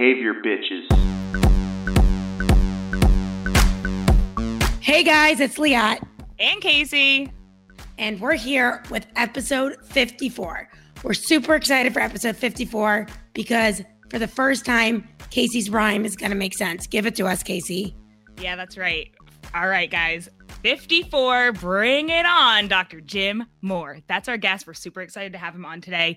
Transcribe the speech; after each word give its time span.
Behavior 0.00 0.32
Bitches. 0.32 0.90
Hey 4.80 5.04
guys, 5.04 5.40
it's 5.40 5.58
Liat. 5.58 6.02
And 6.38 6.62
Casey. 6.62 7.30
And 7.98 8.18
we're 8.18 8.32
here 8.32 8.82
with 8.90 9.06
episode 9.16 9.76
54. 9.84 10.70
We're 11.02 11.12
super 11.12 11.54
excited 11.54 11.92
for 11.92 12.00
episode 12.00 12.34
54 12.34 13.08
because 13.34 13.82
for 14.08 14.18
the 14.18 14.26
first 14.26 14.64
time, 14.64 15.06
Casey's 15.28 15.68
rhyme 15.68 16.06
is 16.06 16.16
going 16.16 16.30
to 16.30 16.36
make 16.36 16.54
sense. 16.54 16.86
Give 16.86 17.04
it 17.04 17.14
to 17.16 17.26
us, 17.26 17.42
Casey. 17.42 17.94
Yeah, 18.40 18.56
that's 18.56 18.78
right. 18.78 19.10
All 19.54 19.68
right, 19.68 19.90
guys. 19.90 20.30
54. 20.62 21.52
Bring 21.52 22.08
it 22.08 22.24
on, 22.24 22.68
Dr. 22.68 23.02
Jim 23.02 23.44
Moore. 23.60 23.98
That's 24.06 24.28
our 24.28 24.38
guest. 24.38 24.66
We're 24.66 24.72
super 24.72 25.02
excited 25.02 25.32
to 25.32 25.38
have 25.38 25.54
him 25.54 25.66
on 25.66 25.82
today. 25.82 26.16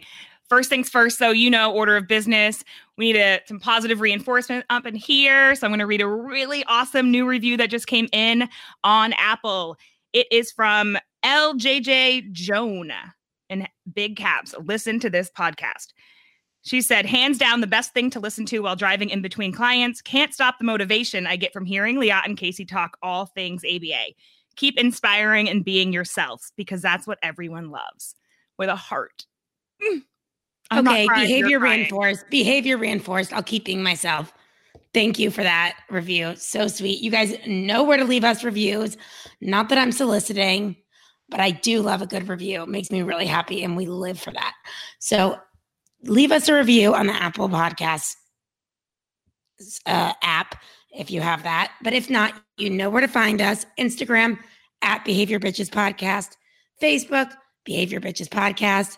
First 0.49 0.69
things 0.69 0.89
first, 0.89 1.19
though, 1.19 1.31
you 1.31 1.49
know, 1.49 1.73
order 1.73 1.97
of 1.97 2.07
business. 2.07 2.63
We 2.97 3.11
need 3.11 3.19
a, 3.19 3.39
some 3.47 3.59
positive 3.59 4.01
reinforcement 4.01 4.65
up 4.69 4.85
in 4.85 4.95
here. 4.95 5.55
So 5.55 5.65
I'm 5.65 5.71
going 5.71 5.79
to 5.79 5.85
read 5.85 6.01
a 6.01 6.07
really 6.07 6.63
awesome 6.65 7.11
new 7.11 7.25
review 7.25 7.57
that 7.57 7.69
just 7.69 7.87
came 7.87 8.07
in 8.11 8.47
on 8.83 9.13
Apple. 9.13 9.77
It 10.11 10.27
is 10.31 10.51
from 10.51 10.97
LJJ 11.25 12.31
Joan 12.33 12.91
in 13.49 13.67
big 13.93 14.17
caps. 14.17 14.53
Listen 14.63 14.99
to 14.99 15.09
this 15.09 15.31
podcast. 15.31 15.87
She 16.65 16.81
said, 16.81 17.05
hands 17.05 17.37
down, 17.37 17.59
the 17.59 17.67
best 17.67 17.93
thing 17.93 18.09
to 18.11 18.21
listen 18.21 18.45
to 18.47 18.59
while 18.59 18.75
driving 18.75 19.09
in 19.09 19.21
between 19.21 19.51
clients. 19.51 20.01
Can't 20.01 20.33
stop 20.33 20.59
the 20.59 20.65
motivation 20.65 21.27
I 21.27 21.35
get 21.35 21.51
from 21.51 21.65
hearing 21.65 21.97
Liat 21.97 22.25
and 22.25 22.37
Casey 22.37 22.63
talk 22.63 22.97
all 23.01 23.25
things 23.25 23.63
ABA. 23.65 24.13
Keep 24.55 24.77
inspiring 24.77 25.49
and 25.49 25.65
being 25.65 25.91
yourselves 25.91 26.53
because 26.55 26.81
that's 26.81 27.05
what 27.05 27.19
everyone 27.21 27.69
loves 27.69 28.15
with 28.57 28.69
a 28.69 28.75
heart. 28.75 29.25
Mm. 29.81 30.03
I'm 30.73 30.87
okay, 30.87 31.07
behavior 31.07 31.59
reinforced. 31.59 32.29
Behavior 32.29 32.77
reinforced. 32.77 33.33
I'll 33.33 33.43
keep 33.43 33.65
being 33.65 33.83
myself. 33.83 34.33
Thank 34.93 35.17
you 35.17 35.31
for 35.31 35.43
that 35.43 35.75
review. 35.89 36.35
So 36.35 36.67
sweet. 36.67 37.01
You 37.01 37.09
guys 37.09 37.35
know 37.47 37.83
where 37.83 37.97
to 37.97 38.05
leave 38.05 38.23
us 38.23 38.43
reviews. 38.43 38.95
Not 39.41 39.69
that 39.69 39.77
I'm 39.77 39.91
soliciting, 39.91 40.75
but 41.29 41.39
I 41.39 41.51
do 41.51 41.81
love 41.81 42.01
a 42.01 42.05
good 42.05 42.27
review. 42.29 42.63
It 42.63 42.69
makes 42.69 42.91
me 42.91 43.01
really 43.01 43.25
happy, 43.25 43.63
and 43.63 43.75
we 43.75 43.85
live 43.85 44.19
for 44.19 44.31
that. 44.31 44.53
So 44.99 45.39
leave 46.03 46.31
us 46.31 46.47
a 46.47 46.53
review 46.53 46.93
on 46.93 47.07
the 47.07 47.13
Apple 47.13 47.49
Podcast 47.49 48.15
uh, 49.85 50.13
app 50.21 50.61
if 50.91 51.09
you 51.09 51.21
have 51.21 51.43
that. 51.43 51.71
But 51.81 51.93
if 51.93 52.09
not, 52.09 52.33
you 52.57 52.69
know 52.69 52.89
where 52.89 53.01
to 53.01 53.07
find 53.07 53.41
us 53.41 53.65
Instagram 53.79 54.37
at 54.81 55.05
Behavior 55.05 55.39
Bitches 55.39 55.69
Podcast, 55.69 56.35
Facebook, 56.81 57.31
Behavior 57.65 57.99
Bitches 57.99 58.27
Podcast, 58.27 58.97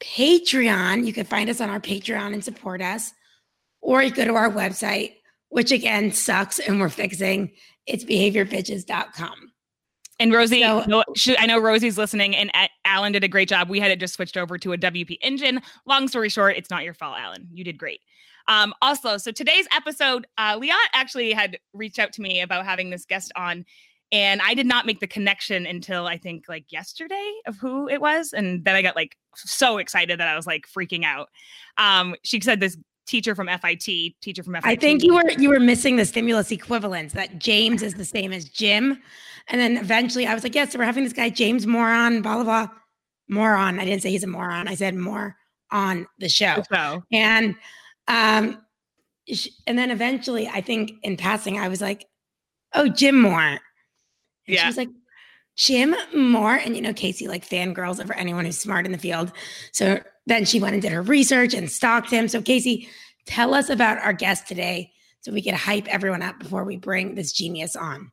Patreon. 0.00 1.06
You 1.06 1.12
can 1.12 1.26
find 1.26 1.50
us 1.50 1.60
on 1.60 1.70
our 1.70 1.80
Patreon 1.80 2.32
and 2.32 2.44
support 2.44 2.82
us, 2.82 3.12
or 3.80 4.02
you 4.02 4.10
go 4.10 4.24
to 4.24 4.34
our 4.34 4.50
website, 4.50 5.14
which 5.48 5.72
again 5.72 6.12
sucks 6.12 6.58
and 6.58 6.80
we're 6.80 6.88
fixing. 6.88 7.52
It's 7.86 8.04
behaviorbitches.com. 8.04 9.52
And 10.20 10.34
Rosie, 10.34 10.60
so, 10.60 10.84
I 11.38 11.46
know 11.46 11.58
Rosie's 11.58 11.96
listening, 11.96 12.36
and 12.36 12.50
Alan 12.84 13.12
did 13.12 13.24
a 13.24 13.28
great 13.28 13.48
job. 13.48 13.70
We 13.70 13.80
had 13.80 13.90
it 13.90 13.98
just 13.98 14.12
switched 14.12 14.36
over 14.36 14.58
to 14.58 14.74
a 14.74 14.78
WP 14.78 15.16
engine. 15.22 15.62
Long 15.86 16.08
story 16.08 16.28
short, 16.28 16.58
it's 16.58 16.68
not 16.68 16.84
your 16.84 16.92
fault, 16.92 17.16
Alan. 17.18 17.48
You 17.50 17.64
did 17.64 17.78
great. 17.78 18.00
Um, 18.46 18.74
also, 18.82 19.16
so 19.16 19.32
today's 19.32 19.66
episode, 19.74 20.26
uh, 20.36 20.58
Liat 20.58 20.74
actually 20.92 21.32
had 21.32 21.58
reached 21.72 21.98
out 21.98 22.12
to 22.14 22.20
me 22.20 22.42
about 22.42 22.66
having 22.66 22.90
this 22.90 23.06
guest 23.06 23.32
on, 23.34 23.64
and 24.12 24.40
I 24.42 24.54
did 24.54 24.66
not 24.66 24.86
make 24.86 25.00
the 25.00 25.06
connection 25.06 25.66
until 25.66 26.06
I 26.06 26.18
think 26.18 26.44
like 26.48 26.72
yesterday 26.72 27.32
of 27.46 27.56
who 27.56 27.88
it 27.88 28.00
was, 28.00 28.32
and 28.32 28.64
then 28.64 28.74
I 28.74 28.82
got 28.82 28.96
like 28.96 29.16
so 29.34 29.78
excited 29.78 30.20
that 30.20 30.28
I 30.28 30.36
was 30.36 30.46
like 30.46 30.66
freaking 30.66 31.04
out. 31.04 31.28
Um, 31.78 32.14
she 32.22 32.40
said 32.40 32.60
this 32.60 32.76
teacher 33.06 33.34
from 33.34 33.48
FIT, 33.48 33.84
teacher 34.20 34.42
from 34.42 34.54
FIT. 34.54 34.64
I 34.64 34.76
think 34.76 35.02
you 35.02 35.14
were 35.14 35.30
you 35.38 35.48
were 35.48 35.60
missing 35.60 35.96
the 35.96 36.04
stimulus 36.04 36.50
equivalence 36.50 37.12
that 37.12 37.38
James 37.38 37.82
is 37.82 37.94
the 37.94 38.04
same 38.04 38.32
as 38.32 38.46
Jim. 38.46 39.00
And 39.48 39.60
then 39.60 39.76
eventually 39.76 40.26
I 40.26 40.34
was 40.34 40.44
like, 40.44 40.54
yes, 40.54 40.68
yeah, 40.68 40.72
so 40.72 40.78
we're 40.78 40.84
having 40.84 41.04
this 41.04 41.12
guy, 41.12 41.28
James 41.28 41.66
Moron, 41.66 42.22
blah, 42.22 42.36
blah, 42.36 42.44
blah. 42.44 42.68
Moron. 43.28 43.78
I 43.78 43.84
didn't 43.84 44.02
say 44.02 44.10
he's 44.10 44.24
a 44.24 44.28
moron. 44.28 44.68
I 44.68 44.74
said 44.74 44.94
more 44.94 45.36
on 45.70 46.06
the 46.18 46.28
show. 46.28 46.56
The 46.68 46.76
show. 46.76 47.02
And 47.12 47.54
um, 48.08 48.60
and 49.66 49.78
then 49.78 49.90
eventually 49.90 50.48
I 50.48 50.60
think 50.60 50.92
in 51.02 51.16
passing, 51.16 51.58
I 51.58 51.68
was 51.68 51.80
like, 51.80 52.06
oh, 52.74 52.88
Jim 52.88 53.20
Moore. 53.20 53.58
Yeah. 54.52 54.62
she 54.62 54.66
was 54.66 54.76
like, 54.76 54.88
Jim 55.56 55.94
Moore. 56.14 56.54
And 56.54 56.76
you 56.76 56.82
know, 56.82 56.92
Casey 56.92 57.28
like 57.28 57.48
fangirls 57.48 58.00
over 58.00 58.14
anyone 58.14 58.44
who's 58.44 58.58
smart 58.58 58.86
in 58.86 58.92
the 58.92 58.98
field. 58.98 59.32
So 59.72 60.00
then 60.26 60.44
she 60.44 60.60
went 60.60 60.74
and 60.74 60.82
did 60.82 60.92
her 60.92 61.02
research 61.02 61.54
and 61.54 61.70
stalked 61.70 62.10
him. 62.10 62.28
So 62.28 62.40
Casey, 62.40 62.88
tell 63.26 63.54
us 63.54 63.68
about 63.68 63.98
our 63.98 64.12
guest 64.12 64.46
today 64.46 64.92
so 65.20 65.32
we 65.32 65.42
can 65.42 65.54
hype 65.54 65.86
everyone 65.88 66.22
up 66.22 66.38
before 66.38 66.64
we 66.64 66.76
bring 66.76 67.14
this 67.14 67.32
genius 67.32 67.76
on 67.76 68.10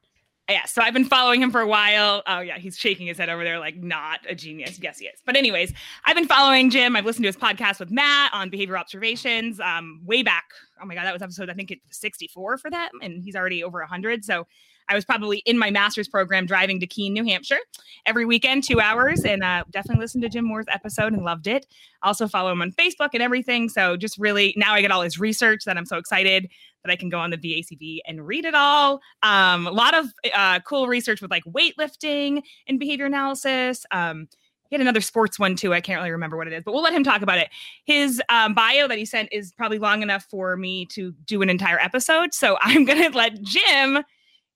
yeah, 0.50 0.64
so 0.66 0.82
I've 0.82 0.94
been 0.94 1.06
following 1.06 1.42
him 1.42 1.52
for 1.52 1.60
a 1.60 1.68
while. 1.68 2.24
Oh 2.26 2.40
yeah, 2.40 2.58
he's 2.58 2.78
shaking 2.78 3.08
his 3.08 3.18
head 3.18 3.28
over 3.28 3.44
there 3.44 3.60
like 3.60 3.76
not 3.76 4.22
a 4.30 4.34
genius. 4.34 4.80
Yes, 4.82 4.98
he 4.98 5.08
is. 5.08 5.20
But 5.26 5.36
anyways, 5.36 5.74
I've 6.06 6.16
been 6.16 6.28
following 6.28 6.70
Jim. 6.70 6.96
I've 6.96 7.06
listened 7.06 7.24
to 7.24 7.28
his 7.28 7.36
podcast 7.36 7.80
with 7.80 7.92
Matt 7.92 8.34
on 8.34 8.50
behavior 8.50 8.78
observations 8.78 9.60
um, 9.60 10.00
way 10.06 10.24
back. 10.24 10.46
Oh 10.82 10.86
my 10.86 10.96
god, 10.96 11.06
that 11.06 11.12
was 11.12 11.22
episode 11.22 11.50
I 11.50 11.54
think 11.54 11.72
it 11.72 11.80
was 11.86 11.98
64 11.98 12.60
for 12.60 12.72
that, 12.72 12.92
and 13.02 13.22
he's 13.22 13.36
already 13.36 13.62
over 13.62 13.80
100. 13.80 14.24
So 14.24 14.48
I 14.90 14.96
was 14.96 15.06
probably 15.06 15.40
in 15.46 15.58
my 15.58 15.72
master's 15.72 16.08
program 16.08 16.46
driving 16.46 16.80
to 16.80 16.88
Keene, 16.88 17.14
New 17.14 17.24
Hampshire 17.24 17.60
every 18.06 18.26
weekend, 18.26 18.64
two 18.64 18.80
hours, 18.80 19.24
and 19.24 19.44
uh, 19.44 19.64
definitely 19.70 20.02
listened 20.02 20.24
to 20.24 20.30
Jim 20.30 20.46
Moore's 20.46 20.66
episode 20.72 21.14
and 21.14 21.24
loved 21.24 21.48
it. 21.48 21.66
Also 22.04 22.28
follow 22.28 22.52
him 22.52 22.62
on 22.62 22.72
Facebook 22.72 23.10
and 23.14 23.22
everything. 23.22 23.70
So 23.70 23.98
just 23.98 24.18
really 24.18 24.54
now 24.58 24.74
I 24.74 24.82
get 24.82 24.92
all 24.92 25.02
his 25.02 25.20
research 25.20 25.66
that 25.66 25.78
I'm 25.78 25.86
so 25.86 25.98
excited 25.98 26.50
that 26.84 26.92
I 26.92 26.96
can 26.96 27.10
go 27.10 27.20
on 27.20 27.32
the 27.32 27.38
BACB 27.38 28.00
and 28.06 28.26
read 28.26 28.46
it 28.46 28.56
all. 28.56 29.02
Um, 29.24 29.68
a 29.68 29.72
lot 29.72 29.94
of 29.94 30.06
uh, 30.34 30.60
cool 30.62 30.88
research 30.88 31.22
with 31.22 31.32
like 31.32 31.44
weightlifting 31.44 32.42
and 32.68 32.80
behavior 32.80 33.06
analysis. 33.06 33.86
Um, 33.92 34.28
he 34.70 34.76
had 34.76 34.82
another 34.82 35.02
sports 35.02 35.40
one 35.40 35.56
too. 35.56 35.74
I 35.74 35.82
can't 35.82 36.00
really 36.00 36.12
remember 36.12 36.38
what 36.38 36.48
it 36.48 36.54
is, 36.54 36.64
but 36.64 36.74
we'll 36.74 36.84
let 36.84 36.94
him 36.94 37.04
talk 37.04 37.22
about 37.22 37.38
it. 37.38 37.50
His 37.86 38.22
um, 38.30 38.54
bio 38.54 38.88
that 38.88 38.98
he 38.98 39.06
sent 39.06 39.30
is 39.32 39.54
probably 39.54 39.80
long 39.80 40.02
enough 40.02 40.26
for 40.30 40.58
me 40.58 40.86
to 40.88 41.14
do 41.26 41.42
an 41.42 41.50
entire 41.50 41.80
episode. 41.80 42.34
So 42.34 42.58
I'm 42.62 42.86
going 42.86 43.02
to 43.10 43.18
let 43.18 43.42
Jim 43.42 44.04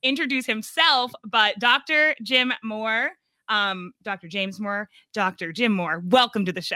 introduce 0.03 0.45
himself. 0.45 1.11
But 1.25 1.59
Dr. 1.59 2.15
Jim 2.21 2.53
Moore, 2.63 3.11
um, 3.49 3.93
Dr. 4.03 4.27
James 4.27 4.59
Moore, 4.59 4.89
Dr. 5.13 5.51
Jim 5.51 5.71
Moore, 5.71 6.01
welcome 6.05 6.45
to 6.45 6.51
the 6.51 6.61
show. 6.61 6.75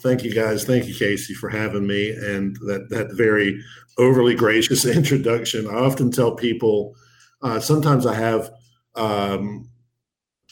Thank 0.00 0.24
you, 0.24 0.34
guys. 0.34 0.64
Thank 0.64 0.86
you, 0.86 0.94
Casey, 0.94 1.34
for 1.34 1.48
having 1.48 1.86
me 1.86 2.10
and 2.10 2.56
that 2.66 2.88
that 2.90 3.14
very 3.14 3.60
overly 3.98 4.34
gracious 4.34 4.84
introduction. 4.96 5.66
I 5.66 5.74
often 5.74 6.10
tell 6.10 6.34
people, 6.34 6.94
uh, 7.42 7.60
sometimes 7.60 8.06
I 8.06 8.14
have 8.14 8.50
um, 8.94 9.68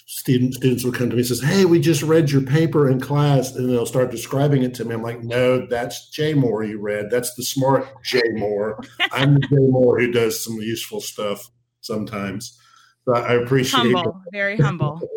student, 0.07 0.55
students 0.55 0.85
will 0.85 0.93
come 0.93 1.11
to 1.11 1.17
me 1.17 1.21
and 1.21 1.27
says, 1.27 1.41
"Hey, 1.41 1.65
we 1.65 1.81
just 1.81 2.03
read 2.03 2.31
your 2.31 2.43
paper 2.43 2.89
in 2.89 3.01
class," 3.01 3.55
and 3.55 3.69
they'll 3.69 3.87
start 3.87 4.11
describing 4.11 4.63
it 4.63 4.75
to 4.75 4.85
me. 4.85 4.95
I'm 4.95 5.03
like, 5.03 5.23
"No, 5.23 5.67
that's 5.67 6.11
Jay 6.11 6.35
Moore 6.35 6.65
you 6.65 6.81
read. 6.81 7.11
That's 7.11 7.35
the 7.35 7.43
smart 7.43 7.87
Jay 8.05 8.23
Moore. 8.33 8.79
I'm 9.13 9.35
the 9.35 9.41
Jay 9.41 9.57
Moore 9.69 10.01
who 10.01 10.11
does 10.11 10.43
some 10.43 10.57
useful 10.57 11.01
stuff 11.01 11.51
sometimes." 11.81 12.59
So 13.07 13.15
I 13.15 13.35
appreciate 13.35 13.93
humble, 13.93 14.23
it. 14.27 14.33
very 14.33 14.57
humble. 14.57 15.01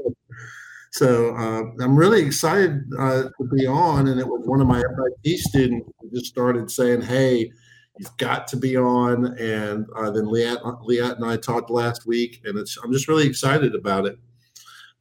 So 0.92 1.36
uh, 1.36 1.64
I'm 1.84 1.96
really 1.96 2.24
excited 2.24 2.82
uh, 2.98 3.24
to 3.24 3.48
be 3.56 3.68
on. 3.68 4.08
And 4.08 4.20
it 4.20 4.28
was 4.28 4.48
one 4.48 4.62
of 4.62 4.68
my 4.68 4.82
FIT 4.82 5.38
students 5.40 5.88
who 6.00 6.10
just 6.10 6.26
started 6.26 6.72
saying, 6.72 7.02
"Hey, 7.02 7.52
you've 8.00 8.18
got 8.18 8.48
to 8.48 8.58
be 8.58 8.76
on." 8.78 9.38
And 9.38 9.86
uh, 9.96 10.10
then 10.10 10.26
Liat, 10.26 10.62
Liat 10.88 11.18
and 11.18 11.26
I 11.26 11.38
talked 11.38 11.70
last 11.70 12.08
week, 12.08 12.42
and 12.46 12.58
it's 12.58 12.78
I'm 12.84 12.92
just 12.92 13.08
really 13.08 13.28
excited 13.28 13.76
about 13.76 14.08
it. 14.08 14.18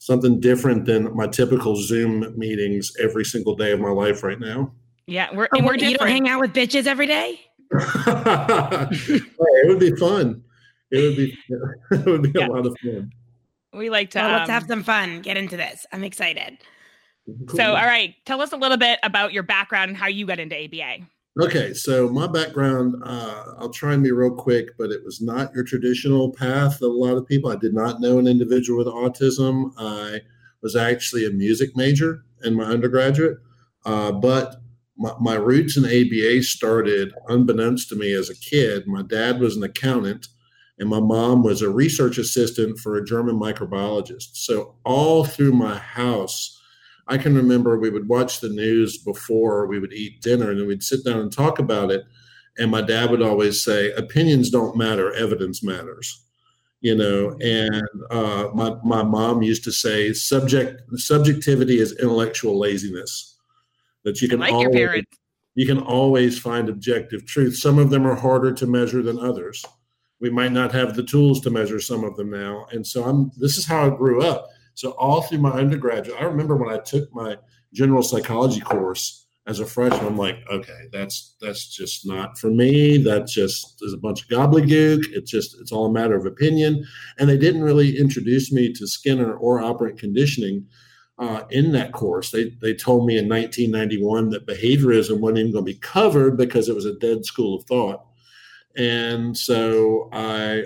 Something 0.07 0.39
different 0.39 0.85
than 0.85 1.17
my 1.17 1.27
typical 1.27 1.75
Zoom 1.75 2.33
meetings 2.39 2.93
every 3.03 3.25
single 3.25 3.57
day 3.57 3.73
of 3.73 3.81
my 3.81 3.91
life 3.91 4.23
right 4.23 4.39
now. 4.39 4.71
Yeah, 5.09 5.35
we're 5.35 5.49
and 5.51 5.67
we're 5.67 5.75
you 5.75 5.99
don't 5.99 6.07
hang 6.07 6.29
out 6.29 6.41
with 6.41 6.53
bitches 6.53 6.87
every 6.87 7.09
day. 7.09 7.41
it 7.73 9.69
would 9.69 9.81
be 9.81 9.91
fun. 9.97 10.45
It 10.93 11.01
would 11.01 11.17
be 11.17 11.37
it 11.91 12.07
would 12.07 12.23
be 12.23 12.31
yeah. 12.39 12.47
a 12.47 12.53
lot 12.53 12.67
of 12.67 12.77
fun. 12.85 13.11
We 13.73 13.91
like 13.91 14.11
to. 14.11 14.21
Well, 14.21 14.31
let's 14.31 14.49
um, 14.49 14.53
have 14.55 14.69
some 14.69 14.85
fun. 14.85 15.23
Get 15.23 15.37
into 15.37 15.57
this. 15.57 15.85
I'm 15.91 16.05
excited. 16.05 16.59
Cool. 17.49 17.57
So, 17.57 17.65
all 17.75 17.87
right, 17.87 18.15
tell 18.27 18.41
us 18.41 18.53
a 18.53 18.57
little 18.57 18.79
bit 18.79 19.01
about 19.03 19.33
your 19.33 19.43
background 19.43 19.89
and 19.89 19.99
how 19.99 20.07
you 20.07 20.25
got 20.25 20.39
into 20.39 20.55
ABA. 20.57 21.05
Okay, 21.39 21.75
so 21.75 22.09
my 22.09 22.27
background, 22.27 22.95
uh, 23.05 23.45
I'll 23.59 23.69
try 23.69 23.93
and 23.93 24.03
be 24.03 24.11
real 24.11 24.35
quick, 24.35 24.71
but 24.79 24.91
it 24.91 25.05
was 25.05 25.21
not 25.21 25.53
your 25.55 25.65
traditional 25.65 26.33
path 26.33 26.77
of 26.77 26.91
a 26.91 26.95
lot 26.95 27.19
of 27.19 27.27
people. 27.27 27.51
I 27.51 27.57
did 27.57 27.75
not 27.75 28.01
know 28.01 28.19
an 28.19 28.27
individual 28.27 28.79
with 28.79 28.87
autism. 28.87 29.71
I 29.77 30.23
was 30.63 30.77
actually 30.77 31.27
a 31.27 31.31
music 31.31 31.77
major 31.77 32.25
in 32.43 32.55
my 32.55 32.65
undergraduate, 32.65 33.37
uh, 33.85 34.13
but 34.13 34.57
my, 34.97 35.13
my 35.21 35.35
roots 35.35 35.77
in 35.77 35.85
ABA 35.85 36.43
started 36.43 37.13
unbeknownst 37.29 37.91
to 37.91 37.97
me 37.97 38.13
as 38.13 38.31
a 38.31 38.37
kid. 38.37 38.87
My 38.87 39.03
dad 39.03 39.39
was 39.39 39.59
an 39.59 39.63
accountant 39.63 40.29
and 40.79 40.89
my 40.89 41.01
mom 41.01 41.43
was 41.43 41.61
a 41.61 41.69
research 41.69 42.17
assistant 42.17 42.79
for 42.79 42.97
a 42.97 43.05
German 43.05 43.39
microbiologist. 43.39 44.37
So 44.37 44.77
all 44.85 45.25
through 45.25 45.53
my 45.53 45.77
house, 45.77 46.56
I 47.09 47.19
can 47.19 47.35
remember 47.35 47.79
we 47.79 47.91
would 47.91 48.09
watch 48.09 48.41
the 48.41 48.49
news 48.49 48.99
before 48.99 49.67
we 49.67 49.79
would 49.79 49.93
eat 49.93 50.23
dinner, 50.23 50.51
and 50.51 50.61
then 50.61 50.67
we'd 50.67 50.83
sit 50.83 51.05
down 51.05 51.21
and 51.21 51.33
talk 51.33 51.59
about 51.59 51.91
it. 51.91 52.05
And 52.59 52.71
my 52.71 52.81
dad 52.81 53.11
would 53.11 53.23
always 53.23 53.63
say, 53.63 53.93
"Opinions 53.93 54.51
don't 54.51 54.77
matter; 54.77 55.13
evidence 55.15 55.63
matters." 55.63 56.25
You 56.81 56.97
know, 56.97 57.37
and 57.41 57.89
uh, 58.11 58.49
my 58.55 58.77
my 58.85 59.03
mom 59.03 59.43
used 59.43 59.65
to 59.65 59.73
say, 59.73 60.13
"Subject 60.13 60.83
subjectivity 60.97 61.79
is 61.79 61.93
intellectual 61.93 62.59
laziness." 62.59 63.37
That 64.05 64.21
you 64.21 64.29
can 64.29 64.41
like 64.41 64.53
always, 64.53 64.65
your 64.65 64.73
parents. 64.73 65.19
you 65.55 65.67
can 65.67 65.79
always 65.79 66.39
find 66.39 66.69
objective 66.69 67.27
truth. 67.27 67.57
Some 67.57 67.79
of 67.79 67.91
them 67.91 68.07
are 68.07 68.15
harder 68.15 68.53
to 68.53 68.67
measure 68.67 69.03
than 69.03 69.19
others. 69.19 69.65
We 70.21 70.31
might 70.31 70.53
not 70.53 70.73
have 70.73 70.97
the 70.97 71.03
tools 71.03 71.41
to 71.43 71.51
measure 71.51 71.81
some 71.81 72.03
of 72.03 72.17
them 72.17 72.31
now, 72.31 72.67
and 72.73 72.85
so 72.85 73.05
I'm. 73.05 73.31
This 73.37 73.59
is 73.59 73.67
how 73.67 73.87
I 73.87 73.97
grew 73.97 74.23
up 74.23 74.49
so 74.77 74.91
all 74.93 75.23
through 75.23 75.39
my 75.39 75.51
undergraduate, 75.51 76.21
I 76.21 76.25
remember 76.25 76.55
when 76.55 76.73
I 76.73 76.79
took 76.79 77.13
my 77.13 77.39
general 77.73 78.03
psychology 78.03 78.61
course 78.61 79.27
as 79.47 79.59
a 79.59 79.67
freshman, 79.67 80.05
I'm 80.05 80.17
like, 80.17 80.39
okay, 80.51 80.89
that's 80.93 81.35
that's 81.41 81.69
just 81.75 82.07
not 82.07 82.37
for 82.37 82.51
me. 82.51 82.99
That 82.99 83.27
just 83.27 83.79
is 83.81 83.95
a 83.95 83.99
bunch 83.99 84.23
of 84.23 84.29
gobbledygook. 84.29 85.05
It's 85.13 85.31
just 85.31 85.57
it's 85.61 85.73
all 85.73 85.87
a 85.87 85.93
matter 85.93 86.15
of 86.15 86.27
opinion. 86.27 86.85
And 87.19 87.29
they 87.29 87.39
didn't 87.39 87.63
really 87.63 87.97
introduce 87.97 88.53
me 88.53 88.73
to 88.75 88.87
Skinner 88.87 89.35
or 89.35 89.63
operant 89.63 89.99
conditioning 89.99 90.67
uh, 91.19 91.45
in 91.49 91.73
that 91.73 91.93
course. 91.93 92.33
They 92.33 92.51
they 92.61 92.75
told 92.75 93.07
me 93.07 93.17
in 93.17 93.29
1991 93.29 94.31
that 94.31 94.47
behaviorism 94.47 95.21
wasn't 95.21 95.39
even 95.39 95.53
going 95.53 95.65
to 95.65 95.73
be 95.73 95.79
covered 95.79 96.37
because 96.37 96.69
it 96.69 96.75
was 96.75 96.85
a 96.85 96.99
dead 96.99 97.25
school 97.25 97.57
of 97.57 97.65
thought. 97.65 98.05
And 98.77 99.39
so 99.39 100.11
I 100.13 100.65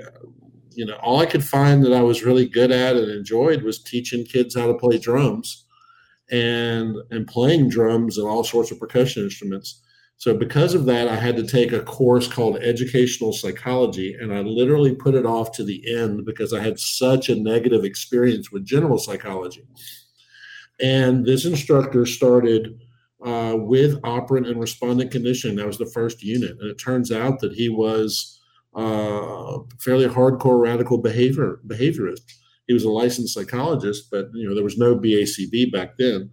you 0.73 0.87
know, 0.87 0.95
all 0.97 1.21
I 1.21 1.27
could 1.27 1.45
find 1.45 1.85
that 1.85 1.93
I 1.93 2.03
was 2.03 2.23
really 2.23 2.47
good 2.47 2.71
at 2.71 2.97
and 2.97 3.11
enjoyed 3.11 3.63
was 3.63 3.83
teaching 3.83 4.25
kids 4.25 4.57
how 4.57 4.67
to 4.67 4.75
play 4.75 4.99
drums 4.99 5.65
and 6.31 6.97
and 7.11 7.27
playing 7.27 7.69
drums 7.69 8.19
and 8.19 8.29
all 8.29 8.45
sorts 8.45 8.71
of 8.71 8.79
percussion 8.79 9.25
instruments. 9.25 9.83
So 10.17 10.37
because 10.37 10.75
of 10.75 10.85
that, 10.85 11.09
I 11.09 11.17
had 11.17 11.37
to 11.37 11.47
take 11.47 11.73
a 11.73 11.81
course 11.81 12.29
called 12.29 12.59
educational 12.59 13.33
psychology, 13.33 14.15
and 14.21 14.35
I 14.35 14.43
literally 14.43 14.95
put 14.95 15.15
it 15.15 15.25
off 15.25 15.53
to 15.53 15.65
the 15.65 15.83
end 15.97 16.27
because 16.27 16.53
I 16.53 16.61
had 16.61 16.79
such 16.79 17.31
a 17.31 17.35
negative 17.35 17.85
experience 17.85 18.53
with 18.53 18.67
general 18.67 18.99
psychology. 18.99 19.67
And 20.79 21.25
this 21.25 21.47
instructor 21.47 22.05
started 22.05 22.79
uh, 23.25 23.55
with 23.57 23.99
operant 24.05 24.47
and 24.47 24.61
respondent 24.61 25.11
conditioning. 25.11 25.57
That 25.57 25.67
was 25.67 25.79
the 25.79 25.87
first 25.87 26.23
unit, 26.23 26.57
and 26.61 26.71
it 26.71 26.77
turns 26.79 27.11
out 27.11 27.41
that 27.41 27.55
he 27.55 27.71
was 27.71 28.40
uh, 28.75 29.59
fairly 29.79 30.07
hardcore 30.07 30.61
radical 30.61 30.99
behavior 30.99 31.61
behaviorist. 31.67 32.23
He 32.67 32.75
was 32.75 32.85
a 32.85 32.91
licensed 32.91 33.35
psychologist, 33.35 34.09
but 34.11 34.29
you 34.33 34.49
know 34.49 34.55
there 34.55 34.65
was 34.65 34.79
no 34.79 34.97
BACB 34.97 35.73
back 35.73 35.97
then. 35.99 36.31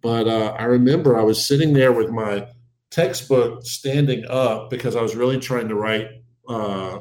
But 0.00 0.26
uh, 0.28 0.54
I 0.58 0.64
remember 0.64 1.18
I 1.18 1.22
was 1.22 1.44
sitting 1.44 1.72
there 1.72 1.92
with 1.92 2.10
my 2.10 2.48
textbook 2.90 3.64
standing 3.64 4.24
up 4.28 4.70
because 4.70 4.96
I 4.96 5.02
was 5.02 5.14
really 5.14 5.38
trying 5.38 5.68
to 5.68 5.74
write 5.74 6.08
uh, 6.48 7.00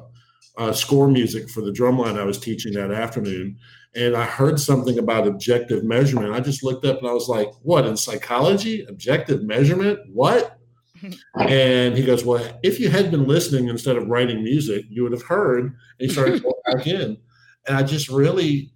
uh, 0.58 0.74
score 0.74 1.08
music 1.08 1.50
for 1.50 1.62
the 1.62 1.72
drumline 1.72 2.20
I 2.20 2.26
was 2.26 2.40
teaching 2.40 2.74
that 2.74 2.92
afternoon. 2.92 3.58
And 3.96 4.16
I 4.16 4.26
heard 4.26 4.60
something 4.60 5.00
about 5.00 5.28
objective 5.28 5.84
measurement. 5.84 6.34
I 6.34 6.40
just 6.40 6.64
looked 6.64 6.86
up 6.86 7.00
and 7.00 7.08
I 7.08 7.14
was 7.14 7.28
like, 7.28 7.50
"What 7.64 7.86
in 7.86 7.98
psychology? 7.98 8.86
Objective 8.88 9.44
measurement? 9.44 10.00
What?" 10.12 10.57
and 11.40 11.98
he 11.98 12.04
goes, 12.04 12.24
Well, 12.24 12.60
if 12.64 12.80
you 12.80 12.90
had 12.90 13.12
been 13.12 13.28
listening 13.28 13.68
instead 13.68 13.98
of 13.98 14.08
writing 14.08 14.44
music, 14.44 14.86
you 14.90 15.04
would 15.04 15.12
have 15.12 15.24
heard. 15.24 15.64
And 15.64 15.74
he 16.00 16.10
started 16.10 16.44
going 16.44 16.56
back 16.66 16.88
in. 16.88 17.18
And 17.68 17.78
I 17.78 17.84
just 17.84 18.10
really, 18.10 18.72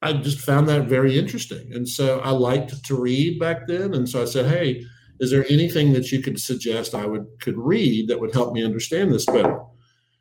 I 0.00 0.12
just 0.14 0.40
found 0.40 0.68
that 0.68 0.88
very 0.88 1.18
interesting. 1.18 1.72
And 1.72 1.88
so 1.88 2.20
I 2.20 2.30
liked 2.30 2.84
to 2.84 3.00
read 3.00 3.38
back 3.38 3.66
then. 3.66 3.94
And 3.94 4.08
so 4.08 4.22
I 4.22 4.26
said, 4.26 4.46
Hey, 4.46 4.84
is 5.20 5.30
there 5.30 5.46
anything 5.48 5.92
that 5.92 6.10
you 6.10 6.20
could 6.22 6.40
suggest 6.40 6.94
I 6.94 7.06
would 7.06 7.26
could 7.40 7.58
read 7.58 8.08
that 8.08 8.20
would 8.20 8.34
help 8.34 8.52
me 8.52 8.64
understand 8.64 9.12
this 9.12 9.26
better? 9.26 9.60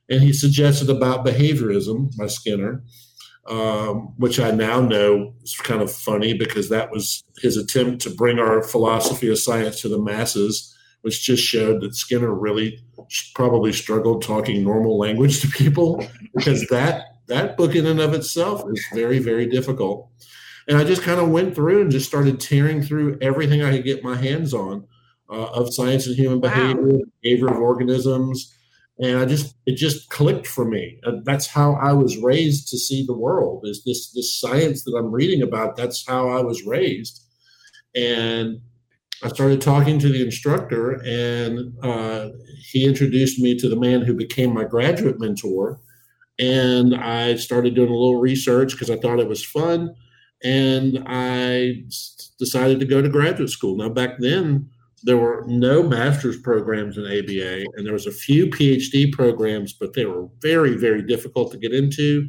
And 0.09 0.21
he 0.21 0.33
suggested 0.33 0.89
about 0.89 1.25
behaviorism 1.25 2.15
by 2.17 2.27
Skinner, 2.27 2.83
um, 3.47 4.13
which 4.17 4.39
I 4.39 4.51
now 4.51 4.81
know 4.81 5.33
is 5.41 5.55
kind 5.55 5.81
of 5.81 5.91
funny 5.91 6.33
because 6.33 6.69
that 6.69 6.91
was 6.91 7.23
his 7.41 7.55
attempt 7.55 8.01
to 8.03 8.09
bring 8.09 8.37
our 8.37 8.61
philosophy 8.61 9.29
of 9.29 9.39
science 9.39 9.81
to 9.81 9.89
the 9.89 10.01
masses 10.01 10.75
which 11.01 11.23
just 11.23 11.43
showed 11.43 11.81
that 11.81 11.95
Skinner 11.95 12.33
really 12.33 12.79
probably 13.33 13.73
struggled 13.73 14.23
talking 14.23 14.63
normal 14.63 14.97
language 14.97 15.41
to 15.41 15.47
people 15.47 16.05
because 16.35 16.67
that 16.67 17.17
that 17.27 17.57
book 17.57 17.75
in 17.75 17.85
and 17.85 17.99
of 17.99 18.13
itself 18.13 18.63
is 18.71 18.85
very 18.93 19.19
very 19.19 19.45
difficult. 19.45 20.09
And 20.67 20.77
I 20.77 20.83
just 20.83 21.01
kind 21.01 21.19
of 21.19 21.29
went 21.29 21.55
through 21.55 21.81
and 21.81 21.91
just 21.91 22.07
started 22.07 22.39
tearing 22.39 22.81
through 22.81 23.17
everything 23.21 23.63
I 23.63 23.71
could 23.71 23.85
get 23.85 24.03
my 24.03 24.15
hands 24.15 24.53
on 24.53 24.87
uh, 25.29 25.47
of 25.47 25.73
science 25.73 26.05
and 26.07 26.15
human 26.15 26.39
behavior, 26.39 26.81
wow. 26.81 26.99
behavior 27.21 27.47
of 27.47 27.57
organisms, 27.57 28.55
and 28.99 29.17
I 29.17 29.25
just 29.25 29.55
it 29.65 29.75
just 29.75 30.09
clicked 30.09 30.45
for 30.45 30.65
me. 30.65 30.99
And 31.03 31.25
that's 31.25 31.47
how 31.47 31.73
I 31.73 31.93
was 31.93 32.17
raised 32.17 32.67
to 32.69 32.77
see 32.77 33.05
the 33.05 33.17
world. 33.17 33.63
Is 33.65 33.83
this 33.83 34.11
this 34.11 34.39
science 34.39 34.83
that 34.83 34.95
I'm 34.97 35.11
reading 35.11 35.41
about? 35.41 35.77
That's 35.77 36.05
how 36.05 36.29
I 36.29 36.41
was 36.41 36.63
raised, 36.65 37.23
and 37.95 38.61
I 39.23 39.27
started 39.27 39.61
talking 39.61 39.99
to 39.99 40.09
the 40.09 40.23
instructor, 40.23 40.93
and 41.05 41.73
uh, 41.83 42.29
he 42.71 42.85
introduced 42.85 43.39
me 43.39 43.55
to 43.57 43.69
the 43.69 43.75
man 43.75 44.01
who 44.01 44.13
became 44.13 44.53
my 44.53 44.63
graduate 44.63 45.19
mentor. 45.19 45.79
And 46.39 46.95
I 46.95 47.35
started 47.35 47.75
doing 47.75 47.89
a 47.89 47.95
little 47.95 48.19
research 48.19 48.71
because 48.71 48.89
I 48.89 48.97
thought 48.97 49.19
it 49.19 49.27
was 49.27 49.45
fun. 49.45 49.93
And 50.43 51.03
I 51.05 51.83
decided 52.39 52.79
to 52.79 52.85
go 52.85 52.99
to 53.01 53.09
graduate 53.09 53.51
school. 53.51 53.77
Now, 53.77 53.89
back 53.89 54.17
then, 54.17 54.67
there 55.03 55.17
were 55.17 55.43
no 55.47 55.83
master's 55.83 56.39
programs 56.39 56.97
in 56.97 57.05
ABA, 57.05 57.65
and 57.75 57.85
there 57.85 57.93
was 57.93 58.07
a 58.07 58.11
few 58.11 58.47
PhD 58.47 59.11
programs, 59.11 59.73
but 59.73 59.93
they 59.93 60.05
were 60.05 60.27
very, 60.41 60.75
very 60.77 61.03
difficult 61.03 61.51
to 61.51 61.57
get 61.59 61.73
into. 61.73 62.27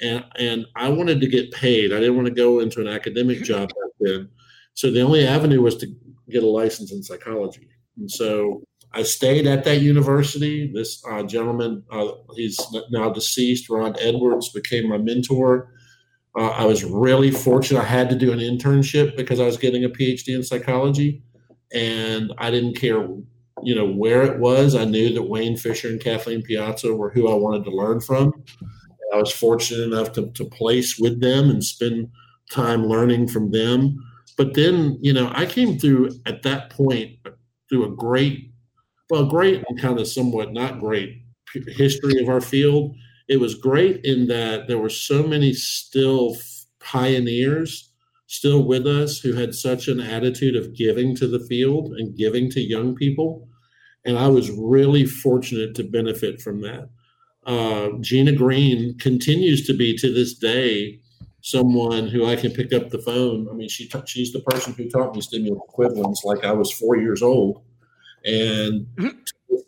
And, 0.00 0.24
and 0.36 0.66
I 0.76 0.88
wanted 0.88 1.20
to 1.20 1.26
get 1.26 1.50
paid. 1.50 1.92
I 1.92 1.98
didn't 1.98 2.16
want 2.16 2.28
to 2.28 2.34
go 2.34 2.60
into 2.60 2.80
an 2.80 2.88
academic 2.88 3.42
job 3.42 3.68
back 3.68 3.92
then. 3.98 4.28
So 4.74 4.90
the 4.92 5.02
only 5.02 5.26
avenue 5.26 5.60
was 5.60 5.76
to 5.78 5.88
get 6.30 6.42
a 6.42 6.48
license 6.48 6.92
in 6.92 7.02
psychology. 7.02 7.68
And 7.96 8.10
so 8.10 8.62
I 8.92 9.02
stayed 9.02 9.46
at 9.46 9.64
that 9.64 9.80
university. 9.80 10.70
This 10.72 11.02
uh, 11.10 11.22
gentleman, 11.22 11.84
uh, 11.90 12.12
he's 12.34 12.58
now 12.90 13.10
deceased, 13.10 13.70
Ron 13.70 13.94
Edwards, 14.00 14.50
became 14.50 14.88
my 14.88 14.98
mentor. 14.98 15.72
Uh, 16.36 16.48
I 16.50 16.64
was 16.64 16.84
really 16.84 17.30
fortunate. 17.30 17.80
I 17.80 17.84
had 17.84 18.08
to 18.10 18.16
do 18.16 18.32
an 18.32 18.38
internship 18.38 19.16
because 19.16 19.40
I 19.40 19.46
was 19.46 19.56
getting 19.56 19.84
a 19.84 19.88
PhD 19.88 20.34
in 20.34 20.42
psychology, 20.42 21.22
and 21.72 22.32
I 22.38 22.50
didn't 22.50 22.76
care, 22.76 23.06
you 23.62 23.74
know, 23.74 23.86
where 23.86 24.22
it 24.22 24.38
was. 24.38 24.74
I 24.74 24.84
knew 24.84 25.12
that 25.14 25.22
Wayne 25.22 25.56
Fisher 25.56 25.88
and 25.88 26.00
Cathleen 26.00 26.42
Piazza 26.42 26.94
were 26.94 27.10
who 27.10 27.28
I 27.28 27.34
wanted 27.34 27.64
to 27.64 27.70
learn 27.70 28.00
from. 28.00 28.32
I 29.12 29.16
was 29.16 29.32
fortunate 29.32 29.84
enough 29.84 30.12
to, 30.12 30.30
to 30.30 30.44
place 30.44 30.98
with 30.98 31.20
them 31.20 31.50
and 31.50 31.64
spend 31.64 32.08
time 32.50 32.86
learning 32.86 33.28
from 33.28 33.50
them. 33.50 33.98
But 34.40 34.54
then, 34.54 34.96
you 35.02 35.12
know, 35.12 35.30
I 35.34 35.44
came 35.44 35.78
through 35.78 36.12
at 36.24 36.44
that 36.44 36.70
point 36.70 37.18
through 37.68 37.84
a 37.84 37.94
great, 37.94 38.50
well, 39.10 39.26
great 39.26 39.62
and 39.68 39.78
kind 39.78 40.00
of 40.00 40.08
somewhat 40.08 40.54
not 40.54 40.80
great 40.80 41.20
history 41.68 42.22
of 42.22 42.30
our 42.30 42.40
field. 42.40 42.96
It 43.28 43.38
was 43.38 43.54
great 43.54 44.02
in 44.02 44.28
that 44.28 44.66
there 44.66 44.78
were 44.78 44.88
so 44.88 45.22
many 45.22 45.52
still 45.52 46.38
pioneers 46.78 47.92
still 48.28 48.64
with 48.64 48.86
us 48.86 49.18
who 49.18 49.34
had 49.34 49.54
such 49.54 49.88
an 49.88 50.00
attitude 50.00 50.56
of 50.56 50.74
giving 50.74 51.14
to 51.16 51.26
the 51.26 51.40
field 51.40 51.92
and 51.98 52.16
giving 52.16 52.50
to 52.52 52.62
young 52.62 52.94
people. 52.94 53.46
And 54.06 54.18
I 54.18 54.28
was 54.28 54.50
really 54.52 55.04
fortunate 55.04 55.74
to 55.74 55.84
benefit 55.84 56.40
from 56.40 56.62
that. 56.62 56.88
Uh, 57.44 57.90
Gina 58.00 58.32
Green 58.32 58.96
continues 58.96 59.66
to 59.66 59.74
be 59.74 59.94
to 59.98 60.10
this 60.10 60.32
day 60.32 60.98
someone 61.42 62.06
who 62.06 62.26
I 62.26 62.36
can 62.36 62.52
pick 62.52 62.72
up 62.72 62.90
the 62.90 62.98
phone. 62.98 63.48
I 63.50 63.54
mean, 63.54 63.68
she 63.68 63.90
she's 64.06 64.32
the 64.32 64.40
person 64.40 64.74
who 64.74 64.88
taught 64.88 65.14
me 65.14 65.20
stimulus 65.20 65.62
equivalence 65.68 66.22
like 66.24 66.44
I 66.44 66.52
was 66.52 66.72
four 66.72 66.96
years 66.96 67.22
old, 67.22 67.62
and 68.24 68.86
mm-hmm. 68.96 69.08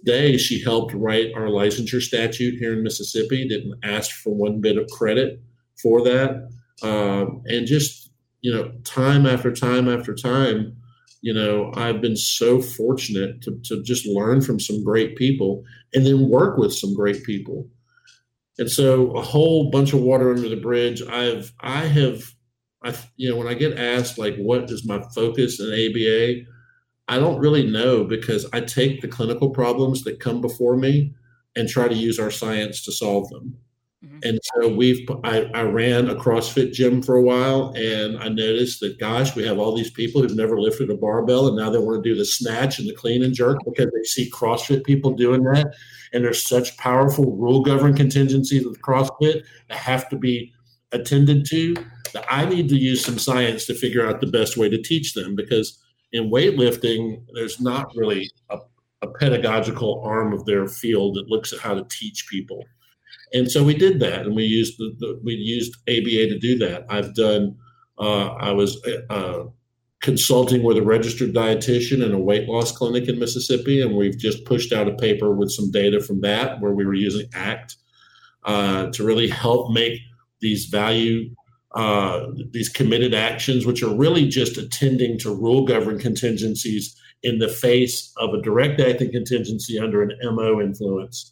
to 0.06 0.38
she 0.38 0.62
helped 0.62 0.94
write 0.94 1.32
our 1.34 1.46
licensure 1.46 2.02
statute 2.02 2.58
here 2.58 2.74
in 2.74 2.82
Mississippi. 2.82 3.48
Didn't 3.48 3.78
ask 3.82 4.10
for 4.22 4.34
one 4.34 4.60
bit 4.60 4.76
of 4.76 4.86
credit 4.88 5.40
for 5.80 6.02
that, 6.04 6.48
um, 6.82 7.42
and 7.46 7.66
just 7.66 8.02
you 8.42 8.52
know, 8.52 8.72
time 8.84 9.24
after 9.26 9.52
time 9.52 9.88
after 9.88 10.14
time. 10.14 10.76
You 11.22 11.32
know, 11.32 11.72
I've 11.76 12.00
been 12.00 12.16
so 12.16 12.60
fortunate 12.60 13.40
to, 13.42 13.58
to 13.66 13.82
just 13.84 14.06
learn 14.06 14.42
from 14.42 14.58
some 14.58 14.82
great 14.82 15.14
people 15.14 15.62
and 15.94 16.04
then 16.04 16.28
work 16.28 16.58
with 16.58 16.74
some 16.74 16.94
great 16.94 17.22
people 17.22 17.68
and 18.58 18.70
so 18.70 19.10
a 19.12 19.22
whole 19.22 19.70
bunch 19.70 19.92
of 19.92 20.00
water 20.00 20.30
under 20.30 20.48
the 20.48 20.56
bridge. 20.56 21.02
I've 21.02 21.52
I 21.60 21.86
have 21.86 22.22
I 22.84 22.94
you 23.16 23.30
know 23.30 23.36
when 23.36 23.48
I 23.48 23.54
get 23.54 23.78
asked 23.78 24.18
like 24.18 24.36
what 24.36 24.70
is 24.70 24.86
my 24.86 25.02
focus 25.14 25.60
in 25.60 25.66
ABA, 25.66 26.46
I 27.08 27.18
don't 27.18 27.40
really 27.40 27.66
know 27.66 28.04
because 28.04 28.46
I 28.52 28.60
take 28.60 29.00
the 29.00 29.08
clinical 29.08 29.50
problems 29.50 30.02
that 30.04 30.20
come 30.20 30.40
before 30.40 30.76
me 30.76 31.14
and 31.56 31.68
try 31.68 31.88
to 31.88 31.94
use 31.94 32.18
our 32.18 32.30
science 32.30 32.84
to 32.84 32.92
solve 32.92 33.28
them. 33.30 33.58
Mm-hmm. 34.04 34.18
And 34.24 34.40
so 34.42 34.68
we've 34.68 35.08
I, 35.22 35.44
I 35.54 35.62
ran 35.62 36.10
a 36.10 36.16
CrossFit 36.16 36.72
gym 36.72 37.02
for 37.02 37.16
a 37.16 37.22
while, 37.22 37.72
and 37.76 38.18
I 38.18 38.28
noticed 38.28 38.80
that 38.80 38.98
gosh, 38.98 39.36
we 39.36 39.44
have 39.46 39.58
all 39.58 39.76
these 39.76 39.90
people 39.90 40.20
who've 40.20 40.34
never 40.34 40.60
lifted 40.60 40.90
a 40.90 40.96
barbell, 40.96 41.46
and 41.46 41.56
now 41.56 41.70
they 41.70 41.78
want 41.78 42.02
to 42.02 42.10
do 42.10 42.16
the 42.16 42.24
snatch 42.24 42.78
and 42.78 42.88
the 42.88 42.94
clean 42.94 43.22
and 43.22 43.34
jerk 43.34 43.58
because 43.64 43.90
they 43.92 44.02
see 44.02 44.30
CrossFit 44.30 44.84
people 44.84 45.12
doing 45.12 45.44
that, 45.44 45.72
and 46.12 46.24
there's 46.24 46.46
such 46.46 46.76
powerful 46.78 47.36
rule 47.36 47.62
govern 47.62 47.94
contingencies 47.94 48.66
with 48.66 48.82
CrossFit 48.82 49.44
that 49.68 49.78
have 49.78 50.08
to 50.08 50.16
be 50.16 50.52
attended 50.90 51.46
to. 51.50 51.74
That 52.12 52.26
I 52.28 52.44
need 52.44 52.68
to 52.70 52.76
use 52.76 53.04
some 53.04 53.18
science 53.18 53.66
to 53.66 53.74
figure 53.74 54.06
out 54.06 54.20
the 54.20 54.26
best 54.26 54.56
way 54.56 54.68
to 54.68 54.82
teach 54.82 55.14
them 55.14 55.36
because 55.36 55.78
in 56.12 56.30
weightlifting, 56.30 57.24
there's 57.34 57.60
not 57.60 57.86
really 57.94 58.30
a, 58.50 58.58
a 59.00 59.06
pedagogical 59.06 60.02
arm 60.04 60.32
of 60.32 60.44
their 60.44 60.66
field 60.66 61.14
that 61.14 61.28
looks 61.28 61.52
at 61.52 61.60
how 61.60 61.72
to 61.72 61.86
teach 61.88 62.26
people 62.28 62.64
and 63.32 63.50
so 63.50 63.64
we 63.64 63.74
did 63.74 64.00
that, 64.00 64.26
and 64.26 64.36
we 64.36 64.44
used 64.44 64.78
the, 64.78 64.94
the 64.98 65.20
we 65.24 65.34
used 65.34 65.76
ABA 65.88 66.28
to 66.28 66.38
do 66.38 66.58
that. 66.58 66.86
I've 66.88 67.14
done. 67.14 67.56
Uh, 67.98 68.28
I 68.34 68.52
was 68.52 68.82
uh, 69.10 69.44
consulting 70.00 70.62
with 70.62 70.76
a 70.76 70.82
registered 70.82 71.32
dietitian 71.32 72.04
in 72.04 72.12
a 72.12 72.18
weight 72.18 72.48
loss 72.48 72.72
clinic 72.72 73.08
in 73.08 73.18
Mississippi, 73.18 73.80
and 73.80 73.96
we've 73.96 74.18
just 74.18 74.44
pushed 74.44 74.72
out 74.72 74.88
a 74.88 74.96
paper 74.96 75.34
with 75.34 75.50
some 75.50 75.70
data 75.70 76.00
from 76.00 76.20
that 76.22 76.60
where 76.60 76.72
we 76.72 76.84
were 76.84 76.94
using 76.94 77.28
ACT 77.34 77.76
uh, 78.44 78.90
to 78.90 79.04
really 79.04 79.28
help 79.28 79.72
make 79.72 79.98
these 80.40 80.66
value 80.66 81.30
uh, 81.74 82.26
these 82.50 82.68
committed 82.68 83.14
actions, 83.14 83.64
which 83.64 83.82
are 83.82 83.96
really 83.96 84.28
just 84.28 84.58
attending 84.58 85.18
to 85.18 85.34
rule 85.34 85.64
govern 85.64 85.98
contingencies 85.98 86.94
in 87.22 87.38
the 87.38 87.48
face 87.48 88.12
of 88.18 88.34
a 88.34 88.42
direct 88.42 88.78
acting 88.78 89.10
contingency 89.10 89.78
under 89.78 90.02
an 90.02 90.12
MO 90.34 90.60
influence 90.60 91.31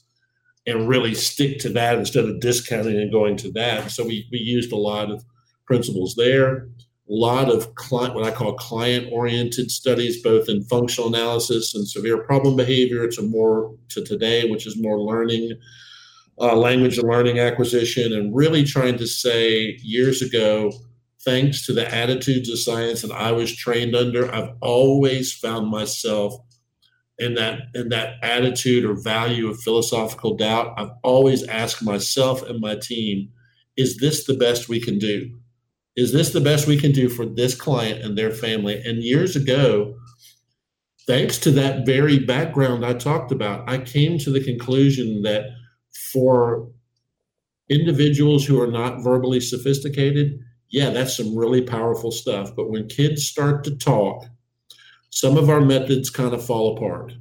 and 0.71 0.89
really 0.89 1.15
stick 1.15 1.59
to 1.61 1.69
that 1.71 1.99
instead 1.99 2.25
of 2.25 2.41
discounting 2.41 2.97
and 2.97 3.13
going 3.13 3.37
to 3.39 3.51
that. 3.53 3.91
So 3.91 4.05
we, 4.05 4.27
we 4.33 4.39
used 4.39 4.73
a 4.73 4.77
lot 4.77 5.11
of 5.11 5.25
principles 5.67 6.15
there, 6.17 6.69
a 7.09 7.13
lot 7.13 7.51
of 7.51 7.75
client, 7.75 8.15
what 8.15 8.25
I 8.25 8.31
call 8.31 8.55
client 8.55 9.09
oriented 9.13 9.71
studies, 9.71 10.23
both 10.23 10.49
in 10.49 10.65
functional 10.65 11.09
analysis 11.09 11.75
and 11.75 11.87
severe 11.87 12.25
problem 12.25 12.57
behavior 12.57 13.09
to 13.09 13.23
more 13.23 13.75
to 13.89 14.05
today, 14.05 14.49
which 14.49 14.67
is 14.67 14.81
more 14.81 15.01
learning, 15.01 15.53
uh, 16.41 16.57
language 16.57 16.99
and 16.99 17.09
learning 17.09 17.39
acquisition, 17.39 18.13
and 18.13 18.35
really 18.35 18.65
trying 18.65 18.97
to 18.99 19.07
say 19.07 19.79
years 19.83 20.23
ago, 20.23 20.73
thanks 21.25 21.67
to 21.67 21.73
the 21.73 21.95
attitudes 21.95 22.49
of 22.49 22.59
science 22.59 23.03
that 23.03 23.13
I 23.13 23.33
was 23.33 23.55
trained 23.55 23.95
under, 23.95 24.33
I've 24.33 24.55
always 24.61 25.33
found 25.33 25.69
myself 25.69 26.35
and 27.21 27.37
that 27.37 27.61
and 27.75 27.93
that 27.93 28.15
attitude 28.23 28.85
or 28.85 28.95
value 28.95 29.49
of 29.49 29.61
philosophical 29.61 30.37
doubt 30.37 30.75
i've 30.79 30.91
always 31.03 31.47
asked 31.49 31.83
myself 31.83 32.43
and 32.43 32.61
my 32.61 32.75
team 32.75 33.31
is 33.77 33.97
this 33.97 34.27
the 34.27 34.35
best 34.35 34.69
we 34.69 34.79
can 34.79 34.99
do? 34.99 35.31
Is 35.97 36.13
this 36.13 36.33
the 36.33 36.41
best 36.41 36.67
we 36.67 36.77
can 36.77 36.93
do 36.93 37.09
for 37.09 37.25
this 37.25 37.55
client 37.55 38.03
and 38.03 38.17
their 38.17 38.31
family? 38.31 38.81
And 38.85 39.03
years 39.03 39.37
ago 39.37 39.95
thanks 41.07 41.39
to 41.39 41.51
that 41.51 41.87
very 41.87 42.19
background 42.19 42.85
i 42.85 42.93
talked 42.93 43.33
about 43.33 43.69
i 43.69 43.79
came 43.79 44.19
to 44.19 44.31
the 44.31 44.45
conclusion 44.45 45.23
that 45.23 45.47
for 46.13 46.69
individuals 47.71 48.45
who 48.45 48.61
are 48.61 48.71
not 48.71 49.03
verbally 49.03 49.41
sophisticated 49.41 50.39
yeah 50.69 50.91
that's 50.91 51.17
some 51.17 51.37
really 51.37 51.63
powerful 51.63 52.13
stuff. 52.13 52.55
But 52.55 52.71
when 52.71 52.87
kids 52.87 53.25
start 53.27 53.65
to 53.65 53.77
talk 53.77 54.27
some 55.11 55.37
of 55.37 55.51
our 55.51 55.61
methods 55.61 56.09
kind 56.09 56.33
of 56.33 56.45
fall 56.45 56.77
apart. 56.77 57.13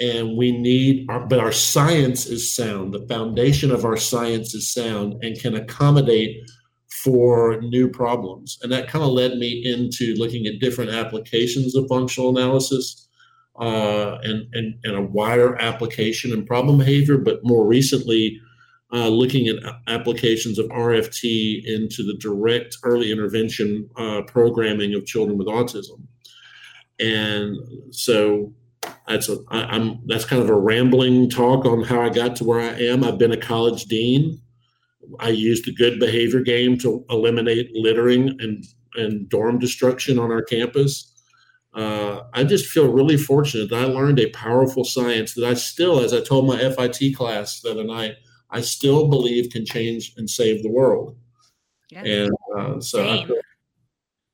And 0.00 0.36
we 0.36 0.52
need, 0.52 1.06
our, 1.08 1.26
but 1.26 1.40
our 1.40 1.52
science 1.52 2.26
is 2.26 2.54
sound. 2.54 2.92
The 2.92 3.06
foundation 3.08 3.70
of 3.70 3.84
our 3.84 3.96
science 3.96 4.54
is 4.54 4.72
sound 4.72 5.24
and 5.24 5.40
can 5.40 5.54
accommodate 5.56 6.48
for 7.02 7.60
new 7.62 7.88
problems. 7.88 8.58
And 8.62 8.70
that 8.72 8.88
kind 8.88 9.04
of 9.04 9.10
led 9.10 9.38
me 9.38 9.62
into 9.64 10.14
looking 10.16 10.46
at 10.46 10.60
different 10.60 10.90
applications 10.90 11.74
of 11.74 11.88
functional 11.88 12.36
analysis 12.36 13.08
uh, 13.60 14.18
and, 14.22 14.46
and, 14.54 14.74
and 14.84 14.96
a 14.96 15.02
wider 15.02 15.60
application 15.60 16.32
in 16.32 16.46
problem 16.46 16.78
behavior, 16.78 17.18
but 17.18 17.40
more 17.42 17.66
recently, 17.66 18.40
uh, 18.92 19.08
looking 19.08 19.48
at 19.48 19.56
applications 19.86 20.58
of 20.58 20.66
RFT 20.66 21.64
into 21.64 22.02
the 22.04 22.16
direct 22.18 22.78
early 22.84 23.12
intervention 23.12 23.88
uh, 23.96 24.22
programming 24.22 24.94
of 24.94 25.04
children 25.04 25.36
with 25.36 25.46
autism 25.46 26.00
and 26.98 27.56
so 27.90 28.52
that's 29.06 29.28
a 29.28 29.38
I, 29.48 29.62
I'm 29.64 30.00
that's 30.06 30.24
kind 30.24 30.42
of 30.42 30.48
a 30.48 30.54
rambling 30.54 31.30
talk 31.30 31.64
on 31.64 31.82
how 31.82 32.00
I 32.00 32.08
got 32.08 32.36
to 32.36 32.44
where 32.44 32.60
I 32.60 32.78
am. 32.80 33.04
I've 33.04 33.18
been 33.18 33.32
a 33.32 33.36
college 33.36 33.84
dean. 33.84 34.40
I 35.20 35.30
used 35.30 35.64
the 35.64 35.74
good 35.74 35.98
behavior 35.98 36.40
game 36.40 36.78
to 36.78 37.04
eliminate 37.10 37.70
littering 37.74 38.36
and 38.40 38.64
and 38.94 39.28
dorm 39.28 39.58
destruction 39.58 40.18
on 40.18 40.30
our 40.30 40.42
campus. 40.42 41.14
Uh, 41.74 42.22
I 42.32 42.44
just 42.44 42.66
feel 42.66 42.92
really 42.92 43.16
fortunate 43.16 43.70
that 43.70 43.84
I 43.84 43.84
learned 43.84 44.18
a 44.18 44.30
powerful 44.30 44.84
science 44.84 45.34
that 45.34 45.44
I 45.44 45.54
still, 45.54 46.00
as 46.00 46.12
I 46.12 46.20
told 46.20 46.46
my 46.46 46.58
FIT 46.58 47.14
class 47.14 47.60
the 47.60 47.70
other 47.70 47.84
night, 47.84 48.14
I 48.50 48.62
still 48.62 49.08
believe 49.08 49.52
can 49.52 49.64
change 49.64 50.12
and 50.16 50.28
save 50.28 50.62
the 50.62 50.70
world. 50.70 51.16
Yeah. 51.90 52.02
And 52.02 52.30
uh, 52.56 52.80
so, 52.80 53.08
I 53.08 53.26
feel, 53.26 53.36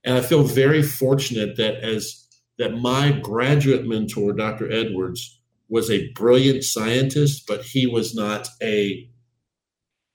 and 0.05 0.17
I 0.17 0.21
feel 0.21 0.43
very 0.43 0.83
fortunate 0.83 1.57
that 1.57 1.77
as 1.85 2.24
that 2.59 2.75
my 2.75 3.13
graduate 3.13 3.87
mentor, 3.87 4.33
Dr. 4.33 4.71
Edwards, 4.71 5.41
was 5.69 5.91
a 5.91 6.11
brilliant 6.13 6.63
scientist, 6.65 7.47
but 7.47 7.63
he 7.63 7.87
was 7.87 8.15
not 8.15 8.49
a 8.63 9.09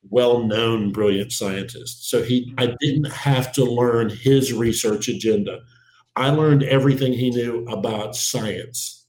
well-known 0.09 0.91
brilliant 0.91 1.31
scientist. 1.31 2.09
So 2.09 2.23
he 2.23 2.53
I 2.57 2.73
didn't 2.79 3.11
have 3.11 3.51
to 3.53 3.65
learn 3.65 4.09
his 4.09 4.53
research 4.53 5.07
agenda. 5.09 5.59
I 6.15 6.29
learned 6.29 6.63
everything 6.63 7.13
he 7.13 7.29
knew 7.29 7.65
about 7.65 8.15
science 8.15 9.05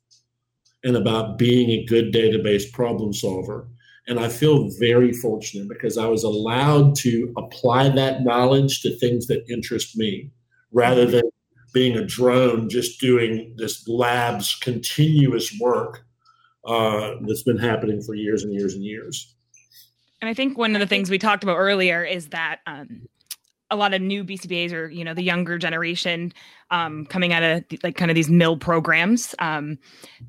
and 0.83 0.97
about 0.97 1.39
being 1.39 1.71
a 1.71 1.85
good 1.85 2.13
database 2.13 2.71
problem 2.73 3.13
solver. 3.13 3.69
And 4.07 4.19
I 4.19 4.29
feel 4.29 4.71
very 4.79 5.13
fortunate 5.13 5.69
because 5.69 5.99
I 5.99 6.07
was 6.07 6.25
allowed 6.25 6.97
to 6.97 7.33
apply 7.37 7.91
that 7.91 8.23
knowledge 8.23 8.81
to 8.83 8.97
things 8.97 9.27
that 9.27 9.45
interest 9.49 9.97
me 9.97 10.31
rather 10.73 11.07
than 11.07 11.23
being 11.73 11.97
a 11.97 12.05
drone, 12.05 12.69
just 12.69 13.01
doing 13.01 13.55
this 13.57 13.87
lab's 13.89 14.55
continuous 14.57 15.57
work 15.61 16.05
uh, 16.67 17.15
that's 17.27 17.43
been 17.43 17.59
happening 17.59 18.03
for 18.03 18.15
years 18.15 18.45
and 18.45 18.53
years 18.53 18.75
and 18.75 18.85
years. 18.85 19.35
And 20.21 20.29
I 20.29 20.35
think 20.35 20.59
one 20.59 20.75
of 20.75 20.81
the 20.81 20.87
things 20.87 21.11
we 21.11 21.19
talked 21.19 21.43
about 21.43 21.57
earlier 21.57 22.05
is 22.05 22.29
that 22.29 22.61
um, 22.67 23.09
a 23.71 23.77
lot 23.77 23.95
of 23.95 24.03
new 24.03 24.25
BCBAs 24.25 24.73
or 24.73 24.89
you 24.89 25.05
know 25.05 25.15
the 25.15 25.23
younger 25.23 25.57
generation 25.57 26.33
um, 26.71 27.07
coming 27.07 27.33
out 27.33 27.43
of 27.43 27.65
like 27.83 27.97
kind 27.97 28.11
of 28.11 28.15
these 28.15 28.29
mill 28.29 28.57
programs, 28.57 29.35
um, 29.39 29.79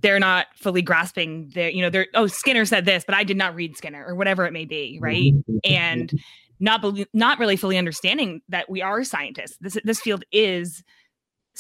they're 0.02 0.20
not 0.20 0.48
fully 0.56 0.82
grasping 0.82 1.52
the 1.54 1.74
you 1.74 1.82
know 1.82 1.90
they're 1.90 2.08
oh 2.14 2.28
Skinner 2.28 2.66
said 2.66 2.86
this, 2.86 3.04
but 3.06 3.16
I 3.16 3.24
did 3.24 3.38
not 3.38 3.56
read 3.56 3.76
Skinner 3.76 4.06
or 4.06 4.16
whatever 4.16 4.46
it 4.46 4.54
may 4.54 4.66
be, 4.66 4.98
right? 5.02 5.34
Mm-hmm. 5.34 5.58
And 5.66 6.14
not 6.60 6.82
be- 6.82 7.08
not 7.14 7.40
really 7.40 7.58
fully 7.58 7.78
understanding 7.78 8.42
that 8.50 8.70
we 8.70 8.82
are 8.82 9.04
scientists. 9.04 9.58
This 9.60 9.78
this 9.84 10.00
field 10.00 10.24
is 10.32 10.84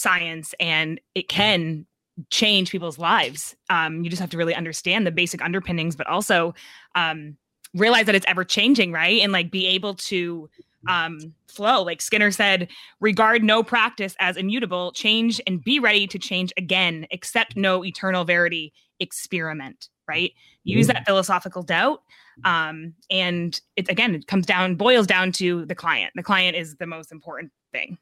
science 0.02 0.54
and 0.60 1.00
it 1.16 1.30
can 1.30 1.86
change 2.30 2.72
people's 2.72 3.00
lives. 3.00 3.56
Um, 3.70 4.04
you 4.04 4.10
just 4.10 4.20
have 4.20 4.30
to 4.32 4.38
really 4.38 4.56
understand 4.56 5.08
the 5.08 5.12
basic 5.12 5.42
underpinnings, 5.42 5.96
but 5.96 6.08
also 6.08 6.54
um, 6.96 7.38
realize 7.74 8.06
that 8.06 8.16
it's 8.16 8.26
ever 8.28 8.44
changing, 8.44 8.92
right? 8.92 9.22
And 9.22 9.32
like 9.32 9.52
be 9.52 9.68
able 9.68 9.96
to 9.96 10.50
um, 10.88 11.34
flow. 11.48 11.84
Like 11.84 12.02
Skinner 12.02 12.32
said, 12.32 12.68
regard 13.00 13.44
no 13.44 13.64
practice 13.64 14.16
as 14.20 14.38
immutable, 14.38 14.92
change 14.92 15.40
and 15.48 15.64
be 15.64 15.80
ready 15.80 16.08
to 16.08 16.20
change 16.20 16.52
again, 16.58 17.06
accept 17.12 17.56
no 17.56 17.86
eternal 17.86 18.26
verity, 18.26 18.74
experiment, 19.00 19.90
right? 20.08 20.34
Use 20.64 20.88
that 20.88 21.06
philosophical 21.06 21.64
doubt. 21.64 22.04
Um, 22.44 22.94
and 23.10 23.60
it 23.76 23.90
again, 23.90 24.16
it 24.16 24.28
comes 24.28 24.46
down, 24.46 24.76
boils 24.76 25.08
down 25.08 25.32
to 25.34 25.66
the 25.66 25.76
client. 25.76 26.14
The 26.16 26.24
client 26.24 26.56
is 26.56 26.76
the 26.76 26.88
most 26.88 27.12
important 27.12 27.52
thing. 27.72 27.98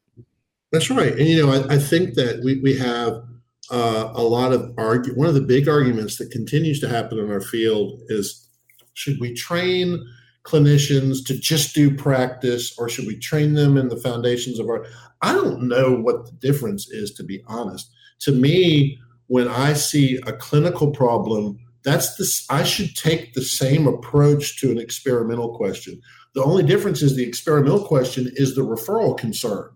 That's 0.72 0.90
right. 0.90 1.14
And, 1.14 1.28
you 1.28 1.46
know, 1.46 1.52
I, 1.52 1.76
I 1.76 1.78
think 1.78 2.14
that 2.16 2.42
we, 2.44 2.60
we 2.62 2.78
have 2.78 3.24
uh, 3.72 4.12
a 4.14 4.22
lot 4.22 4.54
of 4.54 4.72
argue. 4.78 5.14
One 5.14 5.28
of 5.28 5.34
the 5.34 5.42
big 5.42 5.68
arguments 5.68 6.18
that 6.18 6.32
continues 6.32 6.80
to 6.82 6.90
happen 6.90 7.18
in 7.18 7.32
our 7.32 7.42
field 7.42 8.00
is 8.10 8.48
should 8.94 9.20
we 9.20 9.34
train 9.34 10.06
clinicians 10.44 11.26
to 11.26 11.38
just 11.38 11.76
do 11.76 11.96
practice 11.96 12.78
or 12.78 12.90
should 12.90 13.06
we 13.06 13.18
train 13.18 13.54
them 13.54 13.78
in 13.78 13.90
the 13.90 13.98
foundations 13.98 14.58
of 14.58 14.68
our 14.68 14.86
i 15.22 15.34
don't 15.34 15.68
know 15.68 15.94
what 15.96 16.26
the 16.26 16.32
difference 16.34 16.90
is 16.90 17.14
to 17.14 17.24
be 17.24 17.44
honest 17.48 17.92
to 18.20 18.32
me 18.32 18.98
when 19.28 19.48
i 19.48 19.74
see 19.74 20.18
a 20.26 20.34
clinical 20.34 20.92
problem 20.92 21.60
that's 21.84 22.16
this 22.16 22.46
i 22.50 22.64
should 22.64 22.96
take 22.96 23.34
the 23.34 23.42
same 23.42 23.86
approach 23.86 24.60
to 24.60 24.72
an 24.72 24.80
experimental 24.80 25.56
question 25.56 26.02
the 26.34 26.44
only 26.44 26.64
difference 26.64 27.02
is 27.02 27.16
the 27.16 27.28
experimental 27.28 27.84
question 27.84 28.32
is 28.36 28.56
the 28.56 28.62
referral 28.62 29.18
concern 29.18 29.70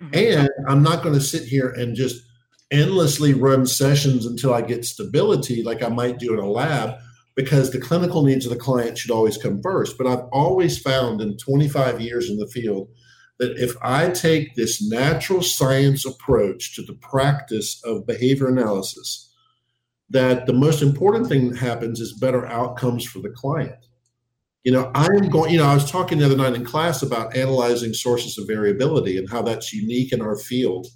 Mm-hmm. 0.00 0.14
And 0.14 0.50
I'm 0.68 0.82
not 0.82 1.02
going 1.02 1.14
to 1.14 1.20
sit 1.20 1.44
here 1.44 1.70
and 1.70 1.96
just 1.96 2.22
endlessly 2.70 3.32
run 3.32 3.66
sessions 3.66 4.26
until 4.26 4.52
I 4.52 4.62
get 4.62 4.84
stability 4.84 5.62
like 5.62 5.82
I 5.82 5.88
might 5.88 6.18
do 6.18 6.32
in 6.32 6.40
a 6.40 6.48
lab. 6.48 6.98
because 7.36 7.70
the 7.70 7.78
clinical 7.78 8.22
needs 8.22 8.46
of 8.46 8.50
the 8.52 8.58
client 8.58 8.96
should 8.96 9.10
always 9.10 9.36
come 9.36 9.60
first. 9.62 9.98
But 9.98 10.06
I've 10.06 10.24
always 10.32 10.78
found 10.78 11.20
in 11.20 11.36
25 11.36 12.00
years 12.00 12.30
in 12.30 12.38
the 12.38 12.46
field 12.46 12.88
that 13.38 13.58
if 13.58 13.76
I 13.82 14.08
take 14.08 14.54
this 14.54 14.82
natural 14.82 15.42
science 15.42 16.06
approach 16.06 16.74
to 16.74 16.82
the 16.82 16.94
practice 16.94 17.80
of 17.84 18.06
behavior 18.06 18.48
analysis, 18.48 19.30
that 20.08 20.46
the 20.46 20.54
most 20.54 20.82
important 20.82 21.26
thing 21.26 21.50
that 21.50 21.58
happens 21.58 22.00
is 22.00 22.18
better 22.18 22.46
outcomes 22.46 23.04
for 23.04 23.18
the 23.18 23.28
client. 23.28 23.84
You 24.66 24.72
know, 24.72 24.90
I'm 24.96 25.28
going, 25.28 25.52
you 25.52 25.58
know, 25.58 25.66
I 25.66 25.74
was 25.74 25.88
talking 25.88 26.18
the 26.18 26.26
other 26.26 26.36
night 26.36 26.54
in 26.54 26.64
class 26.64 27.00
about 27.00 27.36
analyzing 27.36 27.94
sources 27.94 28.36
of 28.36 28.48
variability 28.48 29.16
and 29.16 29.30
how 29.30 29.40
that's 29.42 29.72
unique 29.72 30.12
in 30.12 30.20
our 30.20 30.36
field. 30.36 30.88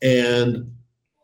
And 0.00 0.72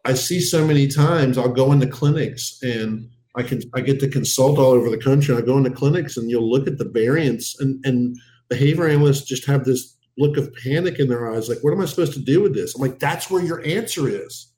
I 0.05 0.13
see 0.13 0.41
so 0.41 0.63
many 0.67 0.89
times 0.89 1.39
I'll 1.39 1.49
go 1.49 1.73
into 1.73 1.87
clinics 1.87 2.59
and 2.63 3.09
I 3.35 3.45
can 3.45 3.63
I 3.75 3.81
get 3.81 3.99
to 4.01 4.11
consult 4.11 4.59
all 4.59 4.73
over 4.73 4.91
the 4.91 4.99
country. 4.99 5.35
I 5.35 5.41
go 5.41 5.57
into 5.57 5.71
clinics 5.71 6.19
and 6.19 6.29
you'll 6.29 6.51
look 6.51 6.67
at 6.67 6.77
the 6.77 6.85
variance 6.85 7.59
and, 7.61 7.83
and 7.87 8.15
behavior 8.51 8.87
analysts 8.87 9.23
just 9.23 9.47
have 9.47 9.65
this 9.65 9.97
look 10.19 10.37
of 10.37 10.55
panic 10.63 10.99
in 10.99 11.09
their 11.09 11.33
eyes, 11.33 11.49
like, 11.49 11.65
what 11.65 11.73
am 11.73 11.81
I 11.81 11.87
supposed 11.87 12.13
to 12.13 12.21
do 12.21 12.43
with 12.43 12.55
this? 12.55 12.75
I'm 12.75 12.83
like, 12.83 12.99
that's 12.99 13.31
where 13.31 13.43
your 13.43 13.65
answer 13.65 14.07
is. 14.07 14.53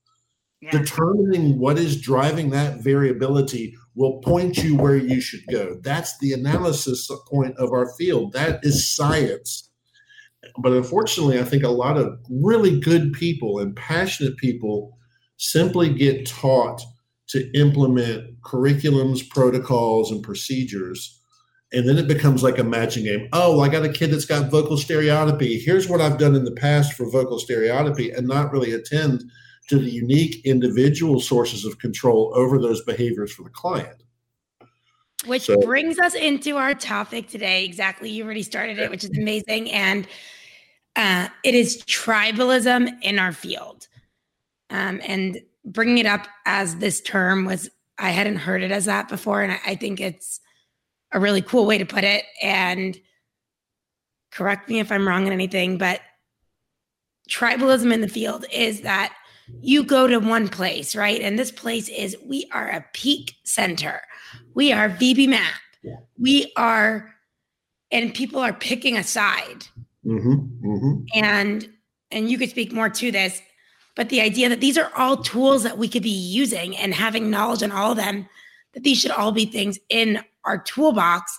Yeah. 0.61 0.73
Determining 0.73 1.61
what 1.61 1.79
is 1.79 2.01
driving 2.01 2.51
that 2.51 2.81
variability 2.81 3.77
will 3.95 4.21
point 4.21 4.59
you 4.59 4.77
where 4.77 4.97
you 4.97 5.21
should 5.21 5.47
go. 5.51 5.77
That's 5.83 6.19
the 6.19 6.33
analysis 6.33 7.11
point 7.31 7.57
of 7.59 7.73
our 7.73 7.93
field. 7.95 8.33
That 8.33 8.65
is 8.65 8.95
science. 8.95 9.69
But 10.59 10.73
unfortunately, 10.73 11.39
I 11.39 11.45
think 11.45 11.63
a 11.63 11.69
lot 11.69 11.97
of 11.97 12.19
really 12.31 12.81
good 12.81 13.13
people 13.13 13.59
and 13.59 13.77
passionate 13.77 14.37
people 14.37 14.99
simply 15.37 15.93
get 15.93 16.27
taught 16.27 16.81
to 17.29 17.51
implement 17.59 18.41
curriculums, 18.43 19.29
protocols, 19.29 20.11
and 20.11 20.23
procedures. 20.23 21.19
And 21.73 21.89
then 21.89 21.97
it 21.97 22.07
becomes 22.07 22.43
like 22.43 22.59
a 22.59 22.65
matching 22.65 23.05
game. 23.05 23.29
Oh, 23.33 23.61
I 23.61 23.69
got 23.69 23.85
a 23.85 23.89
kid 23.89 24.11
that's 24.11 24.27
got 24.27 24.51
vocal 24.51 24.77
stereotypy. 24.77 25.59
Here's 25.59 25.89
what 25.89 26.03
I've 26.03 26.19
done 26.19 26.35
in 26.35 26.45
the 26.45 26.53
past 26.53 26.93
for 26.93 27.11
vocal 27.11 27.39
stereotypy, 27.39 28.11
and 28.11 28.27
not 28.27 28.53
really 28.53 28.73
attend 28.73 29.25
to 29.69 29.79
the 29.79 29.91
unique 29.91 30.45
individual 30.45 31.21
sources 31.21 31.65
of 31.65 31.79
control 31.79 32.33
over 32.35 32.59
those 32.59 32.83
behaviors 32.83 33.33
for 33.33 33.43
the 33.43 33.51
client. 33.51 34.03
Which 35.27 35.43
so, 35.43 35.61
brings 35.61 35.99
us 35.99 36.15
into 36.15 36.57
our 36.57 36.75
topic 36.75 37.29
today. 37.29 37.65
Exactly. 37.65 38.11
You 38.11 38.25
already 38.25 38.43
started 38.43 38.79
it, 38.79 38.91
which 38.91 39.05
is 39.05 39.17
amazing. 39.17 39.71
And 39.71 40.09
uh, 40.97 41.29
it 41.45 41.55
is 41.55 41.83
tribalism 41.85 42.91
in 43.03 43.19
our 43.19 43.33
field. 43.33 43.87
Um, 44.71 45.01
and 45.07 45.41
bringing 45.65 45.99
it 45.99 46.07
up 46.07 46.27
as 46.45 46.77
this 46.77 47.01
term 47.01 47.45
was 47.45 47.71
I 47.99 48.11
hadn't 48.11 48.37
heard 48.37 48.63
it 48.63 48.73
as 48.73 48.87
that 48.87 49.09
before, 49.09 49.43
and 49.43 49.53
I, 49.53 49.61
I 49.67 49.75
think 49.77 50.01
it's 50.01 50.41
a 51.13 51.21
really 51.21 51.43
cool 51.43 51.67
way 51.67 51.79
to 51.79 51.85
put 51.87 52.05
it. 52.05 52.25
And 52.43 52.99
correct 54.33 54.69
me 54.69 54.81
if 54.81 54.91
I'm 54.91 55.07
wrong 55.07 55.27
in 55.27 55.33
anything, 55.33 55.79
but 55.79 56.01
tribalism 57.31 57.93
in 57.93 58.01
the 58.01 58.09
field 58.09 58.45
is 58.51 58.81
that 58.81 59.15
you 59.61 59.85
go 59.85 60.07
to 60.07 60.19
one 60.19 60.49
place, 60.49 60.97
right? 60.97 61.21
And 61.21 61.39
this 61.39 61.53
place 61.53 61.89
is 61.89 62.17
we 62.25 62.49
are 62.53 62.69
a 62.69 62.85
peak 62.93 63.35
center. 63.45 64.01
We 64.55 64.73
are 64.73 64.89
VB-MAPP. 64.89 65.61
Yeah. 65.83 65.97
We 66.19 66.53
are, 66.57 67.15
and 67.91 68.15
people 68.15 68.41
are 68.41 68.53
picking 68.53 68.97
a 68.97 69.05
side. 69.05 69.67
Mm-hmm, 70.07 70.67
mm-hmm. 70.67 70.97
And 71.15 71.69
and 72.11 72.31
you 72.31 72.37
could 72.37 72.51
speak 72.51 72.73
more 72.73 72.91
to 72.91 73.11
this 73.11 73.41
but 73.95 74.09
the 74.09 74.21
idea 74.21 74.49
that 74.49 74.61
these 74.61 74.79
are 74.79 74.91
all 74.97 75.19
tools 75.19 75.63
that 75.65 75.79
we 75.79 75.89
could 75.89 76.03
be 76.03 76.11
using 76.11 76.77
and 76.77 76.95
having 76.95 77.31
knowledge 77.31 77.63
on 77.63 77.73
all 77.73 77.91
of 77.91 77.99
them, 77.99 78.27
that 78.73 78.85
these 78.85 78.99
should 78.99 79.11
all 79.11 79.33
be 79.33 79.45
things 79.45 79.79
in 79.91 80.23
our 80.45 80.59
toolbox 80.59 81.39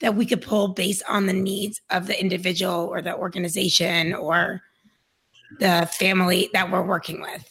that 0.00 0.16
we 0.16 0.26
could 0.26 0.42
pull 0.42 0.68
based 0.68 1.04
on 1.08 1.26
the 1.26 1.32
needs 1.32 1.80
of 1.90 2.06
the 2.06 2.20
individual 2.20 2.74
or 2.74 3.00
the 3.00 3.16
organization 3.16 4.12
or 4.12 4.60
the 5.58 5.88
family 5.92 6.50
that 6.52 6.70
we're 6.70 6.86
working 6.86 7.20
with. 7.20 7.48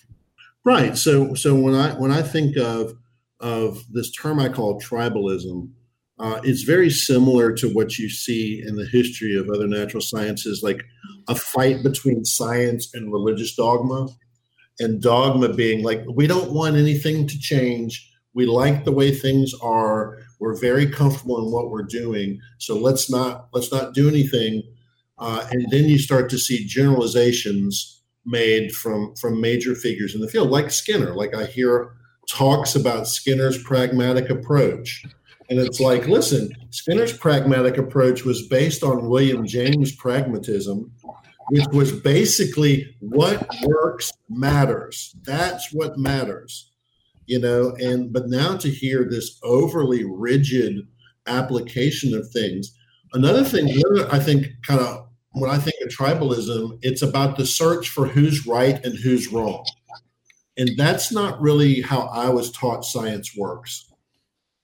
Right. 0.66 0.98
So 0.98 1.34
so 1.34 1.56
when 1.56 1.76
I 1.76 1.94
when 1.94 2.12
I 2.12 2.22
think 2.22 2.58
of 2.58 2.94
of 3.40 3.84
this 3.92 4.12
term 4.12 4.40
I 4.40 4.50
call 4.50 4.80
tribalism, 4.80 5.70
uh, 6.20 6.40
it's 6.44 6.64
very 6.64 6.90
similar 6.90 7.52
to 7.54 7.68
what 7.68 7.98
you 7.98 8.10
see 8.10 8.63
in 8.66 8.76
the 8.76 8.86
history 8.86 9.36
of 9.36 9.50
other 9.50 9.68
natural 9.68 10.02
sciences, 10.02 10.62
like 10.63 10.84
a 11.28 11.36
fight 11.36 11.84
between 11.84 12.24
science 12.24 12.94
and 12.94 13.12
religious 13.12 13.56
dogma 13.56 14.08
and 14.80 15.02
dogma 15.02 15.54
being 15.54 15.84
like 15.84 16.04
we 16.13 16.28
don't 16.28 16.52
want 16.52 16.76
anything 16.76 17.28
to 17.28 17.38
change 17.39 18.10
we 18.34 18.46
like 18.46 18.86
the 18.86 18.92
way 18.92 19.13
things 19.13 19.54
are 19.62 20.18
we're 20.39 20.60
very 20.60 20.89
comfortable 20.89 21.38
in 21.46 21.52
what 21.52 21.70
we're 21.70 21.84
doing 21.84 22.39
so 22.58 22.76
let's 22.76 23.10
not 23.10 23.48
let's 23.54 23.72
not 23.72 23.94
do 23.94 24.08
anything 24.08 24.63
uh, 25.19 25.45
and 25.52 25.65
then 25.71 25.86
you 25.86 25.97
start 25.97 26.30
to 26.30 26.38
see 26.38 26.65
generalizations 26.65 28.02
made 28.26 28.71
from 28.71 29.13
from 29.15 29.41
major 29.41 29.76
figures 29.76 30.15
in 30.15 30.21
the 30.21 30.28
field 30.28 30.49
like 30.49 30.71
skinner 30.71 31.13
like 31.13 31.36
i 31.36 31.45
hear 31.45 31.93
talks 32.30 32.73
about 32.76 33.08
skinner's 33.08 33.62
pragmatic 33.63 34.30
approach 34.30 35.04
and 35.49 35.60
it's 35.60 35.82
like 35.82 36.08
listen 36.08 36.49
skinner's 36.69 37.15
pragmatic 37.17 37.78
approach 37.78 38.23
was 38.23 38.47
based 38.47 38.82
on 38.82 39.10
william 39.10 39.45
james 39.45 39.93
pragmatism 39.93 40.89
which 41.49 41.67
was 41.71 41.91
basically 41.91 42.95
what 42.99 43.47
works 43.63 44.12
matters. 44.30 45.15
That's 45.23 45.73
what 45.73 45.97
matters, 45.97 46.71
you 47.26 47.39
know. 47.39 47.76
And 47.80 48.13
but 48.13 48.28
now 48.28 48.58
to 48.58 48.69
hear 48.69 49.08
this 49.10 49.39
overly 49.43 50.04
rigid 50.04 50.88
application 51.28 52.13
of 52.13 52.30
things. 52.32 52.73
Another 53.13 53.43
thing, 53.43 53.69
I 54.12 54.19
think, 54.19 54.47
kind 54.65 54.80
of 54.80 55.08
when 55.34 55.49
I 55.49 55.58
think 55.58 55.76
of 55.82 55.89
tribalism, 55.89 56.80
it's 56.82 57.02
about 57.02 57.38
the 57.38 57.45
search 57.45 57.89
for 57.89 58.08
who's 58.08 58.45
right 58.45 58.84
and 58.86 58.97
who's 58.97 59.32
wrong. 59.32 59.65
And 60.58 60.71
that's 60.78 61.12
not 61.12 61.41
really 61.41 61.82
how 61.82 62.02
I 62.02 62.30
was 62.30 62.52
taught 62.52 62.86
science 62.86 63.36
works. 63.36 63.89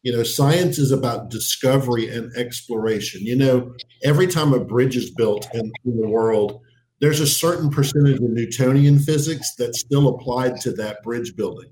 You 0.04 0.14
know, 0.14 0.24
science 0.24 0.78
is 0.78 0.92
about 0.92 1.30
discovery 1.30 2.08
and 2.08 2.32
exploration. 2.38 3.22
You 3.22 3.36
know, 3.36 3.74
every 4.04 4.28
time 4.28 4.54
a 4.54 4.64
bridge 4.64 4.96
is 4.96 5.12
built 5.12 5.48
in, 5.54 5.72
in 5.86 6.00
the 6.00 6.08
world, 6.08 6.62
there's 7.02 7.20
a 7.20 7.28
certain 7.28 7.70
percentage 7.70 8.18
of 8.18 8.30
Newtonian 8.30 9.00
physics 9.00 9.56
that's 9.58 9.82
still 9.82 10.08
applied 10.10 10.62
to 10.62 10.72
that 10.74 11.02
bridge 11.04 11.36
building. 11.36 11.72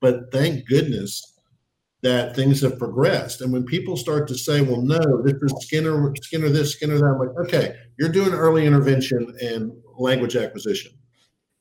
But 0.00 0.32
thank 0.32 0.66
goodness 0.66 1.37
that 2.02 2.36
things 2.36 2.60
have 2.60 2.78
progressed. 2.78 3.40
And 3.40 3.52
when 3.52 3.64
people 3.64 3.96
start 3.96 4.28
to 4.28 4.34
say, 4.36 4.60
well, 4.60 4.80
no, 4.80 5.22
this 5.22 5.34
is 5.42 5.66
Skinner, 5.66 6.12
Skinner 6.22 6.48
this, 6.48 6.72
Skinner 6.72 6.98
that, 6.98 7.04
I'm 7.04 7.18
like, 7.18 7.46
okay, 7.46 7.74
you're 7.98 8.08
doing 8.08 8.32
early 8.32 8.66
intervention 8.66 9.34
and 9.40 9.72
language 9.98 10.36
acquisition 10.36 10.92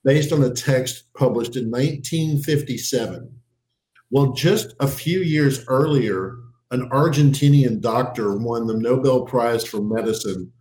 based 0.03 0.31
on 0.31 0.43
a 0.43 0.53
text 0.53 1.05
published 1.15 1.55
in 1.55 1.71
1957. 1.71 3.31
Well, 4.11 4.33
just 4.33 4.73
a 4.79 4.87
few 4.87 5.19
years 5.19 5.65
earlier, 5.67 6.37
an 6.71 6.89
Argentinian 6.91 7.81
doctor 7.81 8.37
won 8.37 8.67
the 8.67 8.77
Nobel 8.77 9.25
Prize 9.25 9.65
for 9.65 9.81
Medicine 9.81 10.51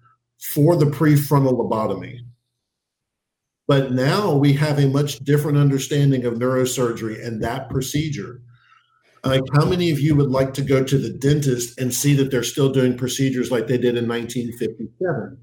for 0.40 0.76
the 0.76 0.86
prefrontal 0.86 1.54
lobotomy. 1.54 2.18
But 3.68 3.92
now 3.92 4.34
we 4.34 4.52
have 4.54 4.78
a 4.78 4.88
much 4.88 5.18
different 5.20 5.58
understanding 5.58 6.24
of 6.24 6.34
neurosurgery 6.34 7.24
and 7.24 7.42
that 7.42 7.68
procedure. 7.68 8.40
Like, 9.26 9.42
how 9.54 9.64
many 9.64 9.90
of 9.90 10.00
you 10.00 10.14
would 10.14 10.30
like 10.30 10.54
to 10.54 10.62
go 10.62 10.84
to 10.84 10.98
the 10.98 11.10
dentist 11.10 11.78
and 11.80 11.92
see 11.92 12.14
that 12.14 12.30
they're 12.30 12.42
still 12.42 12.72
doing 12.72 12.96
procedures 12.96 13.50
like 13.50 13.66
they 13.66 13.78
did 13.78 13.96
in 13.96 14.08
1957? 14.08 15.38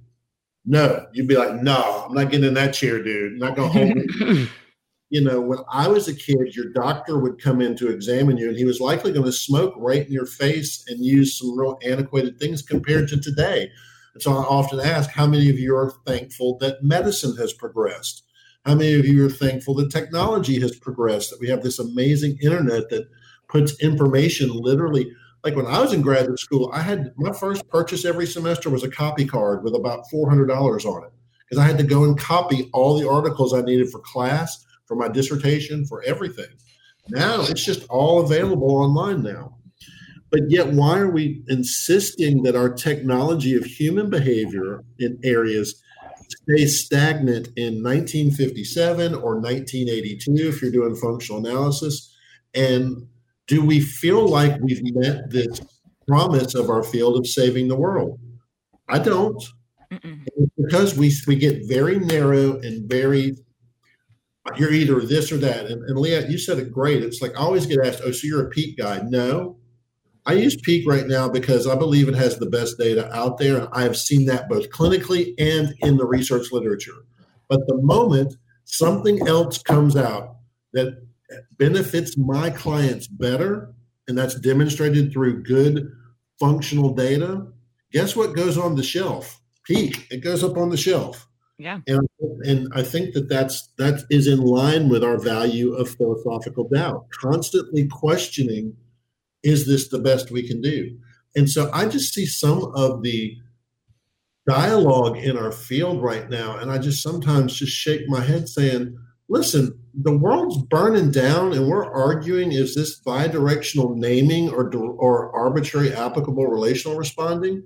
No, 0.66 1.06
you'd 1.14 1.28
be 1.28 1.36
like, 1.36 1.62
no, 1.62 2.06
I'm 2.08 2.14
not 2.14 2.32
getting 2.32 2.48
in 2.48 2.54
that 2.54 2.74
chair, 2.74 3.04
dude. 3.04 3.34
I'm 3.34 3.40
not 3.40 3.56
going 3.56 3.72
to 3.72 3.78
hold 3.78 4.30
me. 4.30 4.50
you 5.10 5.22
know, 5.22 5.42
when 5.42 5.60
I 5.70 5.88
was 5.90 6.08
a 6.08 6.16
kid, 6.16 6.56
your 6.56 6.72
doctor 6.74 7.20
would 7.20 7.42
come 7.42 7.62
in 7.62 7.76
to 7.78 7.90
examine 7.90 8.38
you, 8.38 8.48
and 8.48 8.58
he 8.58 8.66
was 8.66 8.80
likely 8.80 9.12
going 9.12 9.26
to 9.26 9.32
smoke 9.32 9.74
right 9.78 10.06
in 10.06 10.12
your 10.12 10.26
face 10.26 10.84
and 10.88 11.04
use 11.04 11.38
some 11.38 11.58
real 11.58 11.78
antiquated 11.84 12.40
things 12.40 12.62
compared 12.62 13.10
to 13.10 13.20
today. 13.20 13.70
And 14.14 14.24
so 14.24 14.32
I 14.32 14.44
often 14.44 14.80
ask, 14.80 15.10
how 15.10 15.28
many 15.28 15.50
of 15.50 15.60
you 15.60 15.76
are 15.76 15.94
thankful 16.06 16.58
that 16.60 16.84
medicine 16.84 17.36
has 17.38 17.52
progressed? 17.52 18.24
How 18.66 18.76
many 18.76 18.94
of 18.94 19.06
you 19.06 19.26
are 19.26 19.30
thankful 19.30 19.76
that 19.76 19.92
technology 19.92 20.60
has 20.62 20.76
progressed, 20.78 21.30
that 21.32 21.42
we 21.42 21.50
have 21.50 21.64
this 21.64 21.80
amazing 21.80 22.38
internet 22.42 22.90
that 22.90 23.08
puts 23.54 23.80
information 23.82 24.50
literally 24.50 25.14
like 25.44 25.56
when 25.56 25.68
I 25.68 25.80
was 25.80 25.94
in 25.94 26.02
graduate 26.02 26.40
school, 26.40 26.72
I 26.74 26.82
had 26.82 27.12
my 27.18 27.34
first 27.34 27.68
purchase 27.68 28.06
every 28.06 28.26
semester 28.26 28.70
was 28.70 28.84
a 28.84 28.90
copy 28.90 29.26
card 29.26 29.64
with 29.64 29.76
about 29.76 30.06
$400 30.12 30.50
on 30.86 31.04
it 31.04 31.12
because 31.40 31.62
I 31.62 31.68
had 31.68 31.78
to 31.80 31.84
go 31.84 32.06
and 32.06 32.18
copy 32.18 32.70
all 32.74 32.98
the 32.98 33.08
articles 33.08 33.54
I 33.54 33.62
needed 33.62 33.90
for 33.90 34.00
class, 34.00 34.66
for 34.86 34.96
my 34.96 35.10
dissertation, 35.10 35.86
for 35.86 36.02
everything. 36.04 36.48
Now 37.10 37.42
it's 37.42 37.66
just 37.66 37.86
all 37.90 38.22
available 38.22 38.72
online 38.72 39.22
now. 39.22 39.58
But 40.32 40.50
yet, 40.50 40.74
why 40.74 40.98
are 40.98 41.12
we 41.12 41.44
insisting 41.48 42.42
that 42.44 42.56
our 42.56 42.70
technology 42.70 43.56
of 43.56 43.66
human 43.66 44.10
behavior 44.10 44.84
in 44.98 45.20
areas 45.24 45.80
stay 46.28 46.66
stagnant 46.66 47.50
in 47.56 47.84
1957 47.84 49.14
or 49.14 49.40
1982 49.40 50.48
if 50.48 50.62
you're 50.62 50.72
doing 50.72 50.96
functional 50.96 51.46
analysis? 51.46 52.16
And 52.56 53.08
do 53.54 53.64
we 53.64 53.80
feel 53.80 54.28
like 54.28 54.60
we've 54.62 54.82
met 54.96 55.30
this 55.30 55.62
promise 56.08 56.56
of 56.56 56.70
our 56.70 56.84
field 56.84 57.18
of 57.18 57.28
saving 57.28 57.68
the 57.68 57.76
world. 57.76 58.20
I 58.90 58.98
don't. 59.00 59.42
Because 60.58 60.98
we 60.98 61.14
we 61.28 61.36
get 61.36 61.68
very 61.68 62.00
narrow 62.00 62.60
and 62.62 62.90
very 62.90 63.36
you're 64.58 64.74
either 64.74 65.00
this 65.02 65.32
or 65.32 65.38
that. 65.38 65.68
And, 65.68 65.84
and 65.84 65.98
Liat, 65.98 66.32
you 66.32 66.38
said 66.40 66.58
it 66.58 66.72
great. 66.72 67.04
It's 67.04 67.22
like 67.22 67.36
I 67.36 67.42
always 67.42 67.68
get 67.68 67.86
asked, 67.86 68.02
"Oh, 68.04 68.12
so 68.12 68.26
you're 68.26 68.48
a 68.48 68.50
peak 68.50 68.78
guy?" 68.78 69.02
No, 69.06 69.58
I 70.26 70.34
use 70.34 70.58
Peak 70.64 70.88
right 70.88 71.06
now 71.06 71.30
because 71.30 71.68
I 71.68 71.76
believe 71.76 72.10
it 72.10 72.16
has 72.16 72.40
the 72.40 72.50
best 72.50 72.80
data 72.80 73.14
out 73.16 73.38
there, 73.38 73.58
and 73.58 73.68
I 73.72 73.84
have 73.84 73.96
seen 73.96 74.26
that 74.26 74.50
both 74.50 74.70
clinically 74.72 75.36
and 75.38 75.76
in 75.82 75.98
the 75.98 76.08
research 76.08 76.52
literature. 76.52 77.06
But 77.48 77.68
the 77.68 77.78
moment 77.78 78.34
something 78.66 79.28
else 79.28 79.62
comes 79.62 79.96
out 79.96 80.38
that 80.74 80.98
benefits 81.58 82.18
my 82.18 82.50
clients 82.50 83.08
better, 83.08 83.74
and 84.08 84.18
that's 84.18 84.36
demonstrated 84.36 85.12
through 85.12 85.44
good 85.44 85.92
functional 86.40 86.94
data, 86.94 87.48
guess 87.92 88.16
what 88.16 88.36
goes 88.36 88.58
on 88.58 88.76
the 88.76 88.84
shelf? 88.84 89.40
Peak. 89.66 90.08
It 90.12 90.18
goes 90.18 90.44
up 90.44 90.58
on 90.58 90.70
the 90.70 90.78
shelf. 90.78 91.28
Yeah. 91.58 91.80
And, 91.88 92.08
and 92.44 92.68
I 92.74 92.84
think 92.84 93.14
that 93.14 93.30
that's 93.30 93.70
that 93.78 94.04
is 94.10 94.28
in 94.28 94.40
line 94.40 94.90
with 94.90 95.04
our 95.04 95.18
value 95.18 95.74
of 95.74 95.90
philosophical 95.90 96.68
doubt, 96.68 97.08
constantly 97.12 97.88
questioning 97.88 98.76
is 99.44 99.68
this 99.68 99.90
the 99.90 100.00
best 100.00 100.32
we 100.32 100.48
can 100.48 100.62
do? 100.62 100.98
And 101.36 101.50
so 101.50 101.70
I 101.74 101.86
just 101.86 102.14
see 102.14 102.26
some 102.26 102.72
of 102.76 103.04
the 103.04 103.38
dialogue 104.48 105.18
in 105.18 105.38
our 105.38 105.52
field 105.52 106.02
right 106.02 106.30
now, 106.30 106.58
and 106.58 106.72
I 106.72 106.78
just 106.78 107.02
sometimes 107.02 107.56
just 107.56 107.74
shake 107.74 108.08
my 108.08 108.22
head 108.22 108.50
saying, 108.50 108.98
listen, 109.34 109.78
the 109.96 110.16
world's 110.16 110.62
burning 110.68 111.12
down, 111.12 111.54
and 111.54 111.68
we're 111.68 111.92
arguing 111.92 112.52
is 112.52 112.76
this 112.76 113.02
bidirectional 113.02 113.96
naming 113.96 114.50
or, 114.50 114.72
or 114.74 115.36
arbitrary 115.36 115.92
applicable 115.94 116.46
relational 116.46 116.98
responding? 116.98 117.64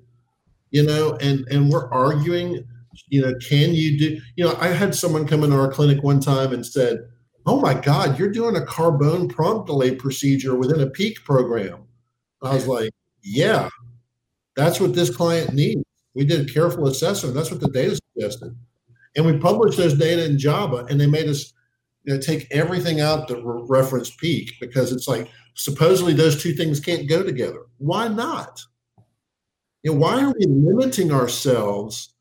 You 0.71 0.83
know, 0.83 1.17
and 1.21 1.45
and 1.51 1.69
we're 1.69 1.91
arguing, 1.91 2.65
you 3.09 3.21
know, 3.21 3.33
can 3.47 3.73
you 3.73 3.99
do, 3.99 4.21
you 4.35 4.45
know, 4.45 4.55
I 4.59 4.69
had 4.69 4.95
someone 4.95 5.27
come 5.27 5.43
into 5.43 5.57
our 5.57 5.71
clinic 5.71 6.03
one 6.03 6.19
time 6.19 6.53
and 6.53 6.65
said, 6.65 6.99
oh 7.45 7.59
my 7.59 7.73
God, 7.73 8.17
you're 8.17 8.31
doing 8.31 8.55
a 8.55 8.61
carbone 8.61 9.29
prompt 9.29 9.67
delay 9.67 9.95
procedure 9.95 10.55
within 10.55 10.81
a 10.81 10.89
peak 10.89 11.23
program. 11.23 11.83
I 12.41 12.53
was 12.53 12.67
like, 12.67 12.91
yeah, 13.23 13.69
that's 14.55 14.79
what 14.79 14.93
this 14.93 15.13
client 15.13 15.53
needs. 15.53 15.83
We 16.13 16.25
did 16.25 16.49
a 16.49 16.53
careful 16.53 16.87
assessment. 16.87 17.35
That's 17.35 17.51
what 17.51 17.61
the 17.61 17.69
data 17.69 17.99
suggested. 18.15 18.55
And 19.15 19.25
we 19.25 19.37
published 19.37 19.77
those 19.77 19.97
data 19.97 20.25
in 20.25 20.37
JABA, 20.37 20.89
and 20.89 20.99
they 20.99 21.07
made 21.07 21.27
us 21.27 21.53
you 22.07 22.13
know, 22.13 22.19
take 22.19 22.47
everything 22.49 23.01
out 23.01 23.27
that 23.27 23.43
re- 23.43 23.63
reference 23.67 24.09
peak 24.09 24.53
because 24.59 24.91
it's 24.91 25.07
like 25.07 25.29
supposedly 25.53 26.13
those 26.13 26.41
two 26.41 26.53
things 26.53 26.79
can't 26.79 27.07
go 27.07 27.21
together. 27.21 27.65
Why 27.77 28.07
not? 28.07 28.61
You 29.83 29.91
know, 29.91 29.99
why 29.99 30.23
are 30.23 30.33
we 30.39 30.45
limiting 30.47 31.11
ourselves 31.11 32.15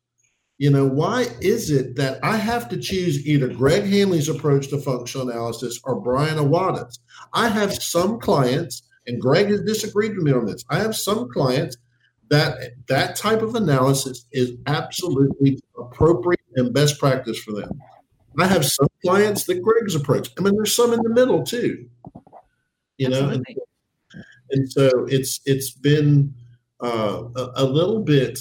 you 0.58 0.70
know, 0.70 0.86
why 0.86 1.26
is 1.40 1.70
it 1.70 1.96
that 1.96 2.18
I 2.22 2.38
have 2.38 2.68
to 2.70 2.78
choose 2.78 3.26
either 3.26 3.48
Greg 3.48 3.84
Hanley's 3.84 4.30
approach 4.30 4.68
to 4.68 4.78
functional 4.78 5.28
analysis 5.28 5.78
or 5.84 6.00
Brian 6.00 6.38
Iwata's? 6.38 6.98
I 7.34 7.48
have 7.48 7.74
some 7.74 8.18
clients, 8.18 8.82
and 9.06 9.20
Greg 9.20 9.48
has 9.48 9.60
disagreed 9.62 10.16
with 10.16 10.24
me 10.24 10.32
on 10.32 10.46
this. 10.46 10.64
I 10.70 10.78
have 10.78 10.96
some 10.96 11.28
clients 11.30 11.76
that 12.30 12.72
that 12.88 13.16
type 13.16 13.42
of 13.42 13.54
analysis 13.54 14.26
is 14.32 14.52
absolutely 14.66 15.60
appropriate 15.78 16.40
and 16.56 16.72
best 16.72 16.98
practice 16.98 17.38
for 17.38 17.52
them. 17.52 17.70
I 18.38 18.46
have 18.46 18.64
some 18.64 18.88
clients 19.04 19.44
that 19.44 19.62
Greg's 19.62 19.94
approach. 19.94 20.30
I 20.38 20.42
mean, 20.42 20.54
there's 20.56 20.74
some 20.74 20.92
in 20.92 21.00
the 21.02 21.10
middle 21.10 21.42
too. 21.42 21.88
You 22.98 23.10
know, 23.10 23.28
and, 23.28 23.44
and, 24.50 24.72
so 24.72 25.06
it's 25.08 25.40
it's 25.44 25.70
been 25.70 26.34
uh, 26.82 27.24
a, 27.36 27.50
a 27.56 27.64
little 27.64 28.02
bit 28.02 28.38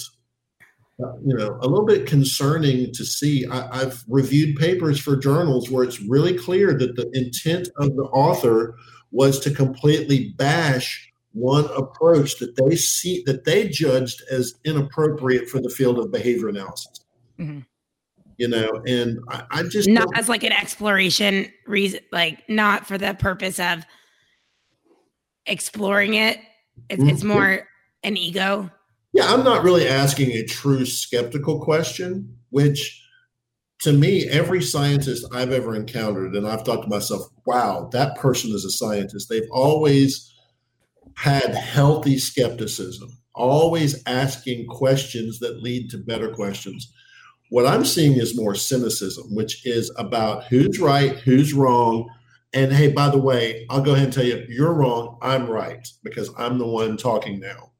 you 0.98 1.36
know, 1.36 1.58
a 1.60 1.68
little 1.68 1.84
bit 1.84 2.06
concerning 2.06 2.92
to 2.92 3.04
see. 3.04 3.46
I, 3.46 3.80
have 3.80 4.02
reviewed 4.08 4.56
papers 4.56 4.98
for 4.98 5.16
journals 5.16 5.70
where 5.70 5.84
it's 5.84 6.00
really 6.00 6.36
clear 6.36 6.72
that 6.78 6.96
the 6.96 7.10
intent 7.12 7.68
of 7.76 7.94
the 7.96 8.04
author 8.04 8.76
was 9.10 9.38
to 9.40 9.50
completely 9.50 10.30
bash 10.36 11.12
one 11.32 11.66
approach 11.76 12.38
that 12.38 12.56
they 12.56 12.76
see 12.76 13.22
that 13.26 13.44
they 13.44 13.68
judged 13.68 14.22
as 14.30 14.54
inappropriate 14.64 15.48
for 15.50 15.60
the 15.60 15.68
field 15.68 15.98
of 15.98 16.10
behavior 16.10 16.48
analysis. 16.48 17.04
Mm-hmm. 17.38 17.60
You 18.38 18.48
know, 18.48 18.82
and 18.86 19.18
I, 19.28 19.44
I 19.50 19.62
just 19.62 19.88
not 19.88 20.08
as 20.14 20.28
like 20.28 20.44
an 20.44 20.52
exploration 20.52 21.50
reason, 21.66 22.00
like 22.12 22.42
not 22.48 22.86
for 22.86 22.98
the 22.98 23.14
purpose 23.14 23.58
of 23.58 23.84
exploring 25.46 26.14
it. 26.14 26.38
It's, 26.90 27.00
mm-hmm. 27.00 27.10
it's 27.10 27.24
more 27.24 27.66
an 28.02 28.16
ego 28.16 28.70
yeah, 29.16 29.32
I'm 29.32 29.44
not 29.44 29.64
really 29.64 29.88
asking 29.88 30.32
a 30.32 30.44
true 30.44 30.84
skeptical 30.84 31.58
question, 31.58 32.36
which 32.50 33.02
to 33.80 33.94
me, 33.94 34.28
every 34.28 34.60
scientist 34.60 35.26
I've 35.32 35.52
ever 35.52 35.74
encountered, 35.74 36.34
and 36.34 36.46
I've 36.46 36.66
thought 36.66 36.82
to 36.82 36.88
myself, 36.88 37.22
wow, 37.46 37.88
that 37.92 38.18
person 38.18 38.50
is 38.50 38.66
a 38.66 38.70
scientist. 38.70 39.30
They've 39.30 39.48
always 39.50 40.34
had 41.14 41.54
healthy 41.54 42.18
skepticism, 42.18 43.08
always 43.34 44.02
asking 44.06 44.66
questions 44.66 45.38
that 45.38 45.62
lead 45.62 45.88
to 45.90 45.98
better 45.98 46.30
questions. 46.30 46.92
What 47.50 47.66
I'm 47.66 47.84
seeing 47.84 48.14
is 48.14 48.36
more 48.36 48.54
cynicism, 48.54 49.34
which 49.34 49.64
is 49.66 49.92
about 49.96 50.44
who's 50.44 50.80
right, 50.80 51.16
who's 51.18 51.54
wrong. 51.54 52.08
And 52.52 52.72
hey, 52.72 52.92
by 52.92 53.08
the 53.10 53.18
way, 53.18 53.66
I'll 53.70 53.82
go 53.82 53.92
ahead 53.92 54.04
and 54.06 54.12
tell 54.12 54.24
you, 54.24 54.44
you're 54.48 54.72
wrong, 54.72 55.18
I'm 55.22 55.48
right, 55.48 55.86
because 56.02 56.30
I'm 56.36 56.58
the 56.58 56.66
one 56.66 56.96
talking 56.96 57.38
now. 57.38 57.72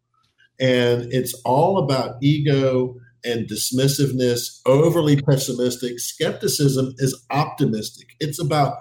And 0.61 1.13
it's 1.13 1.35
all 1.45 1.79
about 1.79 2.17
ego 2.23 2.97
and 3.25 3.49
dismissiveness, 3.49 4.61
overly 4.67 5.21
pessimistic. 5.21 5.99
Skepticism 5.99 6.95
is 6.99 7.27
optimistic. 7.31 8.09
It's 8.21 8.41
about, 8.41 8.77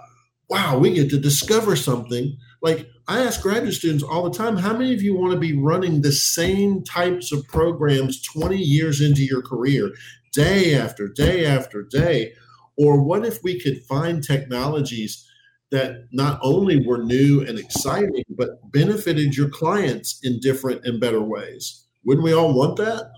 wow, 0.49 0.77
we 0.77 0.93
get 0.93 1.09
to 1.09 1.19
discover 1.19 1.75
something. 1.75 2.37
Like 2.61 2.87
I 3.07 3.23
ask 3.23 3.41
graduate 3.41 3.73
students 3.73 4.03
all 4.03 4.29
the 4.29 4.37
time, 4.37 4.57
how 4.57 4.73
many 4.73 4.93
of 4.93 5.01
you 5.01 5.15
want 5.15 5.33
to 5.33 5.39
be 5.39 5.57
running 5.57 6.01
the 6.01 6.11
same 6.11 6.83
types 6.83 7.31
of 7.31 7.47
programs 7.47 8.21
20 8.21 8.57
years 8.57 9.01
into 9.01 9.23
your 9.23 9.41
career, 9.41 9.91
day 10.35 10.75
after 10.75 11.07
day 11.07 11.45
after 11.45 11.81
day? 11.81 12.33
Or 12.77 13.01
what 13.01 13.25
if 13.25 13.41
we 13.41 13.59
could 13.59 13.83
find 13.85 14.21
technologies 14.21 15.25
that 15.71 16.07
not 16.11 16.39
only 16.41 16.85
were 16.85 17.03
new 17.03 17.41
and 17.41 17.57
exciting, 17.57 18.23
but 18.29 18.71
benefited 18.71 19.35
your 19.35 19.49
clients 19.49 20.19
in 20.23 20.39
different 20.39 20.85
and 20.85 20.99
better 20.99 21.21
ways. 21.21 21.85
Wouldn't 22.05 22.23
we 22.23 22.33
all 22.33 22.53
want 22.53 22.77
that? 22.77 23.11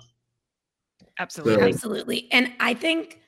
Absolutely. 1.19 1.61
So, 1.61 1.67
Absolutely. 1.67 2.27
And 2.31 2.51
I 2.59 2.73
think 2.73 3.19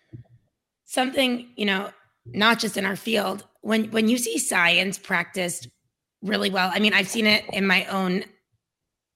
something, 0.86 1.50
you 1.56 1.66
know, 1.66 1.92
not 2.26 2.60
just 2.60 2.78
in 2.78 2.86
our 2.86 2.96
field, 2.96 3.46
when 3.62 3.92
when 3.92 4.08
you 4.08 4.18
see 4.18 4.38
science 4.38 4.98
practiced 4.98 5.68
really 6.22 6.50
well, 6.50 6.72
I 6.74 6.80
mean, 6.80 6.94
I've 6.94 7.08
seen 7.08 7.28
it 7.28 7.46
in 7.52 7.68
my 7.68 7.86
own 7.86 8.24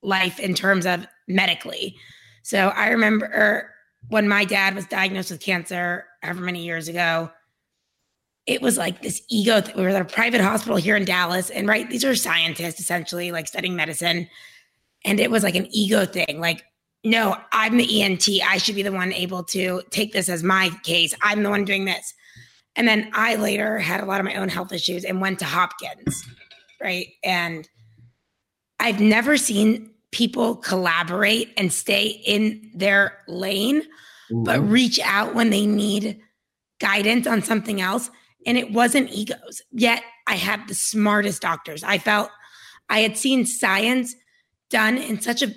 life 0.02 0.40
in 0.40 0.54
terms 0.54 0.86
of 0.86 1.08
medically. 1.28 1.96
So 2.44 2.70
I 2.70 2.90
remember 2.90 3.73
when 4.10 4.28
my 4.28 4.46
dad 4.46 4.76
was 4.76 4.86
diagnosed 4.86 5.32
with 5.32 5.40
cancer 5.40 6.06
however 6.22 6.42
many 6.42 6.64
years 6.64 6.88
ago, 6.88 7.32
it 8.46 8.62
was 8.62 8.78
like 8.78 9.02
this 9.02 9.22
ego. 9.30 9.62
Th- 9.62 9.76
we 9.76 9.84
were 9.84 9.90
at 9.90 10.02
a 10.02 10.06
private 10.06 10.42
hospital 10.42 10.78
here 10.78 10.96
in 10.96 11.06
Dallas, 11.06 11.50
and 11.50 11.68
right, 11.68 11.90
these 11.90 12.04
are 12.04 12.16
scientists 12.16 12.80
essentially, 12.80 13.32
like 13.32 13.48
studying 13.48 13.76
medicine, 13.76 14.28
and 15.06 15.20
it 15.20 15.32
was 15.32 15.44
like 15.44 15.56
an 15.56 15.68
ego 15.72 16.06
thing. 16.06 16.40
Like, 16.40 16.64
no, 17.04 17.38
I'm 17.52 17.78
the 17.78 18.02
ENT. 18.02 18.28
I 18.46 18.58
should 18.58 18.76
be 18.76 18.84
the 18.84 18.92
one 18.92 19.14
able 19.14 19.44
to 19.46 19.82
take 19.90 20.14
this 20.14 20.30
as 20.30 20.44
my 20.44 20.70
case. 20.84 21.14
I'm 21.22 21.44
the 21.44 21.50
one 21.50 21.66
doing 21.66 21.86
this. 21.86 22.14
And 22.76 22.88
then 22.88 23.10
I 23.14 23.36
later 23.36 23.78
had 23.78 24.02
a 24.02 24.06
lot 24.06 24.20
of 24.20 24.26
my 24.26 24.36
own 24.36 24.50
health 24.50 24.72
issues 24.72 25.06
and 25.06 25.22
went 25.22 25.40
to 25.40 25.46
Hopkins, 25.46 26.26
right? 26.82 27.08
And 27.24 27.68
I've 28.80 29.00
never 29.00 29.38
seen 29.38 29.93
people 30.14 30.56
collaborate 30.56 31.52
and 31.58 31.74
stay 31.74 32.06
in 32.06 32.72
their 32.74 33.18
lane, 33.28 33.82
mm-hmm. 33.82 34.44
but 34.44 34.62
reach 34.62 35.00
out 35.02 35.36
when 35.36 35.50
they 35.50 35.66
need 35.66 36.22
guidance 36.80 37.28
on 37.28 37.42
something 37.42 37.82
else 37.82 38.10
and 38.46 38.58
it 38.58 38.72
wasn't 38.72 39.10
egos. 39.10 39.62
Yet 39.72 40.04
I 40.28 40.36
had 40.36 40.68
the 40.68 40.76
smartest 40.76 41.42
doctors. 41.42 41.84
I 41.84 41.98
felt 41.98 42.30
I 42.90 43.00
had 43.00 43.18
seen 43.18 43.46
science 43.46 44.16
done 44.70 44.98
in 44.98 45.20
such 45.20 45.42
a 45.42 45.54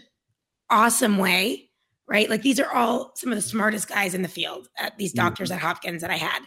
awesome 0.71 1.19
way, 1.19 1.71
right? 2.09 2.29
Like 2.31 2.42
these 2.42 2.59
are 2.59 2.73
all 2.73 3.12
some 3.14 3.31
of 3.31 3.37
the 3.37 3.42
smartest 3.42 3.88
guys 3.88 4.14
in 4.14 4.23
the 4.23 4.29
field 4.29 4.69
at 4.79 4.97
these 4.97 5.12
mm-hmm. 5.12 5.27
doctors 5.27 5.51
mm-hmm. 5.51 5.59
at 5.59 5.62
Hopkins 5.62 6.01
that 6.01 6.11
I 6.11 6.16
had. 6.16 6.42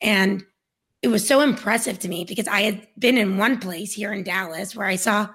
And 0.00 0.44
it 1.02 1.08
was 1.08 1.26
so 1.26 1.40
impressive 1.40 1.98
to 2.00 2.08
me 2.08 2.24
because 2.24 2.48
I 2.48 2.62
had 2.62 2.86
been 2.98 3.18
in 3.18 3.36
one 3.36 3.58
place 3.58 3.92
here 3.92 4.12
in 4.12 4.22
Dallas 4.22 4.74
where 4.74 4.86
I 4.86 4.96
saw 4.96 5.28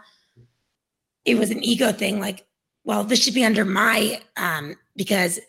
it 1.30 1.38
was 1.38 1.52
an 1.52 1.64
ego 1.64 1.92
thing 1.92 2.20
like, 2.20 2.46
well, 2.84 3.04
this 3.04 3.24
should 3.24 3.34
be 3.34 3.46
under 3.46 3.66
my 3.66 4.22
um 4.38 4.76
because 4.96 5.40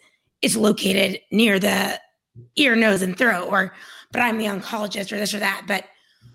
it's 0.43 0.57
located 0.57 1.21
near 1.31 1.59
the 1.59 2.01
ear, 2.57 2.77
nose, 2.77 3.03
and 3.03 3.17
throat, 3.17 3.49
or 3.51 3.73
but 4.13 4.21
I'm 4.23 4.39
the 4.39 4.47
oncologist 4.47 5.13
or 5.13 5.17
this 5.19 5.35
or 5.35 5.39
that. 5.41 5.65
But 5.67 5.85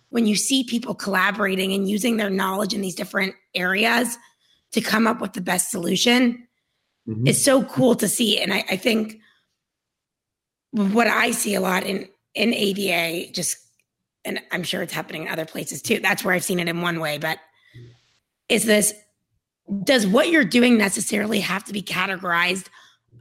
when 0.10 0.26
you 0.26 0.36
see 0.36 0.64
people 0.64 0.96
collaborating 0.96 1.74
and 1.74 1.90
using 1.90 2.18
their 2.18 2.30
knowledge 2.30 2.74
in 2.74 2.82
these 2.82 2.96
different 2.96 3.36
areas 3.54 4.18
to 4.72 4.82
come 4.82 5.08
up 5.08 5.20
with 5.22 5.34
the 5.34 5.42
best 5.42 5.72
solution 5.72 6.48
Mhm. 7.08 7.28
it's 7.30 7.42
so 7.44 7.64
cool 7.64 7.94
to 7.96 8.08
see 8.08 8.40
and 8.40 8.52
I, 8.52 8.66
I 8.72 8.78
think 8.78 9.20
what 10.72 11.08
i 11.08 11.32
see 11.32 11.54
a 11.56 11.62
lot 11.62 11.84
in 11.84 12.10
in 12.34 12.50
ABA 12.54 13.32
just 13.32 13.58
and 14.26 14.42
i'm 14.52 14.64
sure 14.64 14.82
it's 14.82 14.92
happening 14.94 15.24
in 15.24 15.28
other 15.28 15.46
places 15.46 15.82
too 15.84 16.00
that's 16.00 16.24
where 16.24 16.34
i've 16.34 16.44
seen 16.44 16.60
it 16.60 16.68
in 16.68 16.82
one 16.82 17.00
way 17.00 17.18
but 17.20 17.38
is 18.50 18.66
this 18.66 18.94
does 19.84 20.06
what 20.06 20.30
you're 20.30 20.44
doing 20.44 20.78
necessarily 20.78 21.40
have 21.40 21.64
to 21.66 21.74
be 21.74 21.82
categorized 21.82 22.68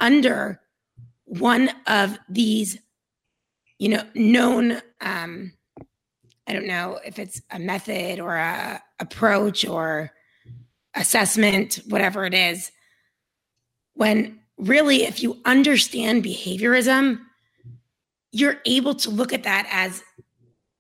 under 0.01 0.61
one 1.25 1.71
of 1.87 2.19
these 2.29 2.79
you 3.79 3.89
know 3.89 4.03
known 4.15 4.81
um 5.01 5.53
i 6.47 6.53
don't 6.53 6.67
know 6.67 6.99
if 7.05 7.19
it's 7.19 7.41
a 7.51 7.59
method 7.59 8.21
or 8.21 8.37
a 8.37 8.83
approach 9.01 9.67
or 9.67 10.11
assessment 10.95 11.81
whatever 11.89 12.25
it 12.25 12.35
is 12.35 12.71
when 13.95 14.39
really 14.59 15.05
if 15.05 15.23
you 15.23 15.41
understand 15.45 16.25
behaviorism 16.25 17.19
you're 18.31 18.61
able 18.67 18.95
to 18.95 19.11
look 19.11 19.33
at 19.33 19.45
that 19.45 19.67
as 19.71 20.03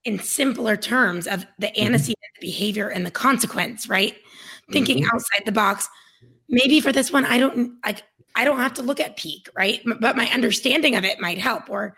in 0.04 0.18
simpler 0.18 0.76
terms 0.76 1.26
of 1.26 1.46
the 1.58 1.68
antecedent 1.80 2.18
behavior 2.40 2.88
and 2.88 3.06
the 3.06 3.10
consequence 3.10 3.88
right 3.88 4.16
thinking 4.72 5.02
Mhm. 5.04 5.08
outside 5.12 5.42
the 5.44 5.52
box. 5.52 5.88
Maybe 6.48 6.80
for 6.80 6.92
this 6.92 7.10
one 7.10 7.24
i 7.24 7.38
don't 7.38 7.74
like 7.84 8.02
i 8.36 8.44
don't 8.44 8.58
have 8.58 8.74
to 8.74 8.82
look 8.82 9.00
at 9.00 9.16
peak 9.16 9.48
right? 9.56 9.80
But 10.00 10.16
my 10.16 10.26
understanding 10.30 10.94
of 10.96 11.04
it 11.04 11.20
might 11.20 11.38
help. 11.38 11.70
Or 11.70 11.96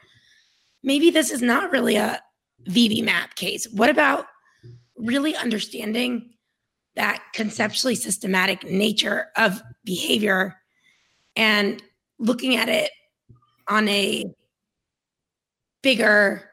maybe 0.83 1.11
this 1.11 1.31
is 1.31 1.43
not 1.43 1.71
really 1.73 1.97
a 1.97 2.21
VB-MAPP 2.69 3.35
case. 3.37 3.67
What 3.73 3.91
about 3.91 4.27
really 4.97 5.35
understanding 5.37 6.31
that 6.95 7.23
conceptually 7.35 7.95
systematic 7.95 8.65
nature 8.65 9.29
of 9.37 9.63
behavior 9.85 10.57
and 11.37 11.83
looking 12.19 12.57
at 12.57 12.69
it 12.69 12.91
on 13.69 13.87
a 13.89 14.25
bigger 15.83 16.51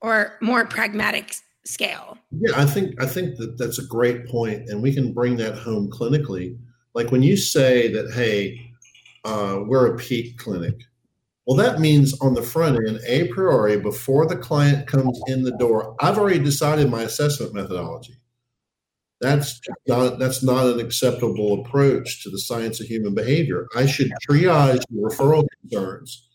or 0.00 0.38
more 0.40 0.64
pragmatic 0.66 1.34
scale 1.66 2.18
Yeah, 2.30 2.52
I 2.56 2.66
think 2.66 3.00
I 3.02 3.06
think 3.06 3.36
that 3.36 3.58
that's 3.58 3.78
a 3.78 3.86
great 3.86 4.26
point, 4.26 4.68
and 4.68 4.82
we 4.82 4.94
can 4.94 5.12
bring 5.12 5.36
that 5.36 5.58
home 5.58 5.90
clinically. 5.90 6.58
Like 6.94 7.10
when 7.10 7.22
you 7.22 7.36
say 7.36 7.92
that, 7.92 8.12
hey, 8.12 8.58
uh, 9.24 9.60
we're 9.66 9.94
a 9.94 9.96
peak 9.96 10.38
clinic. 10.38 10.82
Well, 11.46 11.56
that 11.58 11.78
means 11.78 12.18
on 12.20 12.34
the 12.34 12.42
front 12.42 12.76
end, 12.88 13.00
a 13.06 13.28
priori, 13.28 13.78
before 13.78 14.26
the 14.26 14.36
client 14.36 14.88
comes 14.88 15.20
in 15.28 15.42
the 15.42 15.56
door, 15.58 15.94
I've 16.00 16.18
already 16.18 16.40
decided 16.40 16.90
my 16.90 17.02
assessment 17.02 17.54
methodology. 17.54 18.16
That's 19.20 19.60
not 19.86 20.18
that's 20.18 20.42
not 20.42 20.66
an 20.66 20.80
acceptable 20.80 21.60
approach 21.60 22.22
to 22.22 22.30
the 22.30 22.38
science 22.38 22.80
of 22.80 22.86
human 22.86 23.14
behavior. 23.14 23.66
I 23.74 23.86
should 23.86 24.10
triage 24.28 24.82
the 24.90 25.00
referral 25.00 25.46
concerns. 25.60 26.28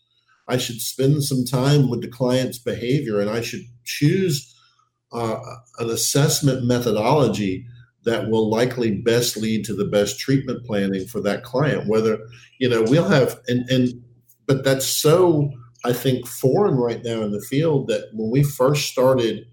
I 0.48 0.56
should 0.56 0.80
spend 0.80 1.22
some 1.22 1.44
time 1.44 1.88
with 1.88 2.02
the 2.02 2.08
client's 2.08 2.58
behavior, 2.58 3.20
and 3.20 3.30
I 3.30 3.40
should 3.40 3.62
choose 3.84 4.51
uh, 5.12 5.38
an 5.78 5.90
assessment 5.90 6.64
methodology 6.64 7.66
that 8.04 8.28
will 8.28 8.50
likely 8.50 8.90
best 8.90 9.36
lead 9.36 9.64
to 9.64 9.74
the 9.74 9.84
best 9.84 10.18
treatment 10.18 10.64
planning 10.66 11.06
for 11.06 11.20
that 11.20 11.44
client. 11.44 11.88
Whether 11.88 12.18
you 12.58 12.68
know 12.68 12.82
we'll 12.82 13.08
have 13.08 13.40
and 13.48 13.68
and 13.70 14.02
but 14.46 14.64
that's 14.64 14.86
so 14.86 15.50
I 15.84 15.92
think 15.92 16.26
foreign 16.26 16.76
right 16.76 17.02
now 17.04 17.22
in 17.22 17.32
the 17.32 17.40
field 17.40 17.88
that 17.88 18.08
when 18.12 18.30
we 18.30 18.42
first 18.42 18.90
started 18.90 19.46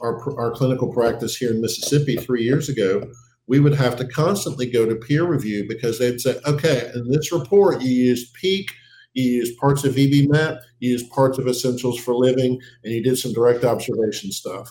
our 0.00 0.38
our 0.38 0.50
clinical 0.52 0.92
practice 0.92 1.36
here 1.36 1.50
in 1.50 1.60
Mississippi 1.60 2.16
three 2.16 2.42
years 2.42 2.68
ago. 2.68 3.10
We 3.46 3.60
would 3.60 3.74
have 3.76 3.96
to 3.96 4.06
constantly 4.06 4.70
go 4.70 4.84
to 4.84 4.94
peer 4.94 5.24
review 5.24 5.64
because 5.66 5.98
they'd 5.98 6.20
say, 6.20 6.38
okay, 6.44 6.90
in 6.94 7.08
this 7.08 7.32
report, 7.32 7.80
you 7.80 7.90
used 7.90 8.34
peak, 8.34 8.70
you 9.14 9.24
used 9.24 9.56
parts 9.56 9.84
of 9.84 9.94
VB-MAPP, 9.94 10.58
you 10.80 10.90
used 10.92 11.10
parts 11.10 11.38
of 11.38 11.48
Essentials 11.48 11.98
for 11.98 12.14
Living, 12.14 12.60
and 12.84 12.92
you 12.92 13.02
did 13.02 13.16
some 13.16 13.32
direct 13.32 13.64
observation 13.64 14.32
stuff 14.32 14.68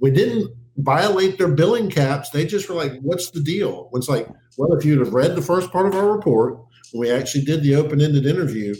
we 0.00 0.10
didn't 0.10 0.50
violate 0.78 1.38
their 1.38 1.48
billing 1.48 1.90
caps. 1.90 2.30
They 2.30 2.46
just 2.46 2.68
were 2.68 2.74
like, 2.74 2.98
what's 3.00 3.30
the 3.30 3.40
deal? 3.40 3.90
It's 3.94 4.08
like, 4.08 4.28
well, 4.56 4.72
if 4.72 4.84
you'd 4.84 5.00
have 5.00 5.14
read 5.14 5.36
the 5.36 5.42
first 5.42 5.70
part 5.70 5.86
of 5.86 5.94
our 5.94 6.10
report, 6.12 6.58
we 6.94 7.10
actually 7.10 7.44
did 7.44 7.62
the 7.62 7.76
open 7.76 8.00
ended 8.00 8.26
interview, 8.26 8.74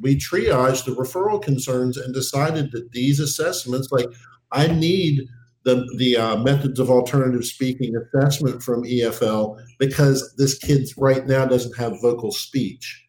we 0.00 0.16
triaged 0.16 0.84
the 0.84 0.94
referral 0.94 1.42
concerns 1.42 1.96
and 1.96 2.14
decided 2.14 2.72
that 2.72 2.92
these 2.92 3.20
assessments, 3.20 3.88
like, 3.90 4.06
I 4.52 4.68
need 4.68 5.22
the, 5.64 5.86
the 5.98 6.16
uh, 6.16 6.36
methods 6.38 6.78
of 6.78 6.88
alternative 6.88 7.44
speaking 7.44 7.94
assessment 7.96 8.62
from 8.62 8.84
EFL 8.84 9.60
because 9.78 10.34
this 10.36 10.56
kid 10.56 10.88
right 10.96 11.26
now 11.26 11.44
doesn't 11.44 11.76
have 11.76 12.00
vocal 12.00 12.32
speech. 12.32 13.04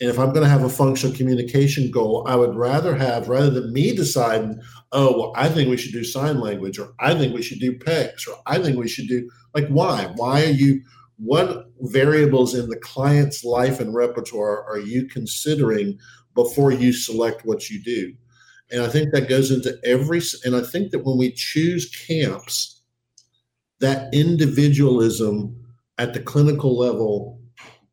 And 0.00 0.10
if 0.10 0.18
I'm 0.18 0.30
going 0.30 0.42
to 0.42 0.48
have 0.48 0.64
a 0.64 0.68
functional 0.68 1.14
communication 1.14 1.90
goal, 1.90 2.24
I 2.26 2.34
would 2.34 2.56
rather 2.56 2.96
have, 2.96 3.28
rather 3.28 3.50
than 3.50 3.72
me 3.72 3.94
deciding, 3.94 4.60
oh, 4.92 5.18
well, 5.18 5.32
I 5.34 5.48
think 5.48 5.70
we 5.70 5.76
should 5.76 5.92
do 5.92 6.04
sign 6.04 6.40
language, 6.40 6.78
or 6.78 6.94
I 7.00 7.14
think 7.14 7.34
we 7.34 7.42
should 7.42 7.60
do 7.60 7.78
PECs, 7.78 8.28
or 8.28 8.36
I 8.46 8.58
think 8.58 8.76
we 8.76 8.88
should 8.88 9.08
do, 9.08 9.28
like, 9.54 9.68
why? 9.68 10.12
Why 10.16 10.42
are 10.44 10.50
you, 10.50 10.82
what 11.16 11.66
variables 11.80 12.54
in 12.54 12.68
the 12.68 12.76
client's 12.76 13.44
life 13.44 13.80
and 13.80 13.94
repertoire 13.94 14.64
are 14.64 14.78
you 14.78 15.06
considering 15.06 15.98
before 16.34 16.72
you 16.72 16.92
select 16.92 17.44
what 17.44 17.70
you 17.70 17.82
do? 17.82 18.14
And 18.70 18.82
I 18.82 18.88
think 18.88 19.12
that 19.12 19.28
goes 19.28 19.50
into 19.50 19.78
every, 19.84 20.20
and 20.44 20.54
I 20.54 20.62
think 20.62 20.90
that 20.90 21.04
when 21.04 21.18
we 21.18 21.32
choose 21.32 21.90
camps, 22.06 22.82
that 23.80 24.12
individualism 24.14 25.56
at 25.98 26.14
the 26.14 26.20
clinical 26.20 26.78
level 26.78 27.40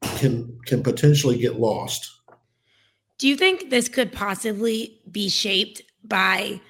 can 0.02 0.58
can 0.66 0.84
potentially 0.84 1.38
get 1.38 1.60
lost. 1.60 2.10
Do 3.18 3.28
you 3.28 3.36
think 3.36 3.70
this 3.70 3.90
could 3.90 4.14
possibly 4.14 5.02
be 5.12 5.28
shaped 5.28 5.82
by 6.04 6.62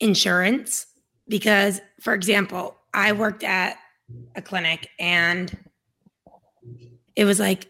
insurance? 0.00 0.86
Because, 1.28 1.80
for 2.00 2.14
example, 2.14 2.76
I 2.94 3.12
worked 3.12 3.42
at 3.44 3.76
a 4.34 4.42
clinic 4.42 4.88
and 4.98 5.56
it 7.16 7.24
was 7.24 7.40
like, 7.40 7.66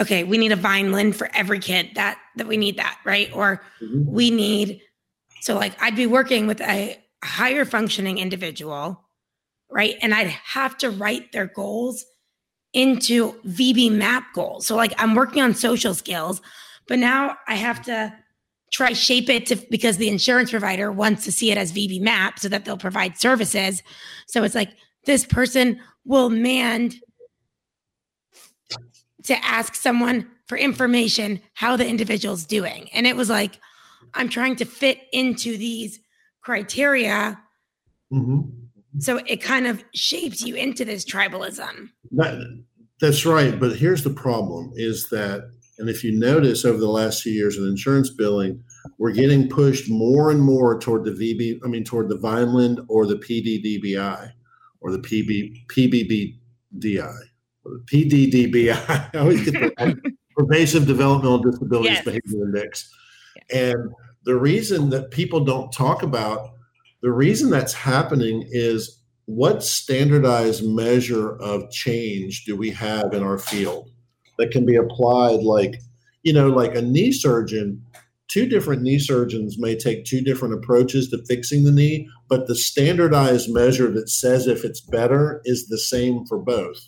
okay, 0.00 0.24
we 0.24 0.38
need 0.38 0.52
a 0.52 0.56
Vineland 0.56 1.16
for 1.16 1.28
every 1.34 1.58
kid 1.58 1.90
that 1.94 2.18
that 2.36 2.46
we 2.46 2.56
need 2.56 2.76
that, 2.78 2.98
right? 3.04 3.30
Or 3.34 3.62
Mhm. 3.82 4.06
we 4.06 4.30
need 4.30 4.80
so 5.40 5.54
like 5.54 5.80
I'd 5.82 5.96
be 5.96 6.06
working 6.06 6.46
with 6.46 6.60
a 6.60 7.02
higher 7.24 7.64
functioning 7.64 8.18
individual, 8.18 9.02
right? 9.70 9.96
And 10.02 10.14
I'd 10.14 10.28
have 10.28 10.76
to 10.78 10.90
write 10.90 11.32
their 11.32 11.46
goals 11.46 12.04
into 12.72 13.32
VB-MAPP 13.46 14.24
goals. 14.34 14.66
So 14.66 14.76
like 14.76 14.92
I'm 14.98 15.14
working 15.14 15.42
on 15.42 15.54
social 15.54 15.94
skills, 15.94 16.42
but 16.88 16.98
now 16.98 17.36
I 17.48 17.54
have 17.54 17.82
to 17.84 18.12
try 18.76 18.92
shape 18.92 19.30
it 19.30 19.46
to 19.46 19.56
because 19.70 19.96
the 19.96 20.08
insurance 20.08 20.50
provider 20.50 20.92
wants 20.92 21.24
to 21.24 21.32
see 21.32 21.50
it 21.50 21.56
as 21.56 21.72
VB-MAPP 21.72 22.38
so 22.38 22.48
that 22.50 22.66
they'll 22.66 22.76
provide 22.76 23.16
services. 23.18 23.82
So 24.26 24.44
it's 24.44 24.54
like 24.54 24.70
this 25.06 25.24
person 25.24 25.80
will 26.04 26.28
mand 26.28 26.96
to 29.24 29.44
ask 29.44 29.74
someone 29.74 30.28
for 30.46 30.58
information 30.58 31.40
how 31.54 31.76
the 31.76 31.86
individual's 31.88 32.44
doing. 32.44 32.90
And 32.92 33.06
it 33.06 33.16
was 33.16 33.30
like 33.30 33.58
I'm 34.12 34.28
trying 34.28 34.56
to 34.56 34.66
fit 34.66 34.98
into 35.12 35.56
these 35.56 35.98
criteria 36.42 37.38
Mhm. 38.12 38.52
so 38.98 39.20
it 39.26 39.42
kind 39.42 39.66
of 39.66 39.82
shapes 39.94 40.42
you 40.42 40.54
into 40.54 40.84
this 40.84 41.04
tribalism. 41.04 41.88
That, 42.12 42.62
that's 43.00 43.24
right. 43.26 43.58
But 43.58 43.76
here's 43.76 44.04
the 44.04 44.10
problem 44.10 44.70
is 44.76 45.08
that, 45.10 45.50
and 45.78 45.88
if 45.88 46.04
you 46.04 46.12
notice 46.12 46.64
over 46.64 46.78
the 46.78 46.88
last 46.88 47.22
few 47.22 47.32
years 47.32 47.56
in 47.56 47.64
insurance 47.64 48.10
billing, 48.10 48.62
we're 48.98 49.12
getting 49.12 49.48
pushed 49.48 49.90
more 49.90 50.30
and 50.30 50.40
more 50.40 50.78
toward 50.78 51.04
the 51.04 51.10
VB, 51.12 51.60
I 51.64 51.68
mean, 51.68 51.84
toward 51.84 52.08
the 52.08 52.18
Vineland 52.18 52.80
or 52.88 53.06
the 53.06 53.16
PDDBI 53.16 54.32
or 54.80 54.92
the 54.92 54.98
PB, 54.98 55.66
PBBDI 55.68 57.18
or 57.64 57.70
the 57.72 57.84
PDDBI. 57.90 59.10
I 59.14 59.18
always 59.18 59.48
get 59.48 59.54
the 59.54 59.96
pervasive 60.36 60.86
developmental 60.86 61.38
disabilities 61.38 61.92
Yes. 61.92 62.04
behavior 62.04 62.44
index. 62.44 62.90
And 63.52 63.92
the 64.24 64.36
reason 64.36 64.90
that 64.90 65.10
people 65.10 65.44
don't 65.44 65.72
talk 65.72 66.02
about 66.02 66.50
the 67.02 67.12
reason 67.12 67.50
that's 67.50 67.72
happening 67.72 68.44
is 68.50 69.00
what 69.26 69.62
standardized 69.62 70.64
measure 70.66 71.36
of 71.36 71.70
change 71.70 72.44
do 72.44 72.56
we 72.56 72.70
have 72.70 73.12
in 73.12 73.22
our 73.22 73.38
field 73.38 73.90
that 74.38 74.50
can 74.50 74.64
be 74.66 74.76
applied 74.76 75.42
like 75.42 75.76
you 76.22 76.32
know 76.32 76.48
like 76.48 76.74
a 76.74 76.82
knee 76.82 77.12
surgeon 77.12 77.80
two 78.28 78.46
different 78.46 78.82
knee 78.82 78.98
surgeons 78.98 79.58
may 79.58 79.76
take 79.76 80.04
two 80.04 80.20
different 80.20 80.54
approaches 80.54 81.08
to 81.08 81.24
fixing 81.26 81.64
the 81.64 81.72
knee 81.72 82.08
but 82.28 82.46
the 82.46 82.54
standardized 82.54 83.52
measure 83.52 83.90
that 83.90 84.08
says 84.08 84.46
if 84.46 84.64
it's 84.64 84.80
better 84.80 85.40
is 85.44 85.68
the 85.68 85.78
same 85.78 86.24
for 86.26 86.38
both 86.38 86.78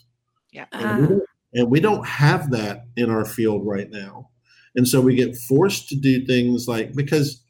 Yeah. 0.51 0.65
and, 0.71 1.01
we 1.01 1.07
don't, 1.07 1.23
and 1.53 1.71
we 1.71 1.79
don't 1.79 2.07
have 2.07 2.51
that 2.51 2.85
in 2.95 3.09
our 3.09 3.25
field 3.25 3.65
right 3.65 3.89
now 3.89 4.29
and 4.75 4.87
so 4.87 5.01
we 5.01 5.15
get 5.15 5.35
forced 5.35 5.89
to 5.89 5.95
do 5.95 6.25
things 6.25 6.67
like 6.67 6.93
because 6.93 7.43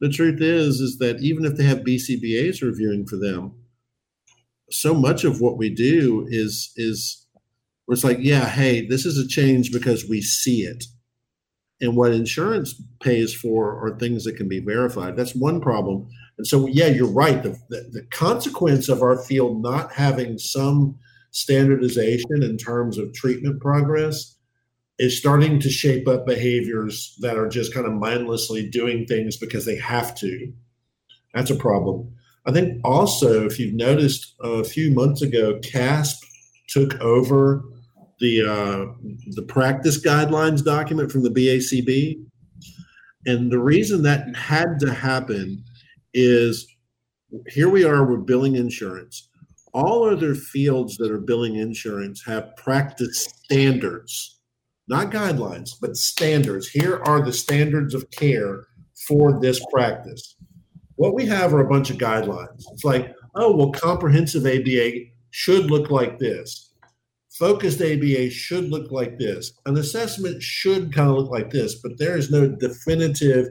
the 0.00 0.08
truth 0.08 0.40
is 0.40 0.80
is 0.80 0.98
that 0.98 1.20
even 1.20 1.44
if 1.44 1.56
they 1.56 1.64
have 1.64 1.78
bcbas 1.78 2.62
reviewing 2.62 3.06
for 3.06 3.16
them 3.16 3.54
so 4.70 4.94
much 4.94 5.24
of 5.24 5.40
what 5.40 5.56
we 5.56 5.70
do 5.70 6.26
is 6.28 6.72
is 6.76 7.24
where 7.88 7.94
it's 7.94 8.04
like, 8.04 8.18
yeah, 8.20 8.46
hey, 8.46 8.86
this 8.86 9.06
is 9.06 9.16
a 9.16 9.26
change 9.26 9.72
because 9.72 10.06
we 10.06 10.20
see 10.20 10.60
it. 10.60 10.84
And 11.80 11.96
what 11.96 12.12
insurance 12.12 12.74
pays 13.00 13.34
for 13.34 13.84
are 13.84 13.96
things 13.96 14.24
that 14.24 14.36
can 14.36 14.48
be 14.48 14.60
verified. 14.60 15.16
That's 15.16 15.34
one 15.34 15.60
problem. 15.60 16.08
And 16.36 16.46
so, 16.46 16.66
yeah, 16.66 16.86
you're 16.86 17.06
right. 17.06 17.42
The, 17.42 17.56
the, 17.68 17.88
the 17.92 18.06
consequence 18.10 18.88
of 18.88 19.02
our 19.02 19.16
field 19.16 19.62
not 19.62 19.92
having 19.92 20.38
some 20.38 20.98
standardization 21.30 22.42
in 22.42 22.56
terms 22.56 22.98
of 22.98 23.12
treatment 23.12 23.60
progress 23.60 24.34
is 24.98 25.18
starting 25.18 25.60
to 25.60 25.70
shape 25.70 26.08
up 26.08 26.26
behaviors 26.26 27.16
that 27.20 27.36
are 27.36 27.48
just 27.48 27.72
kind 27.72 27.86
of 27.86 27.92
mindlessly 27.92 28.68
doing 28.68 29.06
things 29.06 29.36
because 29.36 29.64
they 29.64 29.76
have 29.76 30.14
to. 30.16 30.52
That's 31.34 31.50
a 31.50 31.56
problem. 31.56 32.12
I 32.46 32.52
think 32.52 32.80
also, 32.84 33.46
if 33.46 33.58
you've 33.58 33.74
noticed 33.74 34.34
a 34.40 34.64
few 34.64 34.90
months 34.90 35.22
ago, 35.22 35.60
CASP 35.62 36.24
took 36.68 37.00
over 37.00 37.62
the 38.20 38.42
uh, 38.42 38.86
the 39.32 39.42
practice 39.42 40.00
guidelines 40.00 40.64
document 40.64 41.10
from 41.10 41.22
the 41.22 41.30
BACB, 41.30 42.24
and 43.26 43.50
the 43.50 43.58
reason 43.58 44.02
that 44.02 44.34
had 44.36 44.78
to 44.80 44.92
happen 44.92 45.64
is 46.14 46.66
here 47.48 47.68
we 47.68 47.84
are 47.84 48.04
with 48.04 48.26
billing 48.26 48.56
insurance. 48.56 49.28
All 49.74 50.08
other 50.08 50.34
fields 50.34 50.96
that 50.96 51.10
are 51.10 51.20
billing 51.20 51.56
insurance 51.56 52.24
have 52.24 52.56
practice 52.56 53.24
standards, 53.44 54.40
not 54.88 55.10
guidelines, 55.10 55.70
but 55.80 55.96
standards. 55.96 56.68
Here 56.68 57.02
are 57.04 57.22
the 57.22 57.32
standards 57.32 57.94
of 57.94 58.10
care 58.10 58.66
for 59.06 59.38
this 59.40 59.60
practice. 59.72 60.36
What 60.96 61.14
we 61.14 61.26
have 61.26 61.54
are 61.54 61.60
a 61.60 61.68
bunch 61.68 61.90
of 61.90 61.98
guidelines. 61.98 62.64
It's 62.72 62.84
like, 62.84 63.14
oh, 63.36 63.54
well, 63.54 63.70
comprehensive 63.70 64.46
ABA 64.46 64.90
should 65.30 65.70
look 65.70 65.90
like 65.90 66.18
this. 66.18 66.67
Focused 67.38 67.80
ABA 67.80 68.30
should 68.30 68.68
look 68.68 68.90
like 68.90 69.18
this. 69.18 69.52
An 69.64 69.76
assessment 69.76 70.42
should 70.42 70.92
kind 70.92 71.08
of 71.08 71.16
look 71.16 71.30
like 71.30 71.50
this, 71.50 71.76
but 71.76 71.96
there 71.96 72.16
is 72.16 72.32
no 72.32 72.48
definitive. 72.48 73.46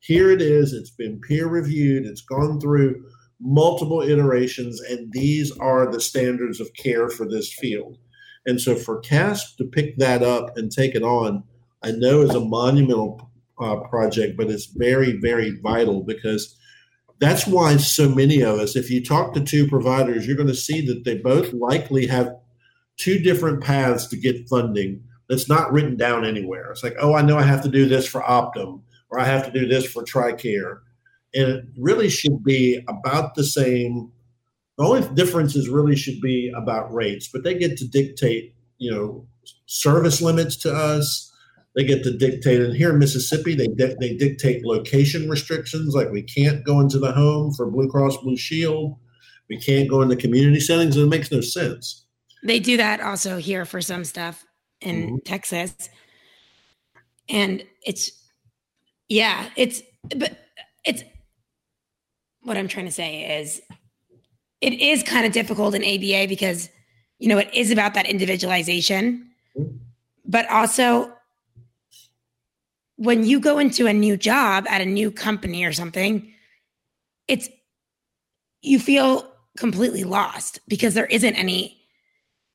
Here 0.00 0.32
it 0.32 0.42
is. 0.42 0.72
It's 0.72 0.90
been 0.90 1.20
peer 1.20 1.46
reviewed. 1.46 2.04
It's 2.04 2.22
gone 2.22 2.60
through 2.60 3.04
multiple 3.40 4.02
iterations, 4.02 4.80
and 4.80 5.12
these 5.12 5.56
are 5.58 5.90
the 5.90 6.00
standards 6.00 6.60
of 6.60 6.74
care 6.74 7.08
for 7.08 7.28
this 7.28 7.52
field. 7.52 7.96
And 8.44 8.60
so 8.60 8.74
for 8.74 8.98
CASP 9.00 9.56
to 9.58 9.64
pick 9.64 9.98
that 9.98 10.22
up 10.22 10.56
and 10.56 10.72
take 10.72 10.96
it 10.96 11.04
on, 11.04 11.44
I 11.82 11.92
know 11.92 12.22
is 12.22 12.34
a 12.34 12.40
monumental 12.40 13.30
uh, 13.60 13.76
project, 13.88 14.36
but 14.36 14.50
it's 14.50 14.66
very, 14.66 15.12
very 15.12 15.60
vital 15.62 16.02
because 16.02 16.56
that's 17.20 17.46
why 17.46 17.76
so 17.76 18.08
many 18.08 18.40
of 18.42 18.58
us, 18.58 18.74
if 18.74 18.90
you 18.90 19.04
talk 19.04 19.34
to 19.34 19.40
two 19.40 19.68
providers, 19.68 20.26
you're 20.26 20.36
going 20.36 20.48
to 20.48 20.54
see 20.54 20.84
that 20.86 21.04
they 21.04 21.18
both 21.18 21.52
likely 21.52 22.06
have 22.06 22.30
two 22.98 23.18
different 23.18 23.62
paths 23.62 24.06
to 24.08 24.16
get 24.16 24.48
funding 24.48 25.02
that's 25.28 25.48
not 25.48 25.72
written 25.72 25.96
down 25.96 26.24
anywhere. 26.24 26.70
It's 26.70 26.82
like, 26.82 26.96
oh, 27.00 27.14
I 27.14 27.22
know 27.22 27.38
I 27.38 27.42
have 27.42 27.62
to 27.62 27.68
do 27.68 27.86
this 27.86 28.06
for 28.06 28.20
Optum 28.22 28.82
or 29.10 29.18
I 29.18 29.24
have 29.24 29.44
to 29.46 29.52
do 29.52 29.66
this 29.66 29.86
for 29.86 30.02
TRICARE. 30.02 30.80
And 31.34 31.48
it 31.48 31.64
really 31.78 32.08
should 32.08 32.42
be 32.42 32.80
about 32.88 33.34
the 33.34 33.44
same. 33.44 34.10
The 34.76 34.84
only 34.84 35.08
differences 35.14 35.68
really 35.68 35.96
should 35.96 36.20
be 36.20 36.52
about 36.54 36.92
rates, 36.92 37.28
but 37.32 37.44
they 37.44 37.58
get 37.58 37.76
to 37.78 37.88
dictate, 37.88 38.54
you 38.78 38.90
know, 38.90 39.26
service 39.66 40.20
limits 40.20 40.56
to 40.56 40.72
us 40.72 41.28
they 41.78 41.84
get 41.84 42.02
to 42.02 42.16
dictate. 42.16 42.60
And 42.60 42.74
here 42.74 42.90
in 42.90 42.98
Mississippi, 42.98 43.54
they 43.54 43.68
di- 43.68 43.94
they 44.00 44.16
dictate 44.16 44.64
location 44.64 45.28
restrictions, 45.28 45.94
like 45.94 46.10
we 46.10 46.22
can't 46.22 46.64
go 46.64 46.80
into 46.80 46.98
the 46.98 47.12
home 47.12 47.54
for 47.54 47.70
Blue 47.70 47.88
Cross 47.88 48.16
Blue 48.18 48.36
Shield, 48.36 48.96
we 49.48 49.60
can't 49.60 49.88
go 49.88 50.02
into 50.02 50.16
community 50.16 50.58
settings, 50.58 50.96
and 50.96 51.06
it 51.06 51.08
makes 51.08 51.30
no 51.30 51.40
sense. 51.40 52.04
They 52.48 52.60
do 52.60 52.78
that 52.78 53.00
also 53.02 53.36
here 53.36 53.66
for 53.66 53.82
some 53.82 54.06
stuff 54.06 54.42
in 54.80 55.02
mm-hmm. 55.02 55.16
Texas, 55.18 55.90
and 57.28 57.62
it's 57.84 58.10
yeah, 59.06 59.50
it's 59.54 59.82
but 60.16 60.38
it's 60.82 61.02
what 62.40 62.56
I'm 62.56 62.66
trying 62.66 62.86
to 62.86 62.92
say 62.92 63.38
is 63.38 63.60
it 64.62 64.72
is 64.72 65.02
kind 65.02 65.26
of 65.26 65.32
difficult 65.32 65.74
in 65.74 65.84
ABA 65.84 66.26
because 66.26 66.70
you 67.18 67.28
know 67.28 67.36
it 67.36 67.52
is 67.52 67.70
about 67.70 67.92
that 67.92 68.06
individualization, 68.06 69.30
mm-hmm. 69.54 69.76
but 70.24 70.48
also 70.48 71.12
when 72.96 73.26
you 73.26 73.40
go 73.40 73.58
into 73.58 73.86
a 73.86 73.92
new 73.92 74.16
job 74.16 74.66
at 74.70 74.80
a 74.80 74.86
new 74.86 75.10
company 75.10 75.64
or 75.64 75.72
something, 75.74 76.32
it's 77.28 77.50
you 78.62 78.78
feel 78.78 79.30
completely 79.58 80.04
lost 80.04 80.60
because 80.66 80.94
there 80.94 81.06
isn't 81.06 81.34
any 81.34 81.77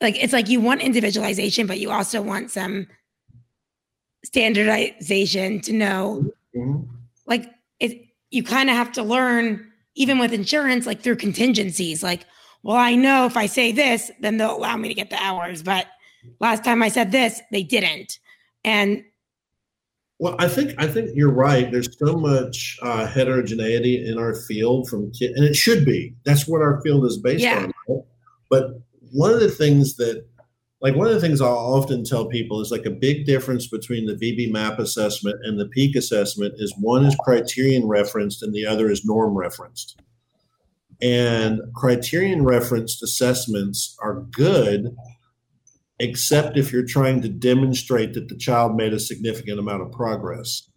like 0.04 0.22
it's 0.22 0.34
like 0.34 0.50
you 0.50 0.62
want 0.62 0.82
individualization, 0.82 1.66
but 1.66 1.80
you 1.80 1.90
also 1.90 2.22
want 2.22 2.52
some 2.52 2.86
standardization 4.24 5.60
to 5.62 5.74
know 5.74 6.26
mm-hmm. 6.56 6.82
like 7.26 7.50
it 7.80 8.08
you 8.30 8.44
kind 8.44 8.70
of 8.70 8.76
have 8.76 8.92
to 8.92 9.04
learn 9.04 9.70
even 9.96 10.18
with 10.18 10.32
insurance 10.32 10.86
like 10.86 11.02
through 11.02 11.16
contingencies 11.16 12.02
like 12.02 12.26
well 12.64 12.78
i 12.78 12.96
know 12.96 13.26
if 13.26 13.36
i 13.36 13.46
say 13.46 13.72
this 13.72 14.12
then 14.22 14.38
they'll 14.38 14.56
allow 14.56 14.78
me 14.78 14.88
to 14.88 14.94
get 14.94 15.10
the 15.10 15.22
hours 15.22 15.62
but 15.62 15.88
last 16.40 16.64
time 16.64 16.82
i 16.82 16.88
said 16.88 17.12
this 17.12 17.42
they 17.52 17.64
didn't 17.64 18.20
and 18.64 19.04
well, 20.20 20.36
I 20.40 20.48
think 20.48 20.74
I 20.78 20.88
think 20.88 21.10
you're 21.16 21.34
right. 21.34 21.70
There's 21.70 21.98
so 21.98 22.16
much 22.16 22.78
uh, 22.82 23.08
heterogeneity 23.08 24.08
in 24.08 24.18
our 24.18 24.34
field 24.34 24.88
from 24.88 25.12
kid, 25.12 25.32
and 25.32 25.44
it 25.44 25.54
should 25.54 25.84
be. 25.84 26.16
That's 26.24 26.48
what 26.48 26.62
our 26.62 26.80
field 26.82 27.06
is 27.06 27.18
based 27.18 27.44
yeah. 27.44 27.64
on. 27.64 27.74
Right? 27.90 28.04
But 28.50 28.82
one 29.14 29.32
of 29.32 29.40
the 29.40 29.50
things 29.50 29.96
that, 29.98 30.26
like 30.82 30.96
one 30.96 31.08
of 31.08 31.14
the 31.14 31.22
things 31.22 31.40
I'll 31.40 31.56
often 31.56 32.04
tell 32.04 32.26
people 32.26 32.60
is 32.60 32.72
like 32.72 32.86
a 32.86 32.92
big 32.92 33.26
difference 33.26 33.68
between 33.68 34.06
the 34.06 34.16
VB-MAPP 34.16 34.80
assessment 34.80 35.40
and 35.44 35.58
the 35.58 35.68
PEAK 35.68 35.96
assessment 35.96 36.56
is 36.58 36.76
one 36.80 37.06
is 37.06 37.16
criterion 37.24 37.88
referenced 37.88 38.44
and 38.44 38.54
the 38.54 38.66
other 38.66 38.90
is 38.90 39.06
norm 39.06 39.38
referenced. 39.38 40.02
And 41.02 41.62
criterion 41.76 42.44
referenced 42.44 43.02
assessments 43.02 43.96
are 44.02 44.22
good 44.32 44.96
except 46.00 46.58
if 46.58 46.74
you're 46.74 46.86
trying 46.86 47.22
to 47.22 47.30
demonstrate 47.30 48.14
that 48.16 48.28
the 48.28 48.36
child 48.36 48.76
made 48.76 48.94
a 48.94 49.00
significant 49.00 49.60
amount 49.60 49.84
of 49.84 49.92
progress. 49.92 50.68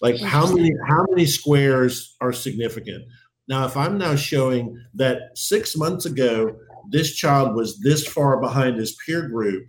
Like 0.00 0.18
how 0.20 0.50
many 0.50 0.72
how 0.88 1.04
many 1.10 1.26
squares 1.26 2.16
are 2.20 2.32
significant? 2.32 3.04
Now, 3.48 3.66
if 3.66 3.76
I'm 3.76 3.98
now 3.98 4.14
showing 4.14 4.80
that 4.94 5.36
six 5.36 5.76
months 5.76 6.06
ago 6.06 6.56
this 6.90 7.14
child 7.14 7.54
was 7.54 7.78
this 7.80 8.06
far 8.06 8.40
behind 8.40 8.76
his 8.76 8.96
peer 9.06 9.28
group, 9.28 9.66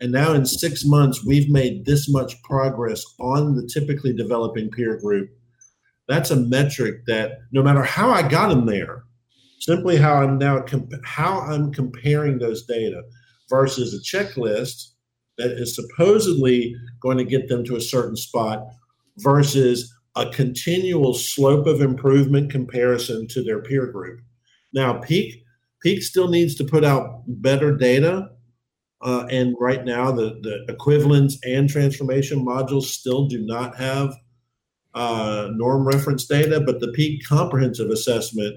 and 0.00 0.12
now 0.12 0.32
in 0.32 0.46
six 0.46 0.84
months 0.84 1.24
we've 1.24 1.50
made 1.50 1.84
this 1.84 2.08
much 2.08 2.40
progress 2.42 3.04
on 3.18 3.56
the 3.56 3.66
typically 3.66 4.12
developing 4.12 4.70
peer 4.70 4.96
group, 4.98 5.30
that's 6.06 6.30
a 6.30 6.36
metric 6.36 7.04
that 7.06 7.38
no 7.52 7.62
matter 7.62 7.82
how 7.82 8.10
I 8.10 8.26
got 8.26 8.50
him 8.50 8.66
there, 8.66 9.04
simply 9.60 9.96
how 9.96 10.22
I'm 10.22 10.38
now 10.38 10.60
comp- 10.60 11.04
how 11.04 11.40
I'm 11.40 11.72
comparing 11.72 12.38
those 12.38 12.64
data 12.64 13.02
versus 13.50 13.94
a 13.94 14.16
checklist 14.16 14.92
that 15.36 15.52
is 15.52 15.74
supposedly 15.74 16.74
going 17.00 17.18
to 17.18 17.24
get 17.24 17.48
them 17.48 17.64
to 17.64 17.76
a 17.76 17.80
certain 17.80 18.16
spot 18.16 18.66
versus 19.18 19.92
a 20.16 20.28
continual 20.30 21.14
slope 21.14 21.66
of 21.66 21.80
improvement 21.80 22.50
comparison 22.50 23.26
to 23.28 23.42
their 23.42 23.62
peer 23.62 23.86
group. 23.86 24.20
Now, 24.72 25.00
Peak 25.00 25.44
Peak 25.82 26.02
still 26.02 26.28
needs 26.28 26.54
to 26.56 26.64
put 26.64 26.84
out 26.84 27.22
better 27.26 27.76
data, 27.76 28.30
uh, 29.02 29.26
and 29.30 29.54
right 29.60 29.84
now 29.84 30.10
the 30.10 30.38
the 30.42 30.64
equivalence 30.72 31.38
and 31.44 31.68
transformation 31.68 32.44
modules 32.44 32.84
still 32.84 33.26
do 33.26 33.44
not 33.44 33.76
have 33.76 34.14
uh, 34.94 35.48
norm 35.52 35.86
reference 35.86 36.24
data, 36.26 36.60
but 36.60 36.80
the 36.80 36.92
Peak 36.92 37.24
comprehensive 37.26 37.90
assessment 37.90 38.56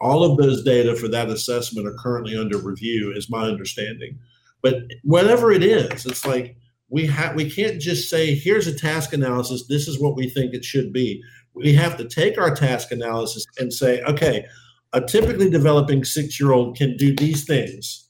all 0.00 0.24
of 0.24 0.38
those 0.38 0.62
data 0.62 0.96
for 0.96 1.08
that 1.08 1.28
assessment 1.28 1.86
are 1.86 1.96
currently 1.98 2.36
under 2.36 2.58
review, 2.58 3.12
is 3.14 3.30
my 3.30 3.42
understanding. 3.42 4.18
But 4.62 4.76
whatever 5.04 5.52
it 5.52 5.62
is, 5.62 6.06
it's 6.06 6.26
like 6.26 6.56
we 6.88 7.06
have 7.06 7.34
we 7.34 7.50
can't 7.50 7.80
just 7.80 8.08
say, 8.08 8.34
here's 8.34 8.66
a 8.66 8.74
task 8.74 9.12
analysis, 9.12 9.66
this 9.66 9.88
is 9.88 10.00
what 10.00 10.16
we 10.16 10.28
think 10.28 10.54
it 10.54 10.64
should 10.64 10.92
be. 10.92 11.22
We 11.54 11.74
have 11.74 11.96
to 11.98 12.08
take 12.08 12.38
our 12.38 12.54
task 12.54 12.92
analysis 12.92 13.44
and 13.58 13.72
say, 13.72 14.02
okay, 14.02 14.46
a 14.92 15.00
typically 15.00 15.50
developing 15.50 16.04
six-year-old 16.04 16.76
can 16.76 16.96
do 16.96 17.14
these 17.14 17.44
things. 17.44 18.08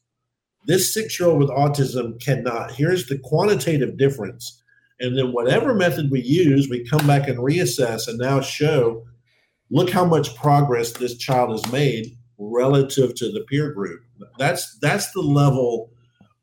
This 0.67 0.93
six-year-old 0.93 1.39
with 1.39 1.51
autism 1.51 2.21
cannot. 2.23 2.73
Here's 2.73 3.07
the 3.07 3.19
quantitative 3.19 3.97
difference. 3.97 4.63
And 4.99 5.17
then 5.17 5.33
whatever 5.33 5.75
method 5.75 6.11
we 6.11 6.21
use, 6.21 6.69
we 6.69 6.85
come 6.85 7.07
back 7.07 7.29
and 7.29 7.39
reassess 7.39 8.07
and 8.07 8.19
now 8.19 8.41
show 8.41 9.07
look 9.71 9.91
how 9.91 10.05
much 10.05 10.35
progress 10.37 10.93
this 10.93 11.17
child 11.17 11.51
has 11.51 11.73
made 11.73 12.17
relative 12.39 13.15
to 13.15 13.31
the 13.31 13.45
peer 13.49 13.73
group. 13.73 14.03
That's 14.39 14.79
that's 14.81 15.11
the 15.13 15.23
level 15.23 15.91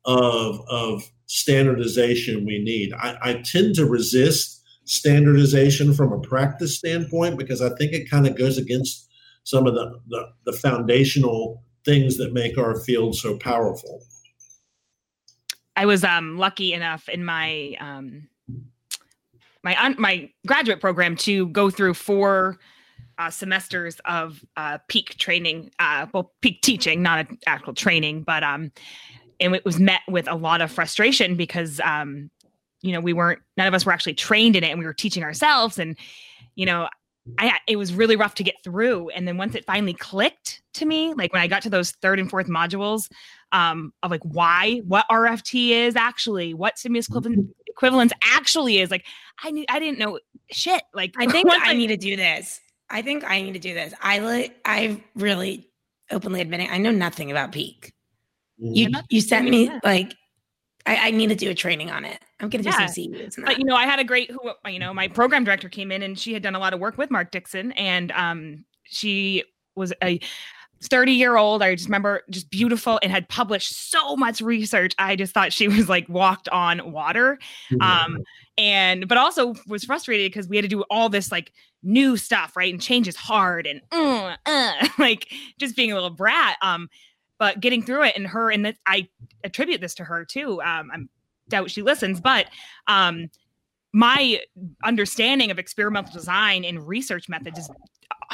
of 0.04 0.60
of 0.68 1.10
standardization 1.26 2.46
we 2.46 2.58
need. 2.58 2.92
I, 2.94 3.18
I 3.22 3.34
tend 3.44 3.74
to 3.76 3.84
resist 3.84 4.62
standardization 4.84 5.92
from 5.92 6.12
a 6.12 6.20
practice 6.20 6.78
standpoint 6.78 7.36
because 7.38 7.60
I 7.60 7.68
think 7.76 7.92
it 7.92 8.10
kind 8.10 8.26
of 8.26 8.36
goes 8.36 8.56
against 8.56 9.07
some 9.48 9.66
of 9.66 9.74
the, 9.74 9.98
the, 10.08 10.28
the 10.44 10.52
foundational 10.52 11.64
things 11.82 12.18
that 12.18 12.34
make 12.34 12.58
our 12.58 12.78
field 12.80 13.16
so 13.16 13.38
powerful. 13.38 14.02
I 15.74 15.86
was 15.86 16.04
um, 16.04 16.36
lucky 16.36 16.74
enough 16.74 17.08
in 17.08 17.24
my 17.24 17.74
um, 17.80 18.28
my 19.64 19.82
un- 19.82 19.96
my 19.98 20.30
graduate 20.46 20.82
program 20.82 21.16
to 21.16 21.46
go 21.46 21.70
through 21.70 21.94
four 21.94 22.58
uh, 23.16 23.30
semesters 23.30 23.98
of 24.04 24.44
uh, 24.58 24.78
peak 24.88 25.16
training, 25.16 25.70
uh, 25.78 26.06
well, 26.12 26.34
peak 26.42 26.60
teaching, 26.60 27.02
not 27.02 27.26
actual 27.46 27.72
training, 27.72 28.24
but 28.24 28.42
um, 28.42 28.70
and 29.40 29.54
it 29.54 29.64
was 29.64 29.80
met 29.80 30.02
with 30.08 30.28
a 30.28 30.34
lot 30.34 30.60
of 30.60 30.70
frustration 30.70 31.36
because 31.36 31.80
um, 31.80 32.30
you 32.82 32.92
know 32.92 33.00
we 33.00 33.14
weren't 33.14 33.40
none 33.56 33.66
of 33.66 33.72
us 33.72 33.86
were 33.86 33.92
actually 33.92 34.14
trained 34.14 34.56
in 34.56 34.64
it, 34.64 34.68
and 34.68 34.78
we 34.78 34.84
were 34.84 34.92
teaching 34.92 35.22
ourselves, 35.22 35.78
and 35.78 35.96
you 36.54 36.66
know 36.66 36.86
I 37.38 37.58
it 37.66 37.76
was 37.76 37.94
really 37.94 38.16
rough 38.16 38.34
to 38.36 38.44
get 38.44 38.56
through. 38.64 39.10
And 39.10 39.26
then 39.26 39.36
once 39.36 39.54
it 39.54 39.64
finally 39.64 39.94
clicked 39.94 40.62
to 40.74 40.86
me, 40.86 41.14
like 41.14 41.32
when 41.32 41.42
I 41.42 41.46
got 41.46 41.62
to 41.62 41.70
those 41.70 41.90
third 41.90 42.18
and 42.18 42.30
fourth 42.30 42.46
modules 42.46 43.10
um, 43.52 43.92
of 44.02 44.10
like 44.10 44.22
why, 44.22 44.82
what 44.86 45.06
RFT 45.10 45.70
is 45.70 45.96
actually, 45.96 46.54
what 46.54 46.78
stimulus 46.78 47.08
equivalent, 47.08 47.48
equivalence 47.66 48.12
actually 48.24 48.78
is, 48.78 48.90
like 48.90 49.04
I 49.42 49.50
knew 49.50 49.64
I 49.68 49.78
didn't 49.78 49.98
know 49.98 50.18
shit. 50.50 50.82
Like 50.94 51.14
I 51.18 51.26
think 51.26 51.48
I 51.52 51.74
need 51.74 51.88
to 51.88 51.96
do 51.96 52.16
this. 52.16 52.60
I 52.90 53.02
think 53.02 53.24
I 53.24 53.42
need 53.42 53.52
to 53.52 53.58
do 53.58 53.74
this. 53.74 53.92
I 54.00 54.18
li- 54.20 54.52
I 54.64 55.02
really 55.14 55.68
openly 56.10 56.40
admitting 56.40 56.70
I 56.70 56.78
know 56.78 56.90
nothing 56.90 57.30
about 57.30 57.52
peak. 57.52 57.92
You 58.56 58.90
you 59.08 59.20
sent 59.20 59.48
me 59.48 59.70
like 59.84 60.14
I, 60.86 61.08
I, 61.08 61.10
need 61.10 61.28
to 61.28 61.34
do 61.34 61.50
a 61.50 61.54
training 61.54 61.90
on 61.90 62.04
it. 62.04 62.18
I'm 62.40 62.48
gonna 62.48 62.62
do 62.62 62.70
yeah. 62.70 62.86
some 62.86 63.04
CEUs. 63.04 63.44
But 63.44 63.58
you 63.58 63.64
know, 63.64 63.76
I 63.76 63.84
had 63.84 63.98
a 63.98 64.04
great 64.04 64.30
who 64.30 64.52
you 64.70 64.78
know, 64.78 64.94
my 64.94 65.08
program 65.08 65.44
director 65.44 65.68
came 65.68 65.92
in 65.92 66.02
and 66.02 66.18
she 66.18 66.32
had 66.32 66.42
done 66.42 66.54
a 66.54 66.58
lot 66.58 66.72
of 66.72 66.80
work 66.80 66.96
with 66.96 67.10
Mark 67.10 67.30
Dixon 67.30 67.72
and 67.72 68.12
um 68.12 68.64
she 68.84 69.44
was 69.74 69.92
a 70.02 70.20
30 70.82 71.12
year 71.12 71.36
old. 71.36 71.62
I 71.62 71.74
just 71.74 71.88
remember 71.88 72.22
just 72.30 72.50
beautiful 72.50 73.00
and 73.02 73.10
had 73.10 73.28
published 73.28 73.90
so 73.90 74.16
much 74.16 74.40
research. 74.40 74.94
I 74.98 75.16
just 75.16 75.34
thought 75.34 75.52
she 75.52 75.68
was 75.68 75.88
like 75.88 76.08
walked 76.08 76.48
on 76.50 76.92
water. 76.92 77.38
Um, 77.80 78.18
and 78.56 79.08
but 79.08 79.18
also 79.18 79.54
was 79.66 79.84
frustrated 79.84 80.30
because 80.30 80.48
we 80.48 80.56
had 80.56 80.62
to 80.62 80.68
do 80.68 80.84
all 80.90 81.08
this 81.08 81.30
like 81.30 81.52
new 81.82 82.16
stuff, 82.16 82.56
right? 82.56 82.72
And 82.72 82.82
change 82.82 83.08
is 83.08 83.16
hard 83.16 83.66
and 83.66 83.80
uh, 83.92 84.36
uh, 84.46 84.88
like 84.98 85.28
just 85.58 85.76
being 85.76 85.92
a 85.92 85.94
little 85.94 86.10
brat. 86.10 86.56
Um, 86.62 86.88
but 87.38 87.60
getting 87.60 87.82
through 87.82 88.04
it 88.04 88.16
and 88.16 88.26
her 88.26 88.50
and 88.50 88.64
that 88.64 88.76
I 88.86 89.08
attribute 89.44 89.80
this 89.80 89.94
to 89.96 90.04
her 90.04 90.24
too. 90.24 90.60
Um, 90.62 90.90
I 90.92 90.98
doubt 91.48 91.70
she 91.70 91.82
listens, 91.82 92.20
but 92.20 92.46
um, 92.86 93.30
my 93.92 94.40
understanding 94.84 95.50
of 95.50 95.58
experimental 95.58 96.12
design 96.12 96.64
and 96.64 96.86
research 96.86 97.28
methods 97.28 97.58
is 97.58 97.70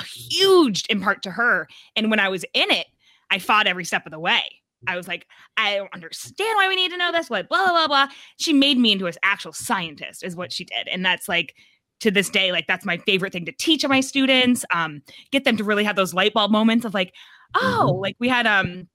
huge 0.06 0.84
in 0.86 1.00
part 1.00 1.22
to 1.22 1.30
her. 1.30 1.68
And 1.96 2.10
when 2.10 2.20
I 2.20 2.28
was 2.28 2.44
in 2.54 2.70
it, 2.70 2.86
I 3.30 3.38
fought 3.38 3.66
every 3.66 3.84
step 3.84 4.06
of 4.06 4.12
the 4.12 4.18
way. 4.18 4.42
I 4.86 4.96
was 4.96 5.08
like, 5.08 5.26
I 5.56 5.76
don't 5.76 5.94
understand 5.94 6.56
why 6.56 6.68
we 6.68 6.76
need 6.76 6.90
to 6.90 6.98
know 6.98 7.12
this. 7.12 7.30
What 7.30 7.48
blah 7.48 7.64
blah 7.64 7.72
blah. 7.72 7.86
Blah. 7.86 8.08
She 8.36 8.52
made 8.52 8.78
me 8.78 8.92
into 8.92 9.06
an 9.06 9.14
actual 9.22 9.52
scientist, 9.52 10.22
is 10.22 10.36
what 10.36 10.52
she 10.52 10.64
did, 10.64 10.88
and 10.88 11.04
that's 11.04 11.28
like 11.28 11.54
to 12.00 12.10
this 12.10 12.28
day, 12.28 12.52
like 12.52 12.66
that's 12.66 12.84
my 12.84 12.98
favorite 12.98 13.32
thing 13.32 13.46
to 13.46 13.52
teach 13.52 13.86
my 13.86 14.00
students. 14.00 14.64
Um, 14.74 15.02
get 15.30 15.44
them 15.44 15.56
to 15.56 15.64
really 15.64 15.84
have 15.84 15.96
those 15.96 16.12
light 16.12 16.34
bulb 16.34 16.50
moments 16.50 16.84
of 16.84 16.92
like, 16.92 17.14
oh, 17.54 17.88
mm-hmm. 17.90 18.00
like 18.00 18.16
we 18.18 18.28
had 18.28 18.46
um 18.46 18.88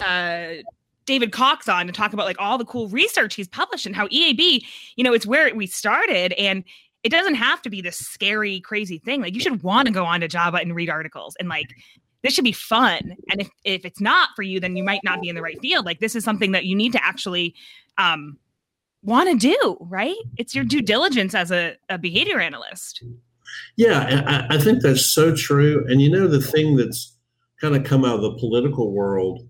uh, 0.00 0.62
David 1.06 1.32
Cox 1.32 1.68
on 1.68 1.86
to 1.86 1.92
talk 1.92 2.12
about 2.12 2.26
like 2.26 2.36
all 2.38 2.58
the 2.58 2.64
cool 2.64 2.88
research 2.88 3.34
he's 3.34 3.48
published 3.48 3.86
and 3.86 3.96
how 3.96 4.06
EAB, 4.08 4.62
you 4.96 5.04
know, 5.04 5.12
it's 5.12 5.26
where 5.26 5.54
we 5.54 5.66
started 5.66 6.32
and 6.34 6.64
it 7.02 7.08
doesn't 7.08 7.36
have 7.36 7.62
to 7.62 7.70
be 7.70 7.80
this 7.80 7.96
scary, 7.96 8.60
crazy 8.60 8.98
thing. 8.98 9.22
Like 9.22 9.34
you 9.34 9.40
should 9.40 9.62
want 9.62 9.86
to 9.86 9.92
go 9.92 10.04
on 10.04 10.20
to 10.20 10.28
JABA 10.28 10.60
and 10.60 10.74
read 10.74 10.90
articles 10.90 11.34
and 11.40 11.48
like 11.48 11.68
this 12.22 12.34
should 12.34 12.44
be 12.44 12.52
fun. 12.52 13.16
And 13.30 13.40
if 13.40 13.48
if 13.64 13.84
it's 13.84 14.00
not 14.00 14.30
for 14.36 14.42
you, 14.42 14.60
then 14.60 14.76
you 14.76 14.84
might 14.84 15.02
not 15.02 15.20
be 15.20 15.28
in 15.28 15.34
the 15.34 15.42
right 15.42 15.58
field. 15.60 15.86
Like 15.86 16.00
this 16.00 16.14
is 16.14 16.24
something 16.24 16.52
that 16.52 16.66
you 16.66 16.74
need 16.74 16.92
to 16.92 17.02
actually 17.02 17.54
um 17.96 18.36
want 19.02 19.30
to 19.30 19.54
do, 19.56 19.78
right? 19.80 20.16
It's 20.36 20.54
your 20.54 20.64
due 20.64 20.82
diligence 20.82 21.34
as 21.34 21.50
a, 21.50 21.76
a 21.88 21.96
behavior 21.96 22.40
analyst. 22.40 23.02
Yeah, 23.76 24.46
I, 24.50 24.56
I 24.56 24.58
think 24.58 24.82
that's 24.82 25.06
so 25.06 25.34
true. 25.34 25.86
And 25.88 26.02
you 26.02 26.10
know 26.10 26.28
the 26.28 26.42
thing 26.42 26.76
that's 26.76 27.16
kind 27.60 27.74
of 27.76 27.84
come 27.84 28.04
out 28.04 28.16
of 28.16 28.22
the 28.22 28.38
political 28.38 28.92
world 28.92 29.47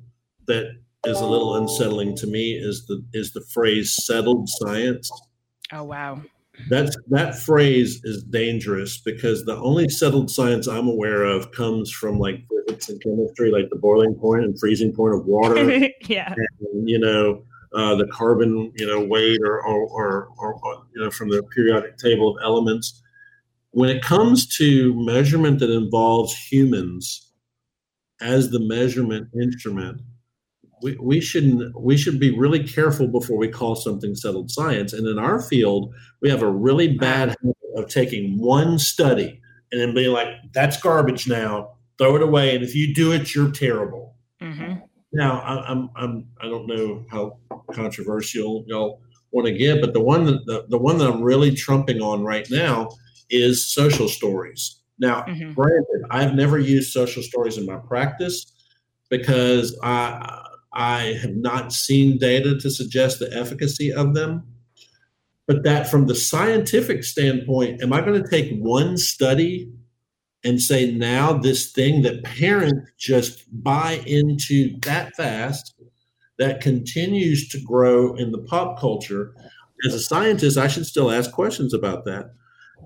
that 0.49 0.67
is 1.07 1.21
a 1.21 1.27
little 1.27 1.55
unsettling 1.57 2.17
to 2.17 2.27
me 2.27 2.53
is 2.53 2.87
the 2.87 3.05
is 3.13 3.33
the 3.33 3.45
phrase 3.53 3.95
settled 4.05 4.49
science. 4.49 5.11
Oh 5.73 5.85
wow. 5.85 6.23
That's 6.69 6.97
that 7.11 7.39
phrase 7.39 8.01
is 8.03 8.25
dangerous 8.25 8.99
because 8.99 9.45
the 9.45 9.57
only 9.57 9.89
settled 9.89 10.31
science 10.31 10.67
I'm 10.67 10.89
aware 10.89 11.23
of 11.23 11.53
comes 11.53 11.93
from 11.93 12.19
like 12.19 12.45
physics 12.51 12.89
and 12.89 13.01
chemistry, 13.01 13.53
like 13.53 13.71
the 13.71 13.77
boiling 13.77 14.15
point 14.15 14.45
and 14.45 14.59
freezing 14.59 14.93
point 14.93 15.15
of 15.15 15.25
water. 15.25 15.89
yeah. 16.09 16.35
And, 16.73 16.89
you 16.89 16.99
know, 16.99 17.45
uh, 17.75 17.95
the 17.95 18.09
carbon, 18.09 18.73
you 18.77 18.87
know, 18.87 19.01
weight 19.05 19.39
or 19.45 19.63
or, 19.65 19.87
or 19.87 20.29
or 20.55 20.87
you 20.95 21.03
know 21.03 21.11
from 21.11 21.31
the 21.31 21.43
periodic 21.55 21.97
table 21.99 22.37
of 22.37 22.43
elements. 22.43 23.03
When 23.71 23.91
it 23.91 24.03
comes 24.03 24.47
to 24.57 24.95
measurement 25.05 25.61
that 25.61 25.71
involves 25.71 26.35
humans 26.35 27.31
as 28.21 28.51
the 28.51 28.59
measurement 28.59 29.29
instrument, 29.41 30.01
we, 30.83 30.97
we 31.01 31.21
shouldn't 31.21 31.79
we 31.81 31.97
should 31.97 32.19
be 32.19 32.37
really 32.37 32.63
careful 32.63 33.09
before 33.09 33.37
we 33.37 33.49
call 33.49 33.75
something 33.75 34.15
settled 34.15 34.51
science. 34.51 34.93
And 34.93 35.07
in 35.07 35.19
our 35.19 35.41
field 35.41 35.93
we 36.21 36.31
have 36.31 36.43
a 36.43 36.51
really 36.51 36.97
bad 36.97 37.31
habit 37.31 37.57
of 37.77 37.89
taking 37.89 38.39
one 38.39 38.79
study 38.79 39.41
and 39.71 39.81
then 39.81 39.95
being 39.95 40.13
like 40.13 40.29
that's 40.53 40.81
garbage 40.81 41.27
now. 41.29 41.75
Throw 41.99 42.17
it 42.17 42.23
away. 42.23 42.55
And 42.55 42.65
if 42.65 42.75
you 42.75 42.95
do 42.95 43.13
it 43.13 43.35
you're 43.35 43.51
terrible. 43.51 44.15
Mm-hmm. 44.41 44.75
now 45.13 45.41
I, 45.41 45.69
I'm, 45.69 45.91
I'm 45.97 46.29
i 46.41 46.45
don't 46.47 46.69
know 46.69 47.05
how 47.11 47.39
controversial 47.73 48.65
y'all 48.69 49.03
want 49.33 49.49
to 49.49 49.53
get 49.53 49.81
but 49.81 49.93
the 49.93 50.01
one 50.01 50.27
that 50.27 50.47
the, 50.47 50.65
the 50.69 50.79
one 50.79 50.97
that 50.99 51.11
i'm 51.11 51.23
really 51.23 51.53
trumping 51.53 52.01
on 52.01 52.23
right 52.23 52.47
now 52.49 52.89
is 53.31 53.67
social 53.67 54.09
stories. 54.09 54.81
Now 55.01 55.23
mm-hmm. 55.23 55.55
granted 55.55 56.05
i've 56.11 56.35
never 56.35 56.57
used 56.57 56.93
social 56.93 57.25
stories 57.25 57.59
in 57.59 57.67
my 57.67 57.79
practice 57.79 58.53
because 59.11 59.79
I 59.83 60.45
I 60.73 61.19
have 61.23 61.35
not 61.35 61.73
seen 61.73 62.19
data 62.19 62.59
to 62.59 62.71
suggest 62.71 63.19
the 63.19 63.35
efficacy 63.35 63.93
of 63.93 64.15
them. 64.15 64.45
But 65.47 65.63
that 65.65 65.89
from 65.89 66.07
the 66.07 66.15
scientific 66.15 67.05
standpoint, 67.05 67.83
am 67.83 67.93
I 67.93 68.03
going 68.03 68.23
to 68.23 68.29
take 68.29 68.59
one 68.59 68.99
study 68.99 69.73
and 70.45 70.61
say 70.61 70.93
now 70.93 71.33
this 71.33 71.73
thing 71.73 72.03
that 72.03 72.23
parents 72.23 72.91
just 72.99 73.45
buy 73.51 74.03
into 74.07 74.79
that 74.81 75.17
fast 75.17 75.75
that 76.39 76.61
continues 76.61 77.49
to 77.49 77.61
grow 77.61 78.15
in 78.15 78.31
the 78.31 78.43
pop 78.43 78.79
culture? 78.79 79.35
As 79.87 79.95
a 79.95 80.01
scientist, 80.01 80.59
I 80.59 80.69
should 80.69 80.87
still 80.87 81.11
ask 81.11 81.33
questions 81.33 81.73
about 81.73 82.05
that. 82.05 82.35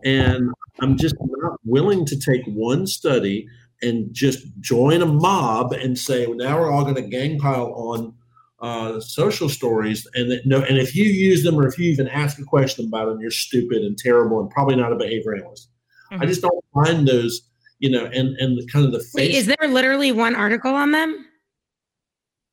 And 0.04 0.50
I'm 0.80 0.96
just 0.96 1.16
not 1.18 1.58
willing 1.64 2.06
to 2.06 2.18
take 2.18 2.42
one 2.46 2.86
study 2.86 3.48
and 3.82 4.12
just 4.12 4.46
join 4.60 5.02
a 5.02 5.06
mob 5.06 5.72
and 5.72 5.98
say, 5.98 6.26
well, 6.26 6.36
now 6.36 6.58
we're 6.58 6.70
all 6.70 6.84
going 6.84 6.94
to 6.94 7.02
gang 7.02 7.38
pile 7.38 7.72
on 7.74 8.14
uh, 8.60 9.00
social 9.00 9.48
stories, 9.48 10.06
and 10.14 10.30
that, 10.30 10.46
no, 10.46 10.62
and 10.62 10.78
if 10.78 10.94
you 10.94 11.04
use 11.04 11.42
them 11.42 11.58
or 11.58 11.66
if 11.66 11.76
you 11.78 11.90
even 11.90 12.06
ask 12.06 12.38
a 12.38 12.44
question 12.44 12.86
about 12.86 13.06
them, 13.06 13.20
you're 13.20 13.30
stupid 13.30 13.78
and 13.78 13.98
terrible 13.98 14.40
and 14.40 14.48
probably 14.50 14.76
not 14.76 14.92
a 14.92 14.96
behavior 14.96 15.34
analyst. 15.34 15.68
Mm-hmm. 16.12 16.22
I 16.22 16.26
just 16.26 16.42
don't 16.42 16.64
find 16.72 17.08
those, 17.08 17.42
you 17.80 17.90
know, 17.90 18.04
and 18.06 18.36
and 18.36 18.56
the 18.56 18.66
kind 18.68 18.86
of 18.86 18.92
the 18.92 19.00
face. 19.00 19.14
Wait, 19.14 19.34
is 19.34 19.46
there 19.46 19.68
literally 19.68 20.12
one 20.12 20.36
article 20.36 20.72
on 20.72 20.92
them? 20.92 21.26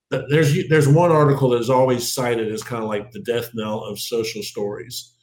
There's 0.09 0.67
there's 0.69 0.87
one 0.87 1.11
article 1.11 1.49
that 1.49 1.59
is 1.59 1.69
always 1.69 2.11
cited 2.11 2.51
as 2.51 2.63
kind 2.63 2.81
of 2.81 2.89
like 2.89 3.11
the 3.11 3.19
death 3.19 3.51
knell 3.53 3.83
of 3.83 3.99
social 3.99 4.41
stories, 4.41 5.13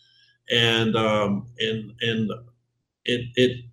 and 0.49 0.95
um 0.95 1.49
and 1.59 1.93
and 2.01 2.31
it 3.05 3.23
it 3.35 3.65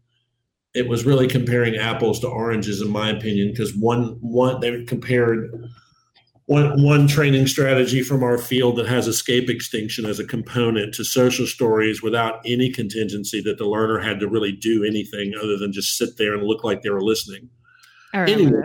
it 0.73 0.87
was 0.87 1.05
really 1.05 1.27
comparing 1.27 1.75
apples 1.75 2.19
to 2.19 2.27
oranges 2.27 2.81
in 2.81 2.89
my 2.89 3.09
opinion 3.09 3.49
because 3.51 3.75
one 3.75 4.17
one 4.21 4.59
they 4.59 4.83
compared 4.85 5.69
one 6.45 6.83
one 6.83 7.07
training 7.07 7.47
strategy 7.47 8.01
from 8.01 8.23
our 8.23 8.37
field 8.37 8.75
that 8.75 8.87
has 8.87 9.07
escape 9.07 9.49
extinction 9.49 10.05
as 10.05 10.19
a 10.19 10.25
component 10.25 10.93
to 10.93 11.03
social 11.03 11.45
stories 11.45 12.01
without 12.01 12.41
any 12.45 12.69
contingency 12.69 13.41
that 13.41 13.57
the 13.57 13.65
learner 13.65 13.99
had 13.99 14.19
to 14.19 14.27
really 14.27 14.51
do 14.51 14.83
anything 14.83 15.33
other 15.41 15.57
than 15.57 15.71
just 15.71 15.97
sit 15.97 16.17
there 16.17 16.33
and 16.33 16.43
look 16.43 16.63
like 16.63 16.81
they 16.81 16.89
were 16.89 17.03
listening. 17.03 17.49
Anyway, 18.13 18.61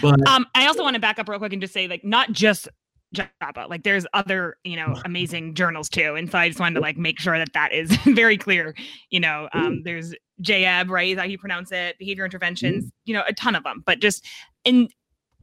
but 0.00 0.26
um, 0.28 0.46
I 0.54 0.66
also 0.66 0.82
want 0.82 0.94
to 0.94 1.00
back 1.00 1.18
up 1.18 1.28
real 1.28 1.38
quick 1.38 1.52
and 1.52 1.60
just 1.60 1.74
say 1.74 1.88
like 1.88 2.04
not 2.04 2.32
just 2.32 2.68
JABA. 3.14 3.68
Like 3.68 3.82
there's 3.84 4.06
other, 4.12 4.56
you 4.64 4.76
know, 4.76 4.94
amazing 5.04 5.54
journals 5.54 5.88
too. 5.88 6.14
And 6.14 6.30
so 6.30 6.38
I 6.38 6.48
just 6.48 6.60
wanted 6.60 6.74
to 6.74 6.80
like 6.80 6.96
make 6.96 7.18
sure 7.18 7.38
that 7.38 7.52
that 7.54 7.72
is 7.72 7.96
very 8.04 8.36
clear. 8.36 8.74
You 9.10 9.20
know, 9.20 9.48
um, 9.52 9.82
there's 9.84 10.14
JEB, 10.42 10.88
right? 10.88 11.12
Is 11.12 11.18
how 11.18 11.24
you 11.24 11.38
pronounce 11.38 11.72
it? 11.72 11.98
Behavior 11.98 12.24
interventions, 12.24 12.90
you 13.04 13.14
know, 13.14 13.22
a 13.26 13.32
ton 13.32 13.54
of 13.54 13.62
them. 13.62 13.82
But 13.86 14.00
just 14.00 14.24
in 14.64 14.88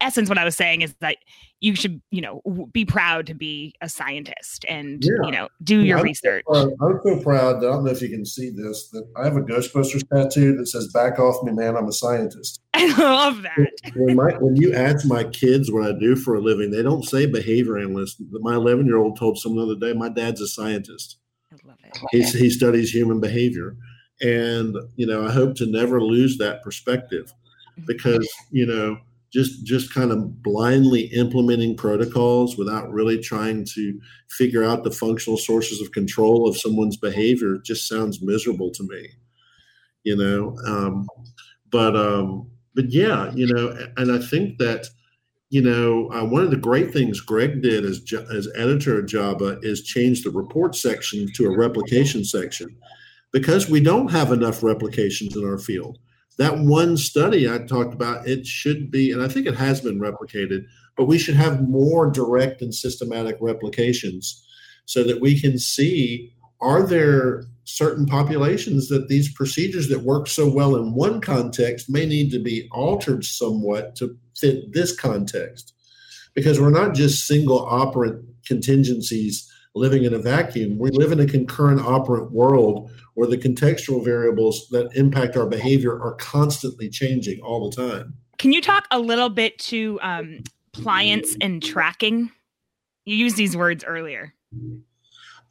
essence, 0.03 0.29
what 0.29 0.37
I 0.37 0.43
was 0.43 0.55
saying 0.55 0.81
is 0.81 0.93
that 0.99 1.17
you 1.61 1.75
should, 1.75 2.01
you 2.11 2.21
know, 2.21 2.41
be 2.73 2.83
proud 2.83 3.25
to 3.27 3.33
be 3.33 3.73
a 3.79 3.87
scientist 3.87 4.65
and 4.67 5.01
yeah. 5.03 5.11
you 5.25 5.31
know 5.31 5.47
do 5.63 5.79
your 5.79 5.99
I'm 5.99 6.03
research. 6.03 6.43
So 6.51 6.75
I'm 6.81 6.99
so 7.03 7.21
proud. 7.21 7.61
That, 7.61 7.69
I 7.69 7.71
don't 7.71 7.85
know 7.85 7.91
if 7.91 8.01
you 8.01 8.09
can 8.09 8.25
see 8.25 8.49
this. 8.49 8.89
That 8.89 9.07
I 9.15 9.23
have 9.23 9.37
a 9.37 9.41
Ghostbusters 9.41 10.03
tattoo 10.13 10.57
that 10.57 10.67
says 10.67 10.89
"Back 10.89 11.19
off 11.19 11.41
me, 11.43 11.53
man! 11.53 11.77
I'm 11.77 11.87
a 11.87 11.93
scientist." 11.93 12.61
I 12.73 12.87
love 12.97 13.43
that. 13.43 13.93
When, 13.95 14.15
my, 14.15 14.33
when 14.39 14.57
you 14.57 14.73
ask 14.73 15.05
my 15.05 15.23
kids 15.23 15.71
what 15.71 15.87
I 15.87 15.97
do 15.97 16.15
for 16.17 16.35
a 16.35 16.41
living, 16.41 16.71
they 16.71 16.83
don't 16.83 17.05
say 17.05 17.25
behavior 17.25 17.77
analyst. 17.77 18.17
My 18.31 18.55
11 18.55 18.85
year 18.85 18.97
old 18.97 19.17
told 19.17 19.37
someone 19.37 19.67
the 19.67 19.75
other 19.75 19.93
day, 19.93 19.97
"My 19.97 20.09
dad's 20.09 20.41
a 20.41 20.47
scientist." 20.47 21.17
I 21.51 21.67
love 21.67 21.77
it. 21.83 21.97
He, 22.11 22.23
he 22.23 22.49
studies 22.49 22.91
human 22.91 23.21
behavior, 23.21 23.77
and 24.21 24.75
you 24.97 25.07
know, 25.07 25.25
I 25.25 25.31
hope 25.31 25.55
to 25.55 25.65
never 25.65 26.01
lose 26.01 26.37
that 26.39 26.61
perspective 26.61 27.33
mm-hmm. 27.77 27.85
because 27.85 28.27
you 28.51 28.65
know 28.65 28.97
just 29.33 29.65
just 29.65 29.93
kind 29.93 30.11
of 30.11 30.43
blindly 30.43 31.05
implementing 31.13 31.75
protocols 31.75 32.57
without 32.57 32.91
really 32.91 33.19
trying 33.19 33.65
to 33.73 33.99
figure 34.29 34.63
out 34.63 34.83
the 34.83 34.91
functional 34.91 35.37
sources 35.37 35.81
of 35.81 35.91
control 35.91 36.47
of 36.47 36.57
someone's 36.57 36.97
behavior 36.97 37.57
just 37.63 37.87
sounds 37.87 38.21
miserable 38.21 38.71
to 38.71 38.83
me 38.83 39.09
you 40.03 40.15
know? 40.15 40.57
Um, 40.65 41.07
but 41.71 41.95
um, 41.95 42.49
but 42.75 42.89
yeah 42.89 43.31
you 43.33 43.47
know 43.47 43.75
and 43.97 44.11
i 44.11 44.17
think 44.17 44.57
that 44.57 44.87
you 45.49 45.61
know 45.61 46.11
uh, 46.11 46.25
one 46.25 46.43
of 46.43 46.51
the 46.51 46.57
great 46.57 46.91
things 46.91 47.19
greg 47.19 47.61
did 47.61 47.85
as 47.85 48.01
as 48.31 48.47
editor 48.55 48.99
of 48.99 49.05
JABA 49.05 49.63
is 49.63 49.83
change 49.83 50.23
the 50.23 50.31
report 50.31 50.75
section 50.75 51.27
to 51.35 51.45
a 51.45 51.57
replication 51.57 52.23
section. 52.23 52.75
Because 53.31 53.67
we 53.67 53.79
don't 53.79 54.11
have 54.11 54.31
enough 54.31 54.61
replications 54.61 55.35
in 55.35 55.43
our 55.43 55.57
field 55.57 55.97
that 56.37 56.59
one 56.59 56.97
study 56.97 57.49
I 57.49 57.59
talked 57.59 57.93
about, 57.93 58.27
it 58.27 58.45
should 58.45 58.89
be, 58.89 59.11
and 59.11 59.21
I 59.21 59.27
think 59.27 59.45
it 59.45 59.55
has 59.55 59.81
been 59.81 59.99
replicated, 59.99 60.65
but 60.97 61.05
we 61.05 61.17
should 61.17 61.35
have 61.35 61.67
more 61.67 62.09
direct 62.09 62.61
and 62.61 62.73
systematic 62.73 63.37
replications 63.39 64.45
so 64.85 65.03
that 65.03 65.21
we 65.21 65.39
can 65.39 65.57
see 65.57 66.33
are 66.61 66.83
there 66.83 67.43
certain 67.65 68.05
populations 68.05 68.89
that 68.89 69.07
these 69.07 69.33
procedures 69.33 69.89
that 69.89 70.01
work 70.01 70.27
so 70.27 70.49
well 70.49 70.75
in 70.75 70.93
one 70.93 71.21
context 71.21 71.89
may 71.89 72.05
need 72.05 72.31
to 72.31 72.39
be 72.39 72.67
altered 72.71 73.23
somewhat 73.23 73.95
to 73.95 74.17
fit 74.37 74.73
this 74.73 74.95
context 74.95 75.73
because 76.33 76.59
we're 76.59 76.69
not 76.69 76.95
just 76.95 77.27
single 77.27 77.65
operant 77.65 78.25
contingencies 78.45 79.49
living 79.75 80.03
in 80.03 80.13
a 80.13 80.19
vacuum. 80.19 80.77
We 80.77 80.91
live 80.91 81.11
in 81.11 81.19
a 81.19 81.25
concurrent 81.25 81.81
operant 81.81 82.31
world 82.31 82.91
where 83.15 83.27
the 83.27 83.37
contextual 83.37 84.03
variables 84.03 84.67
that 84.69 84.89
impact 84.95 85.37
our 85.37 85.45
behavior 85.45 85.91
are 86.01 86.15
constantly 86.15 86.89
changing 86.89 87.39
all 87.41 87.69
the 87.69 87.75
time. 87.75 88.15
Can 88.37 88.51
you 88.51 88.61
talk 88.61 88.87
a 88.91 88.99
little 88.99 89.29
bit 89.29 89.57
to 89.59 89.99
um, 90.01 90.39
pliance 90.73 91.35
and 91.39 91.63
tracking? 91.63 92.31
You 93.05 93.15
used 93.15 93.37
these 93.37 93.55
words 93.55 93.83
earlier. 93.83 94.33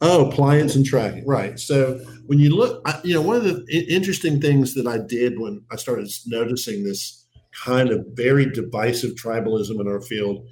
Oh, 0.01 0.29
pliance 0.33 0.75
and 0.75 0.85
tracking, 0.85 1.25
right? 1.25 1.57
So 1.57 1.99
when 2.25 2.39
you 2.39 2.53
look, 2.53 2.81
I, 2.85 2.99
you 3.03 3.13
know, 3.13 3.21
one 3.21 3.37
of 3.37 3.43
the 3.43 3.85
interesting 3.89 4.41
things 4.41 4.73
that 4.73 4.85
I 4.85 4.97
did 4.97 5.39
when 5.39 5.63
I 5.71 5.77
started 5.77 6.09
noticing 6.25 6.83
this 6.83 7.25
kind 7.63 7.89
of 7.89 8.05
very 8.13 8.49
divisive 8.49 9.11
tribalism 9.11 9.79
in 9.79 9.87
our 9.87 10.01
field 10.01 10.45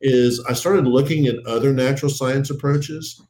is 0.00 0.44
I 0.48 0.54
started 0.54 0.86
looking 0.86 1.26
at 1.26 1.36
other 1.46 1.72
natural 1.72 2.10
science 2.10 2.50
approaches 2.50 3.20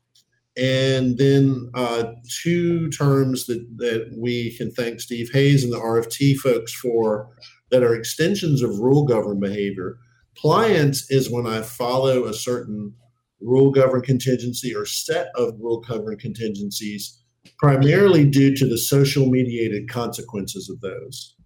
and 0.60 1.16
then 1.16 1.70
uh, 1.72 2.04
two 2.42 2.90
terms 2.90 3.46
that, 3.46 3.64
that 3.76 4.14
we 4.16 4.54
can 4.58 4.70
thank 4.70 5.00
Steve 5.00 5.30
Hayes 5.32 5.64
and 5.64 5.72
the 5.72 5.78
RFT 5.78 6.36
folks 6.36 6.72
for 6.74 7.30
that 7.70 7.82
are 7.82 7.94
extensions 7.94 8.60
of 8.60 8.78
rule 8.78 9.04
governed 9.04 9.40
behavior. 9.40 9.96
Pliance 10.36 11.10
is 11.10 11.30
when 11.30 11.46
I 11.46 11.62
follow 11.62 12.26
a 12.26 12.34
certain 12.34 12.92
rule 13.40 13.70
governed 13.70 14.04
contingency 14.04 14.74
or 14.74 14.84
set 14.84 15.28
of 15.34 15.54
rule 15.58 15.80
governed 15.80 16.20
contingencies, 16.20 17.18
primarily 17.58 18.26
due 18.26 18.54
to 18.56 18.68
the 18.68 18.78
social 18.78 19.26
mediated 19.26 19.88
consequences 19.88 20.68
of 20.68 20.80
those. 20.82 21.36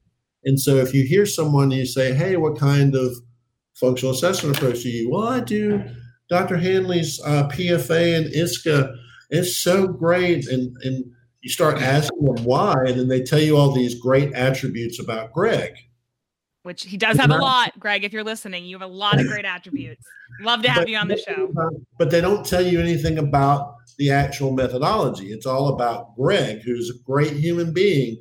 And 0.44 0.58
so 0.60 0.76
if 0.76 0.92
you 0.92 1.04
hear 1.04 1.24
someone 1.24 1.70
you 1.70 1.86
say, 1.86 2.12
hey, 2.12 2.36
what 2.36 2.58
kind 2.58 2.96
of 2.96 3.14
functional 3.74 4.14
assessment 4.14 4.56
approach 4.56 4.82
do 4.82 4.88
you? 4.88 5.10
Well, 5.10 5.28
I 5.28 5.40
do 5.40 5.84
Dr. 6.28 6.56
Hanley's 6.56 7.20
uh, 7.24 7.48
PFA 7.48 8.16
and 8.16 8.26
IISCA. 8.34 8.96
It's 9.34 9.56
so 9.56 9.86
great. 9.86 10.48
And, 10.48 10.76
and 10.82 11.04
you 11.42 11.50
start 11.50 11.80
asking 11.80 12.24
them 12.24 12.44
why, 12.44 12.74
and 12.86 12.98
then 12.98 13.08
they 13.08 13.22
tell 13.22 13.40
you 13.40 13.56
all 13.56 13.72
these 13.72 13.94
great 13.94 14.32
attributes 14.32 15.00
about 15.00 15.32
Greg. 15.32 15.74
Which 16.62 16.84
he 16.84 16.96
does 16.96 17.18
have 17.18 17.30
a 17.30 17.36
lot, 17.36 17.78
Greg. 17.78 18.04
If 18.04 18.14
you're 18.14 18.24
listening, 18.24 18.64
you 18.64 18.78
have 18.78 18.88
a 18.88 18.92
lot 18.92 19.20
of 19.20 19.26
great 19.26 19.44
attributes. 19.44 20.02
Love 20.40 20.62
to 20.62 20.70
have 20.70 20.82
but, 20.82 20.88
you 20.88 20.96
on 20.96 21.08
the 21.08 21.18
show. 21.18 21.52
But 21.98 22.10
they 22.10 22.22
don't 22.22 22.46
tell 22.46 22.62
you 22.62 22.80
anything 22.80 23.18
about 23.18 23.74
the 23.98 24.10
actual 24.10 24.50
methodology. 24.50 25.30
It's 25.30 25.44
all 25.44 25.68
about 25.68 26.16
Greg, 26.16 26.62
who's 26.62 26.88
a 26.88 26.98
great 27.04 27.34
human 27.34 27.74
being 27.74 28.16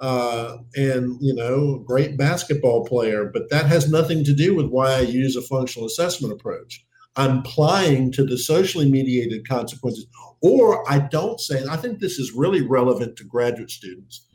uh, 0.00 0.58
and 0.76 1.16
you 1.20 1.34
know, 1.34 1.78
great 1.86 2.16
basketball 2.16 2.84
player. 2.84 3.30
But 3.32 3.48
that 3.50 3.66
has 3.66 3.90
nothing 3.90 4.24
to 4.24 4.32
do 4.32 4.54
with 4.54 4.66
why 4.66 4.94
I 4.94 5.00
use 5.00 5.36
a 5.36 5.42
functional 5.42 5.86
assessment 5.86 6.32
approach. 6.32 6.84
I'm 7.16 7.38
applying 7.38 8.10
to 8.12 8.24
the 8.24 8.36
socially 8.36 8.90
mediated 8.90 9.48
consequences, 9.48 10.06
or 10.40 10.88
I 10.90 10.98
don't 10.98 11.40
say. 11.40 11.60
And 11.60 11.70
I 11.70 11.76
think 11.76 11.98
this 11.98 12.18
is 12.18 12.32
really 12.32 12.62
relevant 12.62 13.16
to 13.16 13.24
graduate 13.24 13.70
students. 13.70 14.26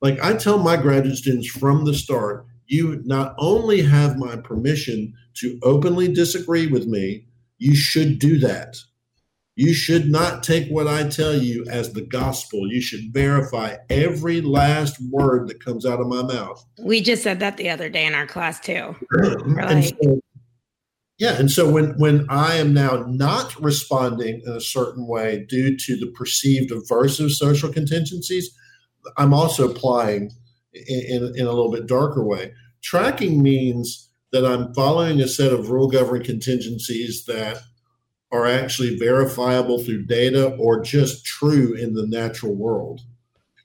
Like 0.00 0.20
I 0.20 0.34
tell 0.34 0.58
my 0.58 0.76
graduate 0.76 1.16
students 1.16 1.48
from 1.48 1.84
the 1.84 1.94
start, 1.94 2.46
you 2.66 3.00
not 3.04 3.34
only 3.38 3.82
have 3.82 4.16
my 4.16 4.36
permission 4.36 5.14
to 5.34 5.58
openly 5.62 6.12
disagree 6.12 6.66
with 6.66 6.86
me, 6.86 7.26
you 7.58 7.74
should 7.74 8.18
do 8.18 8.38
that. 8.40 8.76
You 9.54 9.74
should 9.74 10.10
not 10.10 10.42
take 10.42 10.68
what 10.68 10.88
I 10.88 11.08
tell 11.08 11.36
you 11.36 11.66
as 11.68 11.92
the 11.92 12.00
gospel. 12.00 12.66
You 12.66 12.80
should 12.80 13.12
verify 13.12 13.76
every 13.90 14.40
last 14.40 14.96
word 15.10 15.48
that 15.48 15.62
comes 15.62 15.84
out 15.84 16.00
of 16.00 16.06
my 16.06 16.22
mouth. 16.22 16.64
We 16.80 17.02
just 17.02 17.22
said 17.22 17.40
that 17.40 17.58
the 17.58 17.68
other 17.68 17.90
day 17.90 18.06
in 18.06 18.14
our 18.14 18.26
class 18.26 18.58
too. 18.60 18.96
Like, 19.12 19.84
so, 20.02 20.20
yeah, 21.18 21.38
and 21.38 21.50
so 21.50 21.70
when 21.70 21.98
when 21.98 22.26
I 22.28 22.56
am 22.56 22.72
now 22.74 23.04
not 23.06 23.54
responding 23.60 24.42
in 24.44 24.52
a 24.52 24.60
certain 24.60 25.06
way 25.06 25.44
due 25.48 25.76
to 25.76 25.96
the 25.96 26.10
perceived 26.12 26.70
aversive 26.70 27.30
social 27.30 27.72
contingencies, 27.72 28.50
I'm 29.16 29.34
also 29.34 29.70
applying 29.70 30.32
in, 30.72 31.00
in, 31.08 31.32
in 31.36 31.46
a 31.46 31.52
little 31.52 31.70
bit 31.70 31.86
darker 31.86 32.24
way. 32.24 32.52
Tracking 32.82 33.42
means 33.42 34.08
that 34.32 34.46
I'm 34.46 34.72
following 34.74 35.20
a 35.20 35.28
set 35.28 35.52
of 35.52 35.70
rule 35.70 35.88
governing 35.88 36.24
contingencies 36.24 37.24
that 37.26 37.58
are 38.32 38.46
actually 38.46 38.96
verifiable 38.96 39.84
through 39.84 40.06
data 40.06 40.56
or 40.56 40.82
just 40.82 41.24
true 41.24 41.74
in 41.74 41.92
the 41.94 42.06
natural 42.06 42.54
world. 42.54 43.02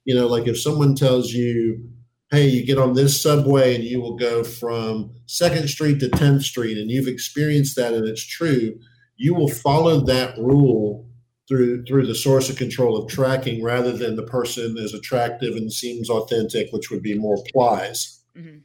You 0.04 0.14
know, 0.14 0.28
like 0.28 0.48
if 0.48 0.60
someone 0.60 0.94
tells 0.94 1.32
you, 1.32 1.90
hey, 2.32 2.48
you 2.48 2.66
get 2.66 2.78
on 2.78 2.94
this 2.94 3.22
subway 3.22 3.76
and 3.76 3.84
you 3.84 4.02
will 4.02 4.16
go 4.16 4.44
from 4.44 5.12
2nd 5.28 5.68
Street 5.70 6.00
to 6.00 6.10
10th 6.10 6.44
Street 6.44 6.78
and 6.78 6.92
you've 6.92 7.08
experienced 7.08 7.76
that 7.76 7.94
and 7.94 8.08
it's 8.08 8.26
true, 8.26 8.78
you 9.16 9.34
will 9.34 9.50
follow 9.50 10.02
that 10.02 10.38
rule 10.38 11.08
through 11.48 11.86
through 11.86 12.06
the 12.06 12.16
source 12.16 12.50
of 12.50 12.58
control 12.58 12.98
of 12.98 13.10
tracking 13.10 13.64
rather 13.64 13.94
than 13.94 14.16
the 14.16 14.24
person 14.24 14.76
is 14.78 14.94
attractive 14.94 15.56
and 15.56 15.72
seems 15.72 16.10
authentic, 16.10 16.72
which 16.72 16.92
would 16.92 17.02
be 17.02 17.18
more 17.18 17.42
plies. 17.54 18.22
Mm-hmm. 18.38 18.58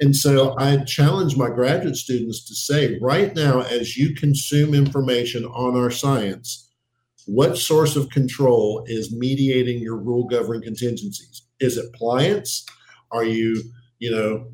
And 0.00 0.14
so 0.14 0.58
I 0.58 0.78
challenge 0.78 1.36
my 1.36 1.48
graduate 1.48 1.96
students 1.96 2.44
to 2.48 2.54
say, 2.54 2.98
right 3.00 3.34
now, 3.34 3.60
as 3.60 3.96
you 3.96 4.14
consume 4.14 4.74
information 4.74 5.44
on 5.44 5.76
our 5.76 5.90
science, 5.90 6.68
what 7.26 7.56
source 7.56 7.96
of 7.96 8.10
control 8.10 8.84
is 8.86 9.14
mediating 9.16 9.78
your 9.78 9.96
rule 9.96 10.26
governing 10.26 10.62
contingencies? 10.62 11.42
Is 11.60 11.76
it 11.76 11.92
pliance? 11.94 12.66
Are 13.10 13.24
you, 13.24 13.62
you 13.98 14.10
know, 14.10 14.48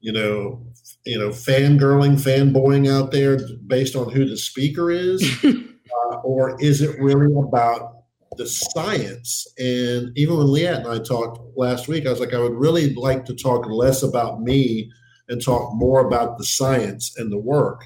you 0.00 0.12
know, 0.12 0.66
you 1.04 1.18
know, 1.18 1.30
fangirling, 1.30 2.14
fanboying 2.14 2.90
out 2.90 3.12
there 3.12 3.38
based 3.66 3.96
on 3.96 4.10
who 4.10 4.26
the 4.26 4.36
speaker 4.36 4.90
is, 4.90 5.22
uh, 5.44 6.16
or 6.24 6.60
is 6.62 6.80
it 6.80 6.98
really 7.00 7.32
about 7.36 7.96
the 8.36 8.46
science. 8.46 9.46
And 9.58 10.16
even 10.16 10.36
when 10.36 10.46
Leanne 10.46 10.84
and 10.84 10.88
I 10.88 10.98
talked 10.98 11.40
last 11.56 11.88
week, 11.88 12.06
I 12.06 12.10
was 12.10 12.20
like, 12.20 12.34
I 12.34 12.38
would 12.38 12.54
really 12.54 12.94
like 12.94 13.24
to 13.26 13.34
talk 13.34 13.66
less 13.66 14.02
about 14.02 14.42
me 14.42 14.90
and 15.28 15.42
talk 15.42 15.74
more 15.74 16.06
about 16.06 16.38
the 16.38 16.44
science 16.44 17.14
and 17.16 17.32
the 17.32 17.38
work, 17.38 17.84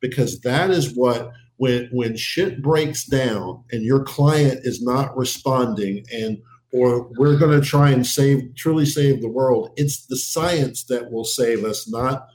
because 0.00 0.40
that 0.40 0.70
is 0.70 0.94
what 0.94 1.30
when 1.56 1.88
when 1.92 2.16
shit 2.16 2.62
breaks 2.62 3.04
down 3.04 3.64
and 3.72 3.82
your 3.82 4.02
client 4.04 4.60
is 4.62 4.80
not 4.80 5.16
responding 5.16 6.04
and 6.12 6.38
or 6.72 7.10
we're 7.16 7.38
going 7.38 7.58
to 7.58 7.66
try 7.66 7.90
and 7.90 8.06
save 8.06 8.54
truly 8.56 8.86
save 8.86 9.20
the 9.20 9.28
world 9.28 9.70
it's 9.76 10.06
the 10.06 10.16
science 10.16 10.84
that 10.84 11.10
will 11.10 11.24
save 11.24 11.64
us 11.64 11.88
not 11.88 12.26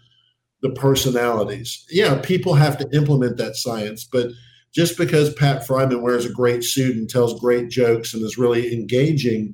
the 0.62 0.72
personalities 0.72 1.86
yeah 1.90 2.20
people 2.22 2.54
have 2.54 2.78
to 2.78 2.90
implement 2.96 3.38
that 3.38 3.56
science 3.56 4.04
but 4.04 4.30
just 4.74 4.98
because 4.98 5.32
Pat 5.36 5.68
Friman 5.68 6.02
wears 6.02 6.26
a 6.26 6.32
great 6.32 6.64
suit 6.64 6.98
and 6.98 7.08
tells 7.08 7.40
great 7.40 7.70
jokes 7.70 8.16
and 8.16 8.24
is 8.24 8.40
really 8.40 8.74
engaging 8.74 9.54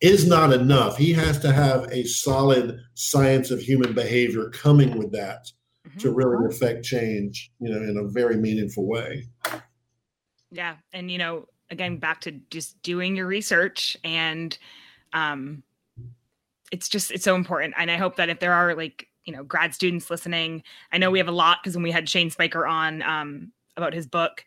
is 0.00 0.26
not 0.26 0.52
enough. 0.52 0.96
He 0.96 1.12
has 1.12 1.38
to 1.40 1.52
have 1.52 1.84
a 1.92 2.04
solid 2.04 2.80
science 2.94 3.52
of 3.52 3.60
human 3.60 3.92
behavior 3.92 4.48
coming 4.50 4.98
with 4.98 5.12
that. 5.12 5.46
mm-hmm. 5.86 5.98
to 5.98 6.10
really 6.10 6.46
affect 6.46 6.84
change, 6.84 7.50
you 7.60 7.70
know, 7.70 7.76
in 7.76 7.96
a 7.96 8.08
very 8.08 8.36
meaningful 8.36 8.86
way. 8.86 9.24
Yeah. 10.50 10.76
And, 10.92 11.10
you 11.10 11.18
know, 11.18 11.46
again, 11.70 11.98
back 11.98 12.20
to 12.22 12.32
just 12.50 12.80
doing 12.82 13.16
your 13.16 13.26
research 13.26 13.96
and, 14.04 14.56
um, 15.12 15.62
it's 16.72 16.88
just, 16.88 17.10
it's 17.10 17.24
so 17.24 17.34
important. 17.34 17.74
And 17.76 17.90
I 17.90 17.96
hope 17.96 18.16
that 18.16 18.28
if 18.28 18.38
there 18.38 18.52
are 18.52 18.74
like, 18.74 19.08
you 19.24 19.32
know, 19.34 19.42
grad 19.42 19.74
students 19.74 20.08
listening, 20.10 20.62
I 20.92 20.98
know 20.98 21.10
we 21.10 21.18
have 21.18 21.28
a 21.28 21.32
lot 21.32 21.58
because 21.62 21.74
when 21.74 21.82
we 21.82 21.90
had 21.90 22.08
Shane 22.08 22.30
Spiker 22.30 22.66
on, 22.66 23.02
um, 23.02 23.52
about 23.76 23.92
his 23.92 24.06
book, 24.06 24.44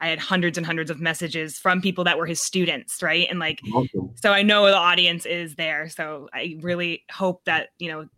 I 0.00 0.08
had 0.08 0.18
hundreds 0.18 0.56
and 0.56 0.66
hundreds 0.66 0.90
of 0.90 1.00
messages 1.00 1.58
from 1.58 1.82
people 1.82 2.04
that 2.04 2.16
were 2.16 2.26
his 2.26 2.40
students, 2.40 3.02
right? 3.02 3.28
And 3.28 3.38
like, 3.38 3.60
awesome. 3.74 4.12
so 4.14 4.32
I 4.32 4.42
know 4.42 4.66
the 4.66 4.74
audience 4.74 5.26
is 5.26 5.56
there. 5.56 5.88
So 5.90 6.28
I 6.32 6.56
really 6.60 7.04
hope 7.10 7.44
that, 7.44 7.68
you 7.78 7.90
know, 7.90 8.08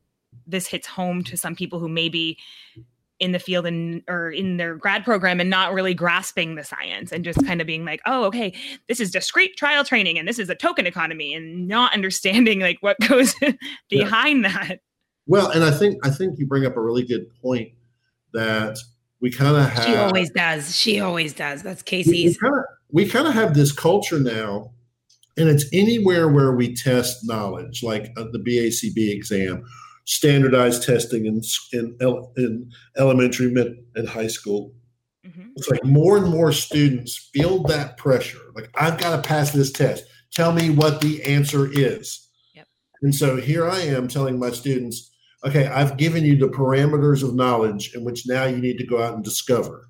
this 0.46 0.66
hits 0.66 0.86
home 0.86 1.24
to 1.24 1.36
some 1.36 1.57
people 1.57 1.78
who 1.78 1.88
maybe 1.88 2.38
in 3.22 3.30
the 3.30 3.38
field 3.38 3.64
and 3.66 4.02
or 4.08 4.32
in 4.32 4.56
their 4.56 4.74
grad 4.74 5.04
program 5.04 5.38
and 5.38 5.48
not 5.48 5.72
really 5.72 5.94
grasping 5.94 6.56
the 6.56 6.64
science 6.64 7.12
and 7.12 7.24
just 7.24 7.42
kind 7.46 7.60
of 7.60 7.68
being 7.68 7.84
like, 7.84 8.00
oh, 8.04 8.24
okay, 8.24 8.52
this 8.88 8.98
is 8.98 9.12
discrete 9.12 9.56
trial 9.56 9.84
training 9.84 10.18
and 10.18 10.26
this 10.26 10.40
is 10.40 10.50
a 10.50 10.56
token 10.56 10.86
economy 10.88 11.32
and 11.32 11.68
not 11.68 11.94
understanding 11.94 12.58
like 12.58 12.78
what 12.80 12.98
goes 13.08 13.34
behind 13.88 14.42
yeah. 14.42 14.52
that. 14.52 14.80
Well, 15.26 15.50
and 15.50 15.62
I 15.62 15.70
think 15.70 16.04
I 16.04 16.10
think 16.10 16.36
you 16.40 16.48
bring 16.48 16.66
up 16.66 16.76
a 16.76 16.80
really 16.80 17.04
good 17.04 17.32
point 17.40 17.70
that 18.32 18.76
we 19.20 19.30
kind 19.30 19.56
of 19.56 19.70
have. 19.70 19.84
She 19.84 19.94
always 19.94 20.30
does. 20.30 20.76
She 20.76 20.98
always 20.98 21.32
does. 21.32 21.62
That's 21.62 21.80
Casey's. 21.80 22.36
We 22.90 23.08
kind 23.08 23.28
of 23.28 23.34
have 23.34 23.54
this 23.54 23.70
culture 23.70 24.18
now, 24.18 24.72
and 25.36 25.48
it's 25.48 25.64
anywhere 25.72 26.28
where 26.28 26.52
we 26.56 26.74
test 26.74 27.20
knowledge, 27.22 27.84
like 27.84 28.12
uh, 28.16 28.24
the 28.32 28.40
BACB 28.40 29.14
exam, 29.14 29.64
standardized 30.05 30.82
testing 30.82 31.26
in 31.26 31.42
in, 31.72 31.96
in 32.36 32.70
elementary, 32.96 33.50
mid, 33.50 33.76
and 33.94 34.09
high 34.09 34.26
school. 34.26 34.74
Mm-hmm. 35.26 35.50
It's 35.57 35.68
like 35.68 35.84
more 35.84 36.16
and 36.16 36.28
more 36.28 36.53
students 36.53 37.30
feel 37.32 37.62
that 37.64 37.96
pressure. 37.96 38.40
Like 38.55 38.70
I've 38.74 38.98
got 38.98 39.16
to 39.16 39.28
pass 39.28 39.53
this 39.53 39.72
test. 39.72 40.05
Tell 40.32 40.53
me 40.53 40.70
what 40.70 41.00
the 41.00 41.22
answer 41.22 41.68
is. 41.70 42.28
Yep. 42.55 42.66
And 43.03 43.14
so 43.14 43.36
here 43.36 43.68
I 43.68 43.80
am 43.80 44.09
telling 44.09 44.38
my 44.38 44.50
students 44.50 45.11
okay, 45.44 45.66
I've 45.66 45.96
given 45.96 46.24
you 46.24 46.36
the 46.36 46.48
parameters 46.48 47.22
of 47.22 47.34
knowledge 47.34 47.94
in 47.94 48.05
which 48.05 48.26
now 48.26 48.44
you 48.44 48.59
need 48.59 48.78
to 48.78 48.86
go 48.86 49.03
out 49.03 49.14
and 49.14 49.24
discover. 49.24 49.88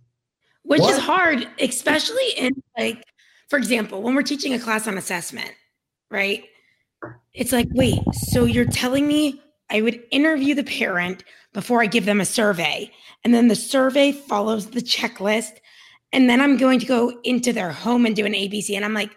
Which 0.62 0.80
what? 0.80 0.92
is 0.92 0.98
hard, 0.98 1.48
especially 1.60 2.30
in 2.36 2.52
like, 2.78 3.02
for 3.50 3.58
example, 3.58 4.02
when 4.02 4.14
we're 4.14 4.22
teaching 4.22 4.54
a 4.54 4.58
class 4.58 4.86
on 4.86 4.96
assessment, 4.96 5.50
right? 6.10 6.44
It's 7.34 7.52
like, 7.52 7.68
wait, 7.72 7.98
so 8.12 8.44
you're 8.44 8.64
telling 8.64 9.06
me 9.06 9.41
I 9.72 9.80
would 9.80 10.00
interview 10.10 10.54
the 10.54 10.64
parent 10.64 11.24
before 11.52 11.82
I 11.82 11.86
give 11.86 12.04
them 12.04 12.20
a 12.20 12.24
survey, 12.24 12.92
and 13.24 13.34
then 13.34 13.48
the 13.48 13.56
survey 13.56 14.12
follows 14.12 14.70
the 14.70 14.80
checklist, 14.80 15.52
and 16.12 16.30
then 16.30 16.40
I'm 16.40 16.56
going 16.56 16.78
to 16.78 16.86
go 16.86 17.20
into 17.24 17.52
their 17.52 17.72
home 17.72 18.06
and 18.06 18.14
do 18.14 18.26
an 18.26 18.34
ABC. 18.34 18.76
And 18.76 18.84
I'm 18.84 18.94
like, 18.94 19.16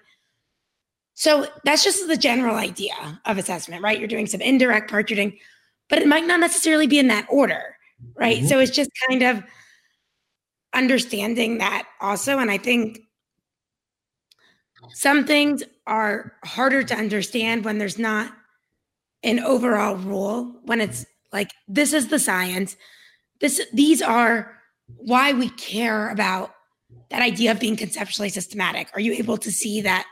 so 1.14 1.46
that's 1.64 1.84
just 1.84 2.08
the 2.08 2.18
general 2.18 2.56
idea 2.56 3.22
of 3.26 3.38
assessment, 3.38 3.84
right? 3.84 4.00
You're 4.00 4.08
doing 4.08 4.28
some 4.28 4.42
indirect 4.42 4.90
part, 4.90 5.10
you're 5.10 5.16
doing 5.16 5.38
but 5.90 6.00
it 6.00 6.08
might 6.08 6.26
not 6.26 6.40
necessarily 6.40 6.88
be 6.88 7.00
in 7.00 7.08
that 7.08 7.28
order, 7.30 7.76
right? 8.16 8.38
Mm-hmm. 8.38 8.48
So 8.48 8.60
it's 8.60 8.76
just 8.76 8.90
kind 9.08 9.24
of 9.24 9.44
understanding 10.74 11.60
that 11.60 11.88
also. 12.02 12.40
And 12.40 12.50
I 12.50 12.58
think 12.58 13.00
some 14.94 15.26
things 15.26 15.64
are 15.88 16.34
harder 16.44 16.84
to 16.84 16.96
understand 16.96 17.66
when 17.66 17.78
there's 17.78 18.00
not 18.00 18.32
an 19.24 19.40
overall 19.40 19.96
rule, 19.96 20.54
when 20.64 20.82
it's 20.82 21.06
like, 21.34 21.52
this 21.68 21.94
is 21.94 22.08
the 22.08 22.20
science. 22.20 22.76
This 23.42 23.62
these 23.74 24.02
are 24.02 24.56
why 24.98 25.34
we 25.34 25.50
care 25.50 26.10
about 26.10 26.54
that 27.10 27.22
idea 27.22 27.52
of 27.52 27.60
being 27.60 27.76
conceptually 27.76 28.30
systematic. 28.30 28.90
Are 28.94 29.00
you 29.00 29.14
able 29.14 29.38
to 29.38 29.52
see 29.52 29.82
that 29.82 30.06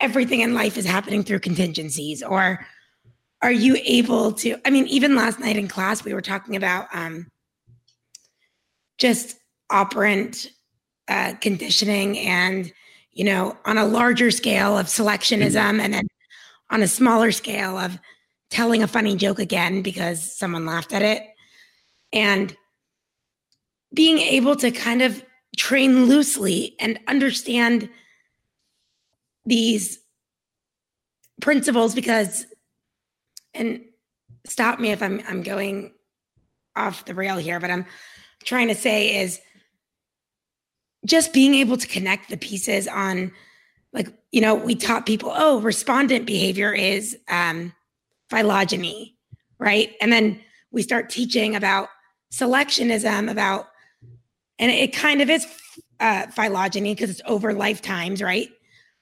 everything 0.00 0.40
in 0.40 0.54
life 0.54 0.76
is 0.76 0.84
happening 0.84 1.22
through 1.22 1.40
contingencies 1.40 2.22
or 2.22 2.64
are 3.42 3.52
you 3.52 3.78
able 3.84 4.32
to 4.32 4.56
i 4.64 4.70
mean 4.70 4.86
even 4.86 5.14
last 5.14 5.38
night 5.38 5.56
in 5.56 5.68
class 5.68 6.04
we 6.04 6.12
were 6.12 6.22
talking 6.22 6.56
about 6.56 6.86
um, 6.92 7.26
just 8.98 9.36
operant 9.70 10.50
uh, 11.08 11.34
conditioning 11.40 12.18
and 12.18 12.72
you 13.12 13.24
know 13.24 13.56
on 13.64 13.78
a 13.78 13.86
larger 13.86 14.30
scale 14.30 14.76
of 14.76 14.86
selectionism 14.86 15.80
and 15.80 15.94
then 15.94 16.06
on 16.70 16.82
a 16.82 16.88
smaller 16.88 17.32
scale 17.32 17.78
of 17.78 17.98
telling 18.50 18.82
a 18.82 18.88
funny 18.88 19.16
joke 19.16 19.38
again 19.38 19.82
because 19.82 20.36
someone 20.36 20.66
laughed 20.66 20.92
at 20.92 21.02
it. 21.02 21.22
And 22.12 22.56
being 23.92 24.18
able 24.18 24.56
to 24.56 24.70
kind 24.70 25.02
of 25.02 25.24
train 25.56 26.06
loosely 26.06 26.76
and 26.78 26.98
understand 27.06 27.88
these 29.44 29.98
principles 31.40 31.94
because 31.94 32.46
and 33.54 33.80
stop 34.46 34.78
me 34.78 34.90
if 34.90 35.02
I'm 35.02 35.22
I'm 35.28 35.42
going 35.42 35.92
off 36.74 37.04
the 37.04 37.14
rail 37.14 37.38
here, 37.38 37.58
but 37.58 37.70
I'm 37.70 37.86
trying 38.44 38.68
to 38.68 38.74
say 38.74 39.22
is 39.22 39.40
just 41.04 41.32
being 41.32 41.54
able 41.54 41.76
to 41.76 41.86
connect 41.86 42.28
the 42.28 42.36
pieces 42.36 42.86
on 42.88 43.32
like 43.92 44.08
you 44.32 44.40
know 44.40 44.54
we 44.54 44.74
taught 44.74 45.06
people 45.06 45.32
oh 45.34 45.60
respondent 45.60 46.26
behavior 46.26 46.72
is 46.72 47.16
um 47.28 47.72
phylogeny 48.30 49.16
right 49.58 49.94
and 50.00 50.12
then 50.12 50.40
we 50.70 50.82
start 50.82 51.08
teaching 51.08 51.56
about 51.56 51.88
selectionism 52.32 53.30
about 53.30 53.68
and 54.58 54.70
it 54.70 54.92
kind 54.92 55.20
of 55.20 55.30
is 55.30 55.46
uh, 56.00 56.26
phylogeny 56.26 56.94
because 56.94 57.10
it's 57.10 57.22
over 57.26 57.54
lifetimes 57.54 58.22
right 58.22 58.48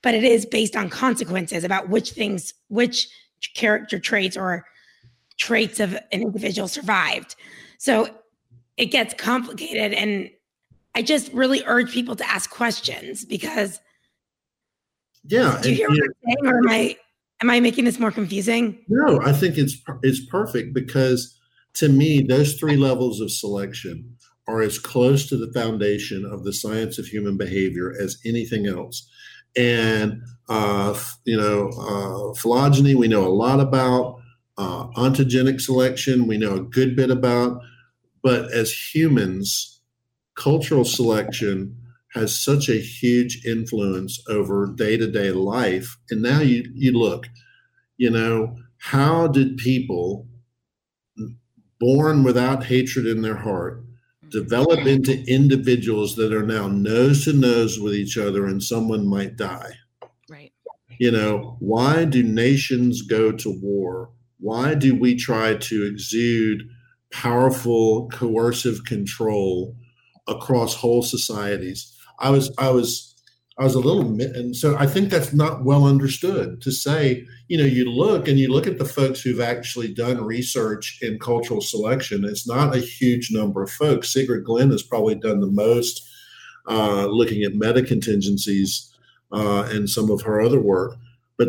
but 0.03 0.15
it 0.15 0.23
is 0.23 0.45
based 0.45 0.77
on 0.77 0.91
consequences 0.91 1.65
about 1.65 1.89
which 1.89 2.13
things 2.13 2.53
which 2.69 3.09
character 3.55 3.99
traits 3.99 4.37
or 4.37 4.65
traits 5.37 5.81
of 5.81 5.95
an 5.95 6.23
individual 6.23 6.69
survived. 6.69 7.35
So 7.79 8.09
it 8.77 8.87
gets 8.87 9.15
complicated. 9.15 9.93
And 9.93 10.31
I 10.95 11.03
just 11.03 11.33
really 11.33 11.63
urge 11.67 11.93
people 11.93 12.17
to 12.17 12.31
ask 12.31 12.51
questions 12.51 13.25
because. 13.25 13.81
Yeah. 15.25 15.59
Do 15.63 15.71
you 15.71 15.77
hear 15.77 15.89
what 15.89 15.99
I'm 15.99 16.13
saying? 16.25 16.47
Or 16.47 16.59
am 16.59 16.69
I, 16.69 16.97
am 17.43 17.51
I 17.51 17.61
making 17.61 17.85
this 17.85 17.99
more 17.99 18.11
confusing? 18.11 18.79
No, 18.89 19.21
I 19.23 19.33
think 19.33 19.59
it's, 19.59 19.77
it's 20.03 20.25
perfect 20.27 20.75
because 20.75 21.39
to 21.75 21.89
me, 21.89 22.23
those 22.23 22.55
three 22.55 22.77
levels 22.77 23.21
of 23.21 23.31
selection 23.31 24.17
are 24.47 24.61
as 24.61 24.79
close 24.79 25.29
to 25.29 25.37
the 25.37 25.53
foundation 25.53 26.25
of 26.25 26.45
the 26.45 26.53
science 26.53 26.99
of 26.99 27.07
human 27.07 27.37
behavior 27.37 27.95
as 28.01 28.19
anything 28.25 28.67
else 28.67 29.09
and 29.57 30.23
uh, 30.49 30.99
you 31.25 31.37
know 31.37 31.69
uh, 31.79 32.35
phylogeny 32.35 32.95
we 32.95 33.09
know 33.09 33.27
a 33.27 33.29
lot 33.29 33.61
about 33.61 34.21
uh, 34.59 34.87
ontogenic 34.97 35.61
selection 35.61 36.27
we 36.27 36.37
know 36.37 36.55
a 36.55 36.61
good 36.61 36.97
bit 36.97 37.11
about 37.11 37.61
but 38.23 38.51
as 38.53 38.73
humans 38.73 39.81
cultural 40.35 40.85
selection 40.85 41.77
has 42.15 42.39
such 42.39 42.69
a 42.69 42.81
huge 42.81 43.45
influence 43.45 44.23
over 44.29 44.73
day-to-day 44.77 45.33
life 45.33 45.97
and 46.11 46.23
now 46.23 46.41
you 46.41 46.65
you 46.75 46.93
look 46.93 47.27
you 47.97 48.11
know 48.11 48.57
how 48.79 49.27
did 49.27 49.57
people 49.57 50.27
born 51.81 52.23
without 52.23 52.65
hatred 52.65 53.07
in 53.07 53.23
their 53.23 53.37
heart 53.37 53.85
develop 54.35 54.81
into 54.81 55.25
individuals 55.29 56.17
that 56.17 56.33
are 56.33 56.45
now 56.45 56.67
nose 56.67 57.25
to 57.25 57.33
nose 57.33 57.79
with 57.79 57.95
each 57.95 58.19
other 58.19 58.47
and 58.47 58.63
someone 58.63 59.07
might 59.07 59.37
die. 59.37 59.71
Right. 60.29 60.53
You 60.99 61.13
know, 61.13 61.57
why 61.61 62.05
do 62.05 62.23
nations 62.23 63.03
go 63.03 63.31
to 63.31 63.61
war? 63.63 64.11
Why 64.41 64.75
do 64.75 64.99
we 64.99 65.15
try 65.15 65.55
to 65.55 65.87
exude 65.87 66.63
powerful 67.13 68.09
coercive 68.09 68.85
control 68.85 69.77
across 70.27 70.75
whole 70.75 71.03
societies? 71.03 71.94
I 72.19 72.31
was 72.31 72.53
I 72.59 72.71
was 72.71 73.15
I 73.57 73.63
was 73.63 73.75
a 73.77 73.81
little, 73.81 74.21
and 74.21 74.57
so 74.57 74.77
I 74.77 74.87
think 74.87 75.11
that's 75.11 75.33
not 75.33 75.65
well 75.65 75.87
understood 75.87 76.61
to 76.63 76.73
say, 76.73 77.25
you 77.47 77.57
know, 77.57 77.65
you 77.65 77.89
look 77.89 78.27
and 78.27 78.37
you 78.37 78.49
look 78.49 78.67
at 78.67 78.79
the 78.79 78.85
folks 78.85 79.21
who've 79.21 79.41
actually 79.41 79.95
done 79.95 80.25
research 80.25 80.99
in 81.01 81.21
cultural 81.21 81.61
selection. 81.61 82.25
It's 82.25 82.49
not 82.49 82.75
a 82.75 82.81
huge 82.81 83.31
number 83.31 83.63
of 83.63 83.71
folks. 83.71 84.13
Sigrid 84.13 84.45
Glenn 84.45 84.71
has 84.71 84.83
probably 84.83 85.15
done 85.15 85.41
the 85.41 85.47
most 85.47 86.05
uh, 86.69 87.07
looking 87.07 87.45
at 87.45 87.55
meta 87.55 87.83
contingencies 87.83 88.93
uh, 89.31 89.69
and 89.71 89.89
some 89.89 90.11
of 90.11 90.23
her 90.23 90.41
other 90.41 90.61
work. 90.61 90.97
But 91.37 91.49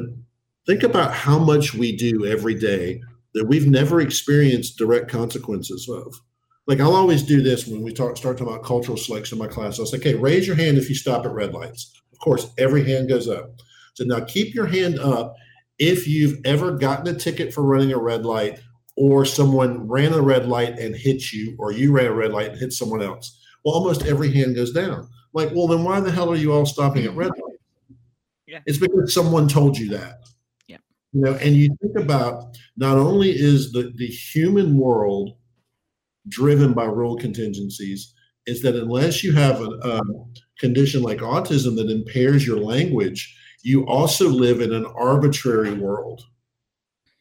think 0.68 0.84
about 0.84 1.11
how 1.11 1.39
much 1.39 1.74
we 1.74 1.95
do 1.95 2.26
every 2.26 2.53
day 2.53 3.01
that 3.34 3.47
we've 3.47 3.68
never 3.68 3.99
experienced 3.99 4.78
direct 4.78 5.09
consequences 5.09 5.89
of. 5.89 6.22
Like 6.68 6.80
I'll 6.80 6.95
always 6.95 7.22
do 7.24 7.41
this 7.41 7.68
when 7.68 7.84
we 7.84 7.93
talk, 7.93 8.18
start 8.18 8.38
talking 8.38 8.51
about 8.51 8.66
cultural 8.66 8.97
selection 8.97 9.38
in 9.38 9.45
my 9.45 9.51
class. 9.51 9.80
I'll 9.80 9.86
say, 9.86 9.97
okay, 9.97 10.16
raise 10.16 10.47
your 10.47 10.55
hand 10.55 10.78
if 10.78 10.89
you 10.89 10.95
stop 10.95 11.26
at 11.26 11.32
red 11.32 11.53
lights. 11.53 12.01
Of 12.11 12.20
course, 12.20 12.47
every 12.57 12.84
hand 12.84 13.09
goes 13.09 13.28
up. 13.28 13.51
So 13.93 14.03
now 14.03 14.22
keep 14.22 14.53
your 14.55 14.66
hand 14.66 14.99
up 14.99 15.36
if 15.78 16.07
you've 16.07 16.39
ever 16.45 16.72
gotten 16.72 17.07
a 17.07 17.18
ticket 17.18 17.53
for 17.53 17.63
running 17.63 17.91
a 17.91 17.97
red 17.97 18.26
light 18.26 18.59
or 18.95 19.26
someone 19.26 19.88
ran 19.88 20.13
a 20.13 20.22
red 20.22 20.47
light 20.47 20.80
and 20.80 20.95
hit 20.95 21.34
you, 21.34 21.55
or 21.59 21.72
you 21.72 21.91
ran 21.91 22.07
a 22.07 22.13
red 22.13 22.32
light 22.32 22.51
and 22.51 22.59
hit 22.59 22.72
someone 22.72 23.01
else. 23.01 23.39
Well, 23.63 23.76
almost 23.76 24.05
every 24.05 24.32
hand 24.32 24.55
goes 24.55 24.72
down. 24.72 25.09
Like, 25.34 25.51
well, 25.53 25.68
then 25.68 25.84
why 25.84 25.99
the 25.99 26.11
hell 26.11 26.32
are 26.32 26.38
you 26.38 26.53
all 26.53 26.66
stopping 26.66 27.03
at 27.03 27.16
red 27.16 27.32
light? 27.32 27.59
Yeah. 28.47 28.59
It's 28.66 28.78
because 28.78 29.13
someone 29.13 29.47
told 29.49 29.78
you 29.78 29.89
that. 29.89 30.20
Yeah. 30.68 30.78
You 31.11 31.22
know, 31.22 31.34
and 31.34 31.55
you 31.55 31.76
think 31.82 31.97
about 31.97 32.57
not 32.78 32.97
only 32.97 33.32
is 33.32 33.74
the, 33.74 33.91
the 33.95 34.07
human 34.07 34.78
world 34.78 35.36
driven 36.28 36.73
by 36.73 36.86
rule 36.86 37.17
contingencies, 37.17 38.13
is 38.45 38.61
that 38.61 38.76
unless 38.76 39.23
you 39.23 39.34
have 39.34 39.61
a, 39.61 39.69
a 39.84 40.01
condition 40.59 41.01
like 41.01 41.19
autism 41.19 41.76
that 41.76 41.89
impairs 41.89 42.45
your 42.45 42.59
language, 42.59 43.36
you 43.63 43.86
also 43.88 44.30
live 44.30 44.61
in 44.61 44.73
an 44.73 44.86
arbitrary 44.86 45.73
world. 45.73 46.23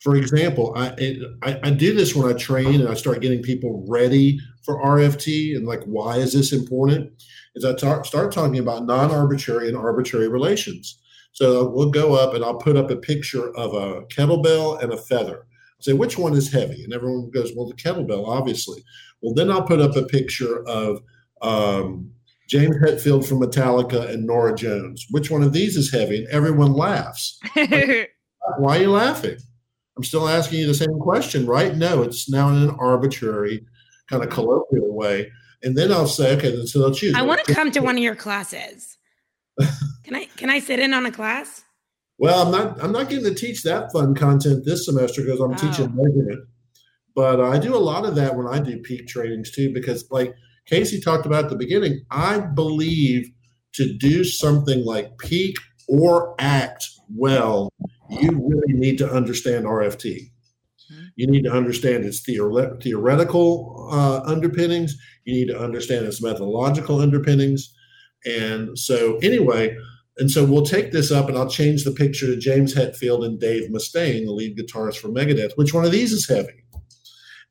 For 0.00 0.16
example, 0.16 0.74
I, 0.76 1.16
I, 1.42 1.60
I 1.62 1.70
do 1.70 1.94
this 1.94 2.14
when 2.14 2.30
I 2.30 2.36
train 2.36 2.82
and 2.82 2.88
I 2.90 2.94
start 2.94 3.22
getting 3.22 3.42
people 3.42 3.86
ready 3.88 4.38
for 4.62 4.82
RFT 4.82 5.56
and 5.56 5.66
like 5.66 5.82
why 5.84 6.18
is 6.18 6.34
this 6.34 6.52
important? 6.52 7.10
Is 7.54 7.64
I 7.64 7.74
talk, 7.74 8.04
start 8.04 8.30
talking 8.30 8.58
about 8.58 8.84
non-arbitrary 8.84 9.68
and 9.68 9.76
arbitrary 9.76 10.28
relations. 10.28 10.98
So 11.32 11.70
we'll 11.70 11.90
go 11.90 12.14
up 12.14 12.34
and 12.34 12.44
I'll 12.44 12.58
put 12.58 12.76
up 12.76 12.90
a 12.90 12.96
picture 12.96 13.56
of 13.56 13.72
a 13.72 14.02
kettlebell 14.02 14.82
and 14.82 14.92
a 14.92 14.98
feather. 14.98 15.46
Say 15.84 15.92
which 15.92 16.16
one 16.16 16.32
is 16.32 16.50
heavy, 16.50 16.82
and 16.82 16.94
everyone 16.94 17.28
goes, 17.28 17.52
"Well, 17.54 17.68
the 17.68 17.74
kettlebell, 17.74 18.26
obviously." 18.26 18.82
Well, 19.20 19.34
then 19.34 19.50
I'll 19.50 19.66
put 19.66 19.82
up 19.82 19.94
a 19.96 20.06
picture 20.06 20.66
of 20.66 21.02
um, 21.42 22.10
James 22.48 22.74
Hetfield 22.76 23.28
from 23.28 23.40
Metallica 23.40 24.08
and 24.08 24.26
Norah 24.26 24.54
Jones. 24.54 25.04
Which 25.10 25.30
one 25.30 25.42
of 25.42 25.52
these 25.52 25.76
is 25.76 25.92
heavy? 25.92 26.24
And 26.24 26.28
everyone 26.28 26.72
laughs. 26.72 27.38
Why 27.54 28.78
are 28.78 28.80
you 28.80 28.92
laughing? 28.92 29.36
I'm 29.98 30.04
still 30.04 30.26
asking 30.26 30.60
you 30.60 30.66
the 30.66 30.72
same 30.72 30.98
question, 31.00 31.44
right? 31.44 31.76
No, 31.76 32.00
it's 32.00 32.30
now 32.30 32.48
in 32.48 32.62
an 32.62 32.76
arbitrary, 32.80 33.66
kind 34.08 34.24
of 34.24 34.30
colloquial 34.30 34.90
way. 34.96 35.30
And 35.62 35.76
then 35.76 35.92
I'll 35.92 36.06
say, 36.06 36.34
okay, 36.38 36.64
so 36.64 36.78
they'll 36.78 36.94
choose. 36.94 37.14
I 37.14 37.20
want 37.20 37.44
to 37.44 37.52
come 37.52 37.70
to 37.72 37.80
one 37.80 37.98
of 37.98 38.02
your 38.02 38.16
classes. 38.16 38.96
Can 40.04 40.14
I 40.14 40.24
can 40.36 40.48
I 40.48 40.60
sit 40.60 40.78
in 40.78 40.94
on 40.94 41.04
a 41.04 41.12
class? 41.12 41.62
Well, 42.18 42.46
I'm 42.46 42.52
not 42.52 42.82
I'm 42.82 42.92
not 42.92 43.08
getting 43.08 43.24
to 43.24 43.34
teach 43.34 43.62
that 43.64 43.92
fun 43.92 44.14
content 44.14 44.64
this 44.64 44.86
semester 44.86 45.22
because 45.22 45.40
I'm 45.40 45.52
Oh. 45.52 45.56
teaching 45.56 45.94
measurement. 45.94 46.46
But 47.14 47.40
I 47.40 47.58
do 47.58 47.74
a 47.76 47.78
lot 47.78 48.04
of 48.04 48.14
that 48.16 48.36
when 48.36 48.46
I 48.46 48.58
do 48.60 48.78
peak 48.78 49.06
trainings 49.06 49.50
too, 49.50 49.72
because 49.72 50.04
like 50.10 50.34
Casey 50.66 51.00
talked 51.00 51.26
about 51.26 51.44
at 51.44 51.50
the 51.50 51.56
beginning, 51.56 52.00
I 52.10 52.38
believe 52.40 53.30
to 53.74 53.92
do 53.98 54.24
something 54.24 54.84
like 54.84 55.16
peak 55.18 55.56
or 55.88 56.34
act 56.38 56.84
well, 57.14 57.70
you 58.08 58.30
really 58.48 58.72
need 58.72 58.98
to 58.98 59.10
understand 59.10 59.66
RFT. 59.66 60.30
Mhm. 60.90 61.06
You 61.16 61.26
need 61.26 61.44
to 61.44 61.52
understand 61.52 62.04
its 62.04 62.20
theore- 62.22 62.80
theoretical 62.82 63.88
uh, 63.92 64.20
underpinnings. 64.24 64.96
You 65.24 65.34
need 65.34 65.48
to 65.48 65.58
understand 65.60 66.06
its 66.06 66.22
methodological 66.22 67.00
underpinnings. 67.00 67.72
And 68.26 68.78
so, 68.78 69.18
anyway, 69.18 69.76
and 70.16 70.30
so 70.30 70.44
we'll 70.44 70.64
take 70.64 70.92
this 70.92 71.10
up 71.10 71.28
and 71.28 71.36
I'll 71.36 71.48
change 71.48 71.84
the 71.84 71.90
picture 71.90 72.26
to 72.26 72.36
James 72.36 72.74
Hetfield 72.74 73.24
and 73.24 73.40
Dave 73.40 73.70
Mustaine, 73.70 74.24
the 74.24 74.32
lead 74.32 74.56
guitarist 74.56 74.98
for 74.98 75.08
Megadeth. 75.08 75.56
Which 75.56 75.74
one 75.74 75.84
of 75.84 75.90
these 75.90 76.12
is 76.12 76.28
heavy? 76.28 76.64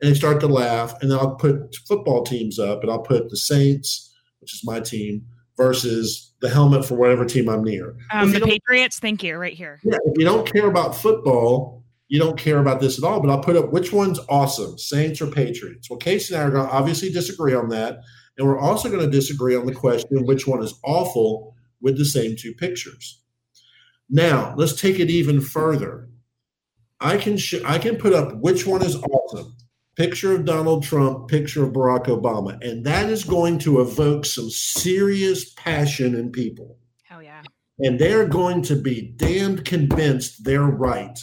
And 0.01 0.09
they 0.09 0.13
start 0.13 0.39
to 0.41 0.47
laugh. 0.47 0.93
And 1.01 1.11
then 1.11 1.17
I'll 1.17 1.35
put 1.35 1.75
football 1.87 2.23
teams 2.23 2.59
up 2.59 2.81
and 2.81 2.91
I'll 2.91 3.01
put 3.01 3.29
the 3.29 3.37
Saints, 3.37 4.13
which 4.39 4.53
is 4.53 4.61
my 4.63 4.79
team, 4.79 5.25
versus 5.57 6.33
the 6.39 6.49
helmet 6.49 6.85
for 6.85 6.95
whatever 6.95 7.25
team 7.25 7.49
I'm 7.49 7.63
near. 7.63 7.95
um, 8.13 8.31
the 8.31 8.39
Patriots, 8.39 8.99
thank 8.99 9.23
you, 9.23 9.35
right 9.35 9.53
here. 9.53 9.79
yeah, 9.83 9.97
if 10.05 10.17
you 10.17 10.25
don't 10.25 10.51
care 10.51 10.67
about 10.67 10.95
football, 10.95 11.83
you 12.07 12.19
don't 12.19 12.37
care 12.37 12.59
about 12.59 12.79
this 12.79 12.97
at 12.97 13.03
all. 13.03 13.19
But 13.19 13.29
I'll 13.29 13.43
put 13.43 13.57
up 13.57 13.73
which 13.73 13.91
one's 13.91 14.19
awesome, 14.29 14.77
Saints 14.77 15.21
or 15.21 15.27
Patriots. 15.27 15.89
Well, 15.89 15.99
Casey 15.99 16.33
and 16.33 16.43
I 16.43 16.47
are 16.47 16.51
going 16.51 16.67
to 16.67 16.73
obviously 16.73 17.11
disagree 17.11 17.53
on 17.53 17.69
that. 17.69 17.99
And 18.37 18.47
we're 18.47 18.59
also 18.59 18.89
going 18.89 19.03
to 19.03 19.11
disagree 19.11 19.55
on 19.55 19.65
the 19.65 19.75
question 19.75 20.25
which 20.25 20.47
one 20.47 20.63
is 20.63 20.73
awful 20.83 21.53
with 21.83 21.97
the 21.97 22.05
same 22.05 22.35
two 22.35 22.53
pictures. 22.55 23.21
Now, 24.09 24.55
let's 24.57 24.79
take 24.79 24.99
it 24.99 25.09
even 25.11 25.41
further. 25.41 26.09
I 26.99 27.17
can 27.17 27.37
sh- 27.37 27.63
I 27.65 27.77
can 27.77 27.97
put 27.97 28.13
up 28.13 28.37
which 28.37 28.65
one 28.65 28.81
is 28.83 28.95
awesome. 28.95 29.55
Picture 29.95 30.33
of 30.33 30.45
Donald 30.45 30.83
Trump, 30.83 31.27
picture 31.27 31.63
of 31.63 31.73
Barack 31.73 32.05
Obama, 32.05 32.57
and 32.61 32.83
that 32.85 33.09
is 33.09 33.23
going 33.23 33.59
to 33.59 33.81
evoke 33.81 34.25
some 34.25 34.49
serious 34.49 35.53
passion 35.53 36.15
in 36.15 36.31
people 36.31 36.79
Hell 37.03 37.21
yeah. 37.21 37.43
and 37.79 37.99
they're 37.99 38.27
going 38.27 38.63
to 38.63 38.75
be 38.75 39.13
damned 39.17 39.65
convinced 39.65 40.45
they're 40.45 40.63
right. 40.63 41.19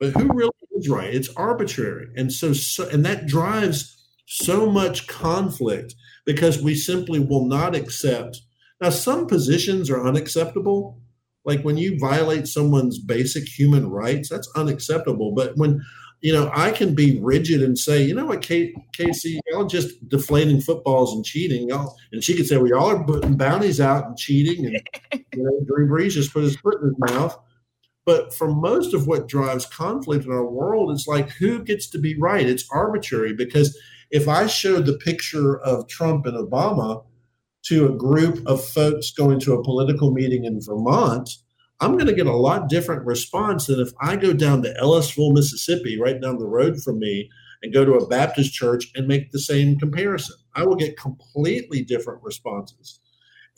But 0.00 0.10
who 0.10 0.28
really 0.32 0.50
is 0.72 0.88
right? 0.88 1.14
It's 1.14 1.28
arbitrary, 1.36 2.08
and 2.16 2.32
so, 2.32 2.52
so 2.52 2.88
and 2.88 3.04
that 3.04 3.26
drives 3.26 3.92
so 4.26 4.68
much 4.68 5.06
conflict 5.06 5.94
because 6.24 6.60
we 6.60 6.74
simply 6.74 7.20
will 7.20 7.46
not 7.46 7.74
accept. 7.74 8.40
Now, 8.80 8.90
some 8.90 9.26
positions 9.26 9.90
are 9.90 10.06
unacceptable. 10.06 11.00
Like 11.44 11.62
when 11.62 11.76
you 11.76 11.98
violate 11.98 12.48
someone's 12.48 12.98
basic 12.98 13.46
human 13.46 13.88
rights, 13.88 14.28
that's 14.28 14.50
unacceptable. 14.56 15.32
But 15.32 15.56
when 15.56 15.80
you 16.22 16.32
know, 16.32 16.50
I 16.54 16.72
can 16.72 16.94
be 16.94 17.20
rigid 17.20 17.62
and 17.62 17.78
say, 17.78 18.02
you 18.02 18.14
know 18.14 18.26
what, 18.26 18.42
Kate, 18.42 18.74
Casey, 18.92 19.38
y'all 19.46 19.66
just 19.66 20.08
deflating 20.08 20.60
footballs 20.60 21.12
and 21.14 21.24
cheating. 21.24 21.68
Y'all, 21.68 21.94
and 22.10 22.24
she 22.24 22.34
could 22.34 22.46
say, 22.46 22.56
well, 22.56 22.68
y'all 22.68 22.90
are 22.90 23.04
putting 23.04 23.36
bounties 23.36 23.80
out 23.80 24.06
and 24.06 24.16
cheating. 24.16 24.66
And 24.66 24.82
you 25.12 25.42
know, 25.42 25.60
Drew 25.66 25.86
Brees 25.88 26.12
just 26.12 26.32
put 26.32 26.42
his 26.42 26.56
foot 26.56 26.80
in 26.80 26.88
his 26.88 27.14
mouth. 27.14 27.38
But 28.06 28.32
for 28.34 28.48
most 28.48 28.94
of 28.94 29.06
what 29.06 29.28
drives 29.28 29.66
conflict 29.66 30.24
in 30.24 30.32
our 30.32 30.46
world, 30.46 30.90
it's 30.90 31.06
like 31.06 31.28
who 31.30 31.62
gets 31.62 31.88
to 31.90 31.98
be 31.98 32.16
right? 32.18 32.46
It's 32.46 32.68
arbitrary 32.70 33.34
because 33.34 33.78
if 34.10 34.28
I 34.28 34.46
showed 34.46 34.86
the 34.86 34.98
picture 34.98 35.60
of 35.60 35.88
Trump 35.88 36.24
and 36.24 36.36
Obama 36.36 37.04
to 37.68 37.86
a 37.86 37.96
group 37.96 38.46
of 38.46 38.64
folks 38.64 39.10
going 39.10 39.40
to 39.40 39.54
a 39.54 39.62
political 39.62 40.12
meeting 40.12 40.44
in 40.44 40.60
Vermont, 40.60 41.30
I'm 41.80 41.92
going 41.92 42.06
to 42.06 42.14
get 42.14 42.26
a 42.26 42.36
lot 42.36 42.68
different 42.68 43.04
response 43.04 43.66
than 43.66 43.80
if 43.80 43.92
I 44.00 44.16
go 44.16 44.32
down 44.32 44.62
to 44.62 44.74
Ellisville, 44.80 45.32
Mississippi, 45.32 46.00
right 46.00 46.20
down 46.20 46.38
the 46.38 46.46
road 46.46 46.82
from 46.82 46.98
me, 46.98 47.28
and 47.62 47.74
go 47.74 47.84
to 47.84 47.94
a 47.94 48.06
Baptist 48.06 48.52
church 48.52 48.90
and 48.94 49.06
make 49.06 49.30
the 49.30 49.38
same 49.38 49.78
comparison. 49.78 50.36
I 50.54 50.64
will 50.64 50.76
get 50.76 50.98
completely 50.98 51.82
different 51.82 52.22
responses. 52.22 53.00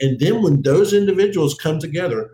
And 0.01 0.19
then 0.19 0.43
when 0.43 0.63
those 0.63 0.93
individuals 0.93 1.55
come 1.55 1.79
together, 1.79 2.31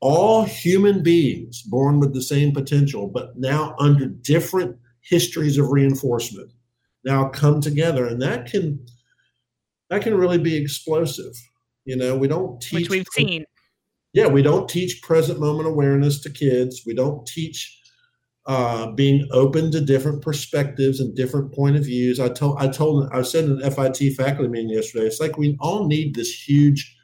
all 0.00 0.44
human 0.44 1.02
beings 1.02 1.62
born 1.62 2.00
with 2.00 2.14
the 2.14 2.22
same 2.22 2.52
potential, 2.52 3.08
but 3.08 3.36
now 3.36 3.74
under 3.78 4.06
different 4.06 4.76
histories 5.00 5.58
of 5.58 5.70
reinforcement, 5.70 6.52
now 7.04 7.28
come 7.28 7.60
together, 7.60 8.06
and 8.06 8.20
that 8.22 8.46
can 8.46 8.84
that 9.90 10.02
can 10.02 10.16
really 10.16 10.38
be 10.38 10.56
explosive. 10.56 11.32
You 11.84 11.96
know, 11.96 12.16
we 12.16 12.28
don't 12.28 12.60
teach 12.60 12.88
Which 12.88 12.90
we've 12.90 13.06
seen. 13.12 13.44
yeah, 14.12 14.26
we 14.26 14.42
don't 14.42 14.68
teach 14.68 15.02
present 15.02 15.38
moment 15.38 15.68
awareness 15.68 16.20
to 16.22 16.30
kids. 16.30 16.82
We 16.84 16.94
don't 16.94 17.26
teach 17.26 17.80
uh, 18.46 18.92
being 18.92 19.26
open 19.32 19.70
to 19.72 19.80
different 19.80 20.22
perspectives 20.22 21.00
and 21.00 21.14
different 21.14 21.52
point 21.52 21.76
of 21.76 21.84
views. 21.84 22.20
I 22.20 22.28
told 22.28 22.58
I 22.60 22.68
told 22.68 23.08
I 23.12 23.22
said 23.22 23.44
in 23.44 23.62
an 23.62 23.70
FIT 23.70 24.14
faculty 24.16 24.48
meeting 24.48 24.70
yesterday. 24.70 25.06
It's 25.06 25.20
like 25.20 25.36
we 25.36 25.56
all 25.60 25.86
need 25.86 26.14
this 26.14 26.32
huge 26.32 26.96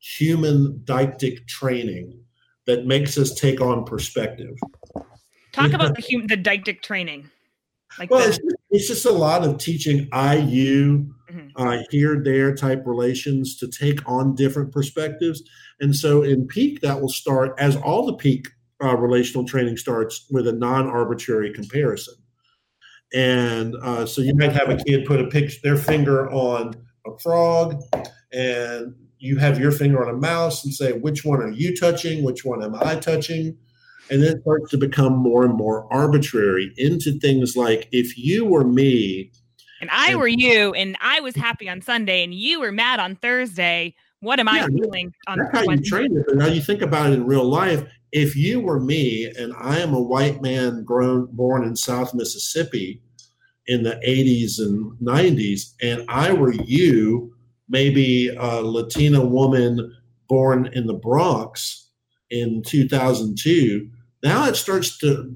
human 0.00 0.80
didactic 0.84 1.46
training 1.46 2.20
that 2.66 2.86
makes 2.86 3.18
us 3.18 3.34
take 3.34 3.60
on 3.60 3.84
perspective. 3.84 4.56
Talk 5.52 5.72
about 5.72 5.96
the 5.96 6.04
hum- 6.10 6.26
the 6.26 6.36
didactic 6.36 6.82
training. 6.82 7.30
Like 7.98 8.10
Well, 8.10 8.26
it's 8.26 8.38
just, 8.38 8.56
it's 8.70 8.88
just 8.88 9.04
a 9.04 9.12
lot 9.12 9.44
of 9.44 9.58
teaching 9.58 10.08
IU, 10.12 11.06
Mhm. 11.30 11.50
uh, 11.56 11.82
here, 11.90 12.20
there 12.22 12.54
type 12.54 12.82
relations 12.86 13.56
to 13.56 13.68
take 13.68 14.06
on 14.08 14.34
different 14.34 14.72
perspectives. 14.72 15.42
And 15.80 15.94
so 15.94 16.22
in 16.22 16.46
peak, 16.46 16.80
that 16.80 17.00
will 17.00 17.08
start 17.08 17.54
as 17.58 17.76
all 17.76 18.06
the 18.06 18.14
peak 18.14 18.48
uh, 18.82 18.96
relational 18.96 19.46
training 19.46 19.76
starts 19.76 20.26
with 20.30 20.48
a 20.48 20.52
non 20.52 20.86
arbitrary 20.88 21.52
comparison. 21.52 22.14
And 23.12 23.74
uh, 23.82 24.06
so 24.06 24.22
you 24.22 24.34
might 24.34 24.52
have 24.52 24.70
a 24.70 24.76
kid 24.76 25.04
put 25.04 25.20
a 25.20 25.26
picture, 25.26 25.58
their 25.62 25.76
finger 25.76 26.30
on 26.30 26.74
a 27.06 27.18
frog, 27.18 27.82
and 28.32 28.94
you 29.18 29.36
have 29.36 29.58
your 29.58 29.72
finger 29.72 30.04
on 30.04 30.14
a 30.14 30.18
mouse 30.18 30.64
and 30.64 30.72
say, 30.72 30.92
which 30.92 31.24
one 31.24 31.40
are 31.40 31.50
you 31.50 31.76
touching? 31.76 32.22
Which 32.22 32.44
one 32.44 32.62
am 32.62 32.74
I 32.76 32.96
touching? 32.96 33.56
And 34.10 34.22
then 34.22 34.36
it 34.36 34.42
starts 34.42 34.70
to 34.70 34.78
become 34.78 35.16
more 35.16 35.44
and 35.44 35.54
more 35.54 35.92
arbitrary 35.92 36.72
into 36.76 37.18
things 37.18 37.56
like 37.56 37.88
if 37.92 38.16
you 38.16 38.44
were 38.44 38.64
me, 38.64 39.30
and 39.80 39.90
I 39.90 40.14
were 40.14 40.28
you, 40.28 40.72
and 40.74 40.96
I 41.00 41.20
was 41.20 41.34
happy 41.34 41.68
on 41.68 41.80
Sunday, 41.80 42.22
and 42.22 42.34
you 42.34 42.60
were 42.60 42.72
mad 42.72 43.00
on 43.00 43.16
Thursday. 43.16 43.94
What 44.20 44.38
am 44.38 44.48
I 44.48 44.58
Yeah, 44.58 44.66
feeling 44.66 45.14
on 45.26 45.38
that's 45.38 45.50
how 45.52 45.72
you 45.72 45.80
train 45.80 46.16
it. 46.16 46.36
Now 46.36 46.46
you 46.46 46.60
think 46.60 46.82
about 46.82 47.10
it 47.10 47.14
in 47.14 47.26
real 47.26 47.44
life. 47.44 47.82
If 48.12 48.36
you 48.36 48.60
were 48.60 48.80
me 48.80 49.26
and 49.38 49.54
I 49.58 49.78
am 49.78 49.94
a 49.94 50.00
white 50.00 50.42
man 50.42 50.84
grown 50.84 51.26
born 51.32 51.64
in 51.64 51.76
South 51.76 52.12
Mississippi 52.12 53.00
in 53.66 53.82
the 53.82 54.00
80s 54.06 54.58
and 54.58 54.92
90s, 55.00 55.74
and 55.80 56.04
I 56.08 56.32
were 56.32 56.52
you, 56.52 57.34
maybe 57.68 58.28
a 58.28 58.60
Latina 58.60 59.24
woman 59.24 59.96
born 60.28 60.66
in 60.72 60.86
the 60.86 60.94
Bronx 60.94 61.88
in 62.30 62.62
2002, 62.66 63.88
now 64.22 64.46
it 64.46 64.56
starts 64.56 64.98
to 64.98 65.34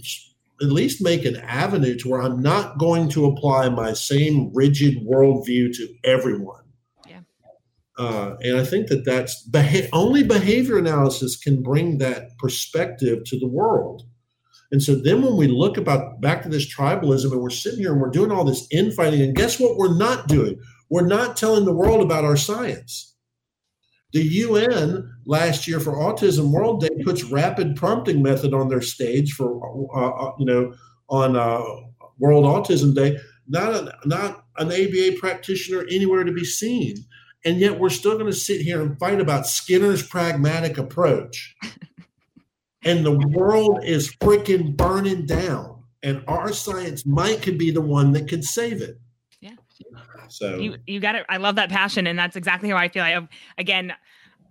at 0.63 0.69
least 0.69 1.03
make 1.03 1.25
an 1.25 1.37
avenue 1.37 1.97
to 1.99 2.09
where 2.09 2.23
I'm 2.23 2.41
not 2.41 2.79
going 2.79 3.09
to 3.11 3.27
apply 3.27 3.69
my 3.69 3.93
same 3.93 4.53
rigid 4.55 5.05
worldview 5.07 5.75
to 5.77 5.95
everyone. 6.05 6.63
Yeah. 7.09 7.21
Uh, 7.99 8.37
and 8.41 8.57
I 8.59 8.65
think 8.65 8.89
that 8.89 9.05
that's 9.05 9.43
beha- 9.43 9.89
only 9.93 10.23
behavior 10.23 10.79
analysis 10.79 11.37
can 11.37 11.63
bring 11.63 11.99
that 11.99 12.39
perspective 12.39 13.25
to 13.25 13.39
the 13.39 13.49
world. 13.49 14.03
And 14.71 14.83
so 14.83 14.95
then 14.95 15.23
when 15.23 15.37
we 15.37 15.47
look 15.47 15.77
about 15.77 16.21
back 16.21 16.43
to 16.43 16.49
this 16.49 16.73
tribalism 16.73 17.33
and 17.33 17.41
we're 17.41 17.51
sitting 17.51 17.81
here 17.81 17.93
and 17.93 18.01
we're 18.01 18.11
doing 18.11 18.33
all 18.33 18.45
this 18.45 18.67
infighting, 18.71 19.23
and 19.23 19.37
guess 19.37 19.61
what 19.61 19.77
we're 19.77 19.97
not 19.97 20.29
doing? 20.29 20.59
We're 20.91 21.07
not 21.07 21.37
telling 21.37 21.65
the 21.65 21.73
world 21.73 22.01
about 22.03 22.25
our 22.25 22.37
science. 22.37 23.15
The 24.13 24.23
UN 24.23 25.14
last 25.27 25.67
year 25.67 25.81
for 25.81 25.93
Autism 25.93 26.51
World 26.51 26.81
Day 26.81 27.03
puts 27.05 27.25
rapid 27.25 27.77
prompting 27.77 28.23
method 28.23 28.55
on 28.55 28.69
their 28.69 28.83
stage 28.83 29.33
for 29.33 29.61
uh, 29.95 30.29
uh, 30.29 30.33
you 30.39 30.47
know 30.47 30.75
on 31.09 31.37
uh, 31.37 31.63
World 32.19 32.45
Autism 32.45 32.95
Day. 32.95 33.19
Not 33.47 33.75
a, 33.75 33.95
not 34.07 34.47
an 34.57 34.69
ABA 34.69 35.19
practitioner 35.19 35.85
anywhere 35.91 36.25
to 36.25 36.33
be 36.33 36.45
seen, 36.45 36.97
and 37.45 37.59
yet 37.59 37.79
we're 37.79 37.91
still 37.91 38.15
going 38.15 38.31
to 38.31 38.37
sit 38.37 38.63
here 38.63 38.81
and 38.81 38.99
fight 38.99 39.21
about 39.21 39.47
Skinner's 39.47 40.07
pragmatic 40.07 40.79
approach. 40.79 41.55
and 42.85 43.05
the 43.05 43.19
world 43.29 43.85
is 43.85 44.15
freaking 44.17 44.77
burning 44.77 45.27
down, 45.27 45.83
and 46.03 46.25
our 46.27 46.53
science 46.53 47.05
might 47.05 47.43
could 47.43 47.59
be 47.59 47.71
the 47.71 47.83
one 47.83 48.13
that 48.13 48.29
could 48.29 48.45
save 48.45 48.81
it. 48.81 48.99
Yeah. 49.41 49.57
So 50.29 50.57
you 50.57 50.77
you 50.87 51.01
got 51.01 51.15
it. 51.17 51.27
I 51.29 51.37
love 51.37 51.57
that 51.57 51.69
passion, 51.69 52.07
and 52.07 52.19
that's 52.19 52.37
exactly 52.37 52.71
how 52.71 52.77
I 52.77 52.89
feel. 52.89 53.03
I 53.03 53.11
have 53.11 53.29
again. 53.59 53.93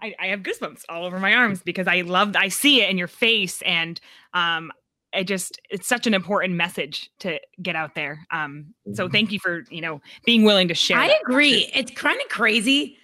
I, 0.04 0.14
I 0.20 0.28
have 0.28 0.41
goosebumps 0.41 0.84
all 0.89 1.06
over 1.06 1.20
my 1.20 1.34
arms 1.34 1.62
because 1.64 1.88
I 1.88 2.01
love 2.01 2.36
I 2.36 2.49
see 2.49 2.82
it 2.82 2.89
in 2.89 2.97
your 2.97 3.08
face 3.08 3.62
and 3.64 3.99
um 4.34 4.72
I 5.16 5.24
just 5.24 5.60
it's 5.70 5.88
such 5.88 6.08
an 6.08 6.14
important 6.14 6.56
message 6.56 7.10
to 7.20 7.39
get 7.62 7.76
out 7.76 7.95
there. 7.95 8.28
Um 8.30 8.74
so 8.91 9.06
Mm-hmm. 9.06 9.12
thank 9.14 9.32
you 9.32 9.39
for, 9.39 9.64
you 9.72 9.82
know, 9.82 10.01
being 10.26 10.43
willing 10.43 10.68
to 10.68 10.74
share. 10.74 10.97
I 10.99 11.08
that. 11.08 11.22
agree. 11.22 11.72
It's 11.74 11.91
kind 11.91 12.20
of 12.22 12.28
crazy 12.30 12.97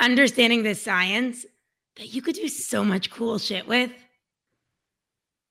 understanding 0.00 0.62
the 0.64 0.74
science 0.74 1.46
that 1.96 2.08
you 2.08 2.22
could 2.22 2.34
do 2.34 2.48
so 2.48 2.84
much 2.84 3.10
cool 3.10 3.38
shit 3.38 3.66
with. 3.66 3.90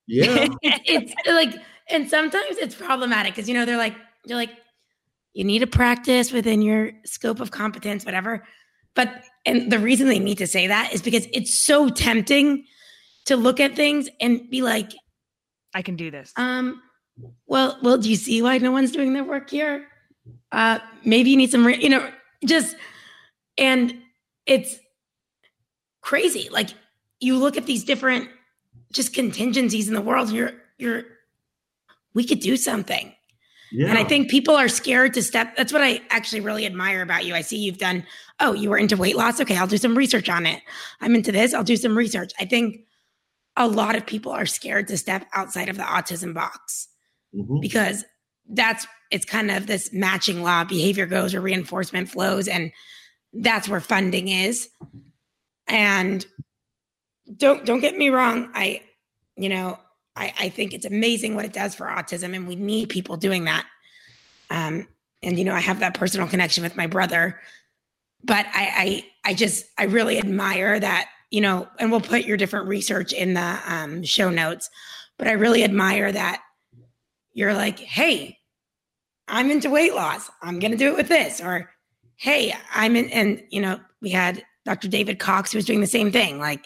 yeah, 0.07 0.47
it's, 0.53 0.55
it's 0.85 1.13
like, 1.27 1.55
and 1.89 2.09
sometimes 2.09 2.57
it's 2.57 2.75
problematic 2.75 3.33
because 3.33 3.47
you 3.49 3.55
know 3.55 3.65
they're 3.65 3.77
like, 3.77 3.95
they're 4.25 4.37
like, 4.37 4.51
you 5.33 5.43
need 5.43 5.59
to 5.59 5.67
practice 5.67 6.31
within 6.31 6.61
your 6.61 6.91
scope 7.05 7.39
of 7.39 7.51
competence, 7.51 8.05
whatever. 8.05 8.43
But 8.95 9.23
and 9.45 9.71
the 9.71 9.79
reason 9.79 10.07
they 10.07 10.19
need 10.19 10.37
to 10.39 10.47
say 10.47 10.67
that 10.67 10.93
is 10.93 11.01
because 11.01 11.27
it's 11.33 11.57
so 11.57 11.89
tempting 11.89 12.65
to 13.25 13.35
look 13.35 13.59
at 13.59 13.75
things 13.75 14.09
and 14.19 14.49
be 14.49 14.61
like, 14.61 14.91
I 15.73 15.81
can 15.81 15.95
do 15.95 16.11
this. 16.11 16.33
um, 16.35 16.81
well, 17.45 17.77
well, 17.83 17.97
do 17.97 18.09
you 18.09 18.15
see 18.15 18.41
why 18.41 18.57
no 18.57 18.71
one's 18.71 18.91
doing 18.91 19.13
their 19.13 19.23
work 19.23 19.49
here? 19.49 19.87
Uh, 20.51 20.79
maybe 21.05 21.29
you 21.29 21.37
need 21.37 21.51
some, 21.51 21.65
re- 21.65 21.81
you 21.81 21.89
know, 21.89 22.09
just, 22.45 22.75
and 23.57 23.95
it's 24.45 24.77
crazy. 26.01 26.49
Like 26.49 26.69
you 27.19 27.37
look 27.37 27.57
at 27.57 27.65
these 27.65 27.83
different 27.83 28.29
just 28.91 29.13
contingencies 29.13 29.87
in 29.87 29.93
the 29.93 30.01
world, 30.01 30.29
and 30.29 30.37
you're, 30.37 30.51
you're, 30.77 31.03
we 32.13 32.25
could 32.25 32.39
do 32.39 32.57
something. 32.57 33.13
Yeah. 33.71 33.87
And 33.87 33.97
I 33.97 34.03
think 34.03 34.29
people 34.29 34.55
are 34.55 34.67
scared 34.67 35.13
to 35.15 35.23
step. 35.23 35.55
That's 35.55 35.71
what 35.73 35.81
I 35.81 36.01
actually 36.09 36.41
really 36.41 36.65
admire 36.65 37.01
about 37.01 37.25
you. 37.25 37.33
I 37.33 37.41
see 37.41 37.57
you've 37.57 37.77
done, 37.77 38.05
oh, 38.39 38.53
you 38.53 38.69
were 38.69 38.77
into 38.77 38.97
weight 38.97 39.15
loss. 39.15 39.39
Okay, 39.39 39.57
I'll 39.57 39.67
do 39.67 39.77
some 39.77 39.97
research 39.97 40.29
on 40.29 40.45
it. 40.45 40.61
I'm 40.99 41.15
into 41.15 41.31
this. 41.31 41.53
I'll 41.53 41.63
do 41.63 41.77
some 41.77 41.97
research. 41.97 42.31
I 42.39 42.45
think 42.45 42.81
a 43.57 43.67
lot 43.67 43.95
of 43.95 44.05
people 44.05 44.31
are 44.31 44.45
scared 44.45 44.87
to 44.87 44.97
step 44.97 45.25
outside 45.33 45.69
of 45.69 45.77
the 45.77 45.83
autism 45.83 46.33
box 46.33 46.87
Mhm. 47.35 47.61
because 47.61 48.03
that's 48.49 48.85
it's 49.11 49.25
kind 49.25 49.51
of 49.51 49.67
this 49.67 49.91
matching 49.93 50.41
law 50.41 50.63
behavior 50.63 51.05
goes 51.05 51.33
or 51.35 51.41
reinforcement 51.41 52.09
flows 52.09 52.47
and 52.47 52.71
that's 53.33 53.69
where 53.69 53.79
funding 53.79 54.27
is 54.27 54.69
and 55.67 56.25
don't 57.37 57.65
don't 57.65 57.79
get 57.79 57.95
me 57.95 58.09
wrong 58.09 58.49
i 58.53 58.81
you 59.37 59.47
know 59.47 59.79
i 60.21 60.33
i 60.39 60.49
think 60.49 60.73
it's 60.73 60.85
amazing 60.85 61.35
what 61.35 61.45
it 61.45 61.53
does 61.53 61.75
for 61.75 61.85
autism 61.85 62.35
and 62.35 62.47
we 62.47 62.55
need 62.55 62.89
people 62.89 63.17
doing 63.17 63.45
that 63.45 63.65
um 64.49 64.87
and 65.23 65.37
you 65.37 65.45
know 65.45 65.53
i 65.53 65.59
have 65.59 65.79
that 65.79 65.93
personal 65.93 66.27
connection 66.27 66.63
with 66.63 66.75
my 66.75 66.87
brother 66.87 67.39
but 68.23 68.45
i 68.53 69.03
i 69.25 69.31
i 69.31 69.33
just 69.33 69.65
i 69.77 69.83
really 69.83 70.17
admire 70.17 70.79
that 70.79 71.09
you 71.29 71.41
know 71.41 71.67
and 71.79 71.91
we'll 71.91 72.01
put 72.01 72.25
your 72.25 72.37
different 72.37 72.67
research 72.67 73.13
in 73.13 73.33
the 73.33 73.59
um, 73.65 74.03
show 74.03 74.29
notes 74.29 74.69
but 75.17 75.27
i 75.27 75.31
really 75.31 75.63
admire 75.63 76.11
that 76.11 76.41
you're 77.33 77.53
like, 77.53 77.79
hey, 77.79 78.37
I'm 79.27 79.51
into 79.51 79.69
weight 79.69 79.93
loss. 79.93 80.29
I'm 80.41 80.59
going 80.59 80.71
to 80.71 80.77
do 80.77 80.89
it 80.89 80.97
with 80.97 81.07
this. 81.07 81.39
Or, 81.41 81.71
hey, 82.17 82.53
I'm 82.73 82.95
in, 82.95 83.09
and, 83.09 83.43
you 83.49 83.61
know, 83.61 83.79
we 84.01 84.09
had 84.09 84.43
Dr. 84.65 84.87
David 84.87 85.19
Cox 85.19 85.51
who 85.51 85.57
was 85.57 85.65
doing 85.65 85.81
the 85.81 85.87
same 85.87 86.11
thing. 86.11 86.39
Like, 86.39 86.65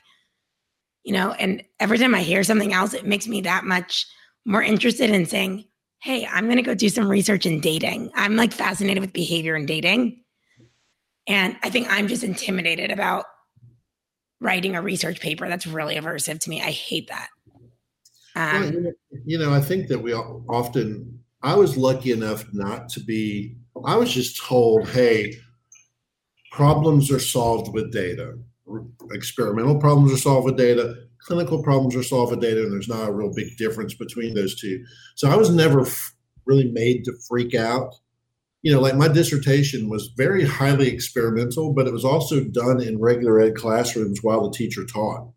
you 1.06 1.14
know, 1.14 1.32
and 1.34 1.64
every 1.80 1.99
time 1.99 2.16
I 2.16 2.24
hear 2.24 2.43
something 2.43 2.74
else, 2.74 2.95
it 2.95 3.06
makes 3.06 3.28
me 3.28 3.41
that 3.41 3.64
much 3.64 4.08
more 4.43 4.64
interested 4.64 5.12
in 5.12 5.28
saying, 5.28 5.66
hey, 6.01 6.26
I'm 6.26 6.45
going 6.45 6.58
to 6.58 6.64
go 6.64 6.74
do 6.74 6.89
some 6.89 7.08
research 7.08 7.45
in 7.45 7.62
dating. 7.62 8.10
I'm 8.16 8.36
like 8.36 8.51
fascinated 8.51 9.01
with 9.01 9.14
behavior 9.14 9.56
and 9.56 9.68
dating. 9.68 10.24
And 11.28 11.56
I 11.64 11.70
think 11.70 11.88
I'm 11.91 12.08
just 12.08 12.24
intimidated 12.24 12.89
about 12.89 13.26
writing 14.41 14.76
a 14.76 14.82
research 14.82 15.20
paper 15.20 15.47
that's 15.47 15.68
really 15.68 15.95
aversive 15.95 16.39
to 16.39 16.49
me. 16.49 16.62
I 16.62 16.72
hate 16.72 17.08
that. 17.10 17.28
Um, 18.36 18.84
know- 18.84 18.91
you 19.26 19.38
know, 19.38 19.53
I 19.53 19.62
think 19.62 19.88
that 19.89 19.99
we 19.99 20.14
often, 20.14 21.20
I 21.43 21.53
was 21.56 21.78
lucky 21.78 22.12
enough 22.12 22.45
not 22.51 22.89
to 22.89 22.99
be, 22.99 23.56
I 23.86 23.95
was 23.95 24.12
just 24.12 24.41
told, 24.43 24.89
hey, 24.89 25.36
problems 26.51 27.12
are 27.12 27.20
solved 27.20 27.74
with 27.74 27.93
data. 27.93 28.38
Experimental 29.11 29.80
problems 29.80 30.11
are 30.11 30.18
solved 30.18 30.45
with 30.45 30.57
data. 30.57 30.95
Clinical 31.20 31.63
problems 31.63 31.95
are 31.95 32.03
solved 32.03 32.32
with 32.32 32.41
data, 32.41 32.63
and 32.63 32.72
there's 32.72 32.88
not 32.88 33.09
a 33.09 33.13
real 33.13 33.32
big 33.34 33.57
difference 33.57 33.93
between 33.93 34.34
those 34.34 34.59
two. 34.59 34.84
So 35.16 35.30
I 35.30 35.36
was 35.36 35.49
never 35.49 35.82
f- 35.82 36.16
really 36.45 36.72
made 36.72 37.05
to 37.05 37.13
freak 37.28 37.53
out. 37.55 37.95
You 38.61 38.74
know, 38.74 38.82
like 38.82 38.95
my 38.95 39.07
dissertation 39.07 39.89
was 39.89 40.11
very 40.18 40.43
highly 40.43 40.88
experimental, 40.88 41.74
but 41.74 41.88
it 41.88 41.93
was 41.93 42.05
also 42.05 42.43
done 42.43 42.82
in 42.82 42.99
regular 42.99 43.39
ed 43.39 43.55
classrooms 43.55 44.20
while 44.24 44.49
the 44.49 44.57
teacher 44.57 44.86
taught. 44.86 45.32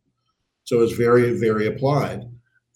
So 0.65 0.79
it 0.79 0.81
was 0.81 0.93
very, 0.93 1.39
very 1.39 1.67
applied 1.67 2.25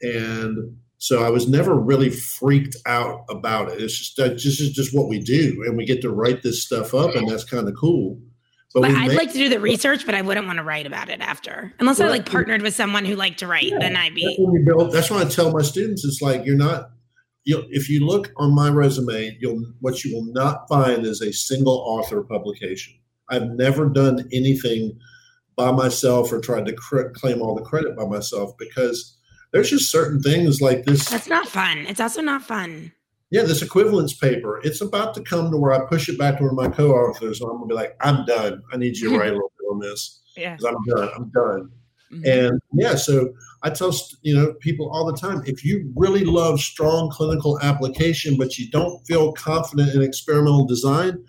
and 0.03 0.77
so 0.99 1.25
I 1.25 1.31
was 1.31 1.49
never 1.49 1.75
really 1.75 2.11
freaked 2.11 2.77
out 2.87 3.25
about 3.29 3.71
it. 3.71 3.81
It's 3.81 3.99
just 3.99 4.17
that 4.17 4.35
this 4.35 4.61
is 4.61 4.71
just 4.71 4.95
what 4.95 5.09
we 5.09 5.19
do, 5.19 5.63
and 5.67 5.77
we 5.77 5.85
get 5.85 6.03
to 6.03 6.11
write 6.11 6.43
this 6.43 6.63
stuff 6.63 6.95
up, 6.95 7.15
and 7.15 7.29
that's 7.29 7.45
kind 7.45 7.69
of 7.69 7.75
cool. 7.77 8.21
But 8.75 8.91
I'd 8.91 9.09
make- 9.09 9.19
like 9.19 9.33
to 9.33 9.39
do 9.39 9.49
the 9.49 9.61
research, 9.61 10.07
but 10.07 10.15
I 10.15 10.23
wouldn't 10.23 10.47
want 10.47 10.59
to 10.59 10.63
write 10.63 10.87
about 10.87 11.09
it 11.11 11.21
after, 11.21 11.73
unless 11.79 12.01
I 12.01 12.09
like 12.09 12.25
partnered 12.27 12.63
with 12.63 12.75
someone 12.75 13.05
who 13.05 13.15
liked 13.17 13.41
to 13.41 13.47
write. 13.47 13.65
Yeah, 13.65 13.79
then 13.79 13.97
I'd 13.97 14.13
that's 14.13 14.15
be. 14.15 14.37
when 14.39 14.53
we 14.53 14.65
build. 14.65 14.93
That's 14.93 15.11
why 15.11 15.21
I 15.21 15.25
tell 15.25 15.51
my 15.53 15.63
students, 15.63 16.05
it's 16.05 16.23
like 16.23 16.45
you're 16.47 16.57
not. 16.57 16.91
You 17.45 17.65
if 17.71 17.89
you 17.89 18.07
look 18.07 18.31
on 18.37 18.55
my 18.55 18.71
resume, 18.71 19.37
you'll 19.41 19.63
what 19.81 20.05
you 20.05 20.15
will 20.15 20.33
not 20.33 20.69
find 20.69 21.05
is 21.05 21.21
a 21.21 21.33
single 21.33 21.79
author 21.79 22.23
publication. 22.23 22.95
I've 23.31 23.49
never 23.51 23.89
done 23.89 24.29
anything 24.33 24.99
by 25.57 25.73
myself 25.73 26.33
or 26.33 26.41
tried 26.41 26.67
to 26.67 26.73
cr- 26.73 27.09
claim 27.15 27.43
all 27.43 27.55
the 27.55 27.63
credit 27.63 27.97
by 27.97 28.05
myself 28.07 28.53
because 28.59 29.19
there's 29.53 29.71
just 29.71 29.91
certain 29.91 30.21
things 30.23 30.61
like 30.61 30.85
this. 30.85 31.09
That's 31.09 31.29
not 31.29 31.49
fun. 31.49 31.79
It's 31.89 32.01
also 32.01 32.23
not 32.23 32.43
fun. 32.43 32.93
Yeah, 33.33 33.45
this 33.45 33.63
equivalence 33.63 34.13
paper, 34.13 34.61
it's 34.63 34.83
about 34.83 35.15
to 35.15 35.23
come 35.23 35.51
to 35.51 35.57
where 35.57 35.73
I 35.73 35.87
push 35.89 36.07
it 36.11 36.19
back 36.19 36.37
to 36.37 36.45
one 36.45 36.51
of 36.51 36.57
my 36.57 36.69
co-authors 36.69 37.41
and 37.41 37.51
I'm 37.51 37.57
gonna 37.57 37.67
be 37.67 37.75
like, 37.75 37.97
I'm 38.03 38.27
done. 38.27 38.63
I 38.73 38.77
need 38.77 38.99
you 38.99 39.09
to 39.09 39.19
write 39.19 39.31
a 39.31 39.33
little 39.33 39.53
bit 39.59 39.67
on 39.71 39.81
this. 39.81 40.21
Yeah. 40.35 40.57
I'm 40.67 40.77
done. 40.87 41.11
I'm 41.15 41.31
done. 41.31 41.71
Mhm. 42.11 42.27
And 42.27 42.61
yeah, 42.73 42.95
so 42.95 43.35
I 43.63 43.69
tell 43.69 43.95
you 44.23 44.35
know 44.35 44.55
people 44.61 44.91
all 44.91 45.05
the 45.05 45.17
time, 45.17 45.43
if 45.45 45.63
you 45.63 45.93
really 45.95 46.25
love 46.25 46.59
strong 46.59 47.11
clinical 47.11 47.61
application, 47.61 48.39
but 48.39 48.59
you 48.59 48.71
don't 48.71 49.05
feel 49.07 49.33
confident 49.35 49.95
in 49.95 50.01
experimental 50.03 50.65
design, 50.65 51.23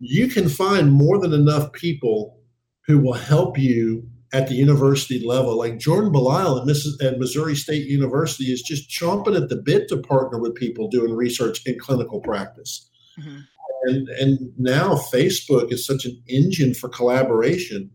you 0.00 0.26
can 0.26 0.48
find 0.48 0.92
more 0.92 1.18
than 1.20 1.32
enough 1.32 1.72
people 1.72 2.40
who 2.86 2.98
will 2.98 3.12
help 3.12 3.56
you 3.56 4.08
at 4.32 4.48
the 4.48 4.54
university 4.54 5.24
level. 5.26 5.56
Like 5.56 5.78
Jordan 5.78 6.12
Belisle 6.12 6.60
at, 6.60 6.66
Missis- 6.66 7.00
at 7.02 7.18
Missouri 7.18 7.54
State 7.54 7.86
University 7.86 8.52
is 8.52 8.62
just 8.62 8.88
chomping 8.90 9.36
at 9.40 9.48
the 9.48 9.56
bit 9.56 9.88
to 9.88 9.96
partner 9.96 10.38
with 10.38 10.54
people 10.54 10.88
doing 10.88 11.12
research 11.14 11.60
in 11.66 11.78
clinical 11.78 12.20
practice. 12.20 12.88
Mhm. 13.18 13.44
And 13.84 14.08
and 14.08 14.38
now 14.58 14.94
Facebook 14.94 15.72
is 15.72 15.86
such 15.86 16.04
an 16.04 16.20
engine 16.28 16.74
for 16.74 16.88
collaboration. 16.88 17.90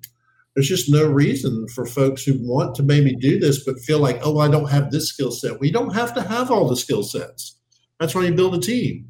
There's 0.55 0.69
just 0.69 0.89
no 0.89 1.05
reason 1.05 1.67
for 1.73 1.85
folks 1.85 2.23
who 2.23 2.35
want 2.39 2.75
to 2.75 2.83
maybe 2.83 3.15
do 3.15 3.39
this 3.39 3.63
but 3.63 3.79
feel 3.79 3.99
like, 3.99 4.19
oh, 4.23 4.39
I 4.39 4.47
don't 4.47 4.69
have 4.69 4.91
this 4.91 5.09
skill 5.09 5.31
set. 5.31 5.59
We 5.59 5.71
don't 5.71 5.93
have 5.93 6.13
to 6.13 6.21
have 6.21 6.51
all 6.51 6.67
the 6.67 6.75
skill 6.75 7.03
sets. 7.03 7.57
That's 7.99 8.13
why 8.15 8.25
you 8.25 8.33
build 8.33 8.55
a 8.55 8.59
team. 8.59 9.09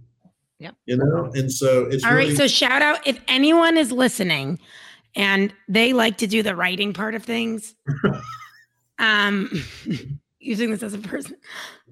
Yep. 0.60 0.76
You 0.86 0.98
know, 0.98 1.32
and 1.34 1.52
so 1.52 1.84
it's 1.84 2.04
All 2.04 2.12
right. 2.12 2.28
really, 2.28 2.36
So 2.36 2.48
shout 2.48 2.82
out 2.82 3.06
if 3.06 3.20
anyone 3.28 3.76
is 3.78 3.92
listening 3.92 4.60
and 5.16 5.54
they 5.68 5.94
like 5.94 6.18
to 6.18 6.28
do 6.28 6.44
the 6.44 6.56
writing 6.56 6.94
part 6.94 7.16
of 7.16 7.24
things. 7.24 7.76
um, 9.00 9.50
using 10.40 10.72
this 10.72 10.84
as 10.84 10.94
a 10.94 11.00
person, 11.00 11.36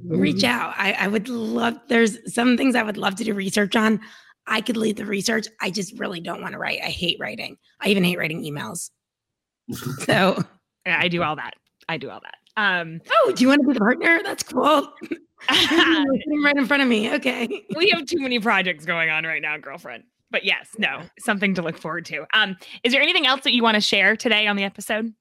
reach 0.06 0.44
out. 0.44 0.74
I, 0.78 0.94
I 0.94 1.08
would 1.08 1.30
love, 1.30 1.80
there's 1.88 2.34
some 2.34 2.58
things 2.58 2.76
I 2.76 2.84
would 2.84 2.98
love 2.98 3.16
to 3.16 3.24
do 3.24 3.34
research 3.34 3.76
on. 3.76 4.02
I 4.48 4.62
could 4.62 4.78
lead 4.78 4.98
the 4.98 5.06
research. 5.06 5.48
I 5.62 5.70
just 5.72 5.98
really 5.98 6.20
don't 6.20 6.42
want 6.42 6.54
to 6.54 6.58
write. 6.60 6.80
I 6.84 6.90
hate 6.90 7.18
writing. 7.20 7.58
I 7.80 7.90
even 7.90 8.04
hate 8.04 8.18
writing 8.18 8.44
emails. 8.44 8.90
So 10.06 10.44
I 10.86 11.08
do 11.08 11.24
all 11.24 11.38
that. 11.38 11.54
I 11.88 11.98
do 11.98 12.10
all 12.10 12.20
that. 12.22 12.36
Um, 12.58 13.00
Oh, 13.10 13.32
do 13.34 13.42
you 13.42 13.48
want 13.48 13.62
to 13.62 13.68
be 13.68 13.74
the 13.74 13.80
partner? 13.80 14.20
That's 14.24 14.44
cool. 14.44 14.92
You're 15.50 16.06
sitting 16.18 16.44
right 16.44 16.58
in 16.58 16.66
front 16.66 16.84
of 16.84 16.90
me. 16.90 17.14
Okay. 17.14 17.66
we 17.76 17.90
have 17.92 18.06
too 18.06 18.20
many 18.20 18.40
projects 18.40 18.86
going 18.86 19.10
on 19.10 19.24
right 19.24 19.42
now, 19.42 19.58
girlfriend. 19.58 20.04
But 20.32 20.46
yes, 20.46 20.70
no, 20.78 21.02
something 21.20 21.54
to 21.56 21.62
look 21.62 21.78
forward 21.78 22.06
to. 22.06 22.26
Um, 22.34 22.58
is 22.84 22.94
there 22.94 23.02
anything 23.02 23.28
else 23.28 23.42
that 23.42 23.54
you 23.54 23.64
want 23.64 23.76
to 23.76 23.82
share 23.82 24.16
today 24.16 24.48
on 24.48 24.56
the 24.56 24.64
episode? 24.64 25.14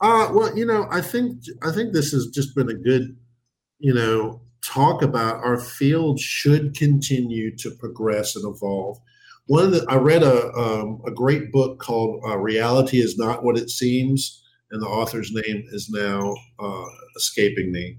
Uh, 0.00 0.28
well, 0.32 0.56
you 0.56 0.66
know, 0.66 0.86
I 0.90 1.00
think 1.00 1.42
I 1.62 1.70
think 1.70 1.92
this 1.92 2.10
has 2.12 2.26
just 2.26 2.54
been 2.54 2.68
a 2.68 2.74
good, 2.74 3.16
you 3.78 3.94
know, 3.94 4.40
talk 4.64 5.02
about 5.02 5.36
our 5.36 5.58
field 5.58 6.18
should 6.18 6.76
continue 6.76 7.56
to 7.56 7.70
progress 7.70 8.34
and 8.34 8.44
evolve. 8.44 8.98
One 9.46 9.64
of 9.64 9.72
the 9.72 9.86
I 9.88 9.96
read 9.96 10.22
a 10.22 10.52
um, 10.54 11.00
a 11.06 11.10
great 11.10 11.52
book 11.52 11.78
called 11.78 12.22
uh, 12.26 12.36
"Reality 12.38 12.98
Is 13.00 13.16
Not 13.16 13.44
What 13.44 13.56
It 13.56 13.70
Seems," 13.70 14.42
and 14.70 14.82
the 14.82 14.86
author's 14.86 15.30
name 15.32 15.64
is 15.70 15.88
now 15.90 16.34
uh, 16.58 16.86
escaping 17.16 17.70
me, 17.70 17.98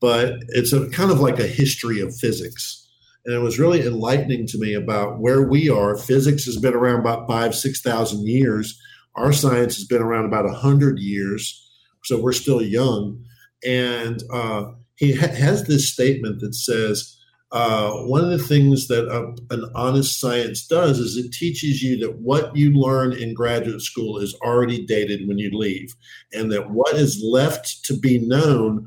but 0.00 0.36
it's 0.50 0.72
a 0.72 0.88
kind 0.90 1.10
of 1.10 1.20
like 1.20 1.40
a 1.40 1.46
history 1.46 2.00
of 2.00 2.14
physics. 2.16 2.83
And 3.24 3.34
it 3.34 3.38
was 3.38 3.58
really 3.58 3.86
enlightening 3.86 4.46
to 4.48 4.58
me 4.58 4.74
about 4.74 5.18
where 5.18 5.42
we 5.42 5.70
are. 5.70 5.96
Physics 5.96 6.44
has 6.44 6.58
been 6.58 6.74
around 6.74 7.00
about 7.00 7.26
five, 7.26 7.54
six 7.54 7.80
thousand 7.80 8.26
years. 8.26 8.78
Our 9.14 9.32
science 9.32 9.76
has 9.76 9.86
been 9.86 10.02
around 10.02 10.24
about 10.24 10.44
100 10.44 10.98
years. 10.98 11.60
So 12.04 12.20
we're 12.20 12.32
still 12.32 12.60
young. 12.60 13.24
And 13.64 14.22
uh, 14.32 14.72
he 14.96 15.14
ha- 15.14 15.28
has 15.28 15.64
this 15.64 15.90
statement 15.90 16.40
that 16.40 16.54
says 16.54 17.16
uh, 17.52 17.92
one 18.06 18.24
of 18.24 18.30
the 18.30 18.38
things 18.38 18.88
that 18.88 19.06
a, 19.06 19.54
an 19.54 19.70
honest 19.76 20.18
science 20.18 20.66
does 20.66 20.98
is 20.98 21.16
it 21.16 21.32
teaches 21.32 21.82
you 21.82 21.96
that 21.98 22.18
what 22.18 22.54
you 22.56 22.72
learn 22.72 23.12
in 23.12 23.32
graduate 23.32 23.80
school 23.80 24.18
is 24.18 24.34
already 24.42 24.84
dated 24.84 25.28
when 25.28 25.38
you 25.38 25.56
leave 25.56 25.94
and 26.32 26.50
that 26.50 26.70
what 26.70 26.96
is 26.96 27.22
left 27.24 27.84
to 27.84 27.96
be 27.96 28.18
known 28.18 28.84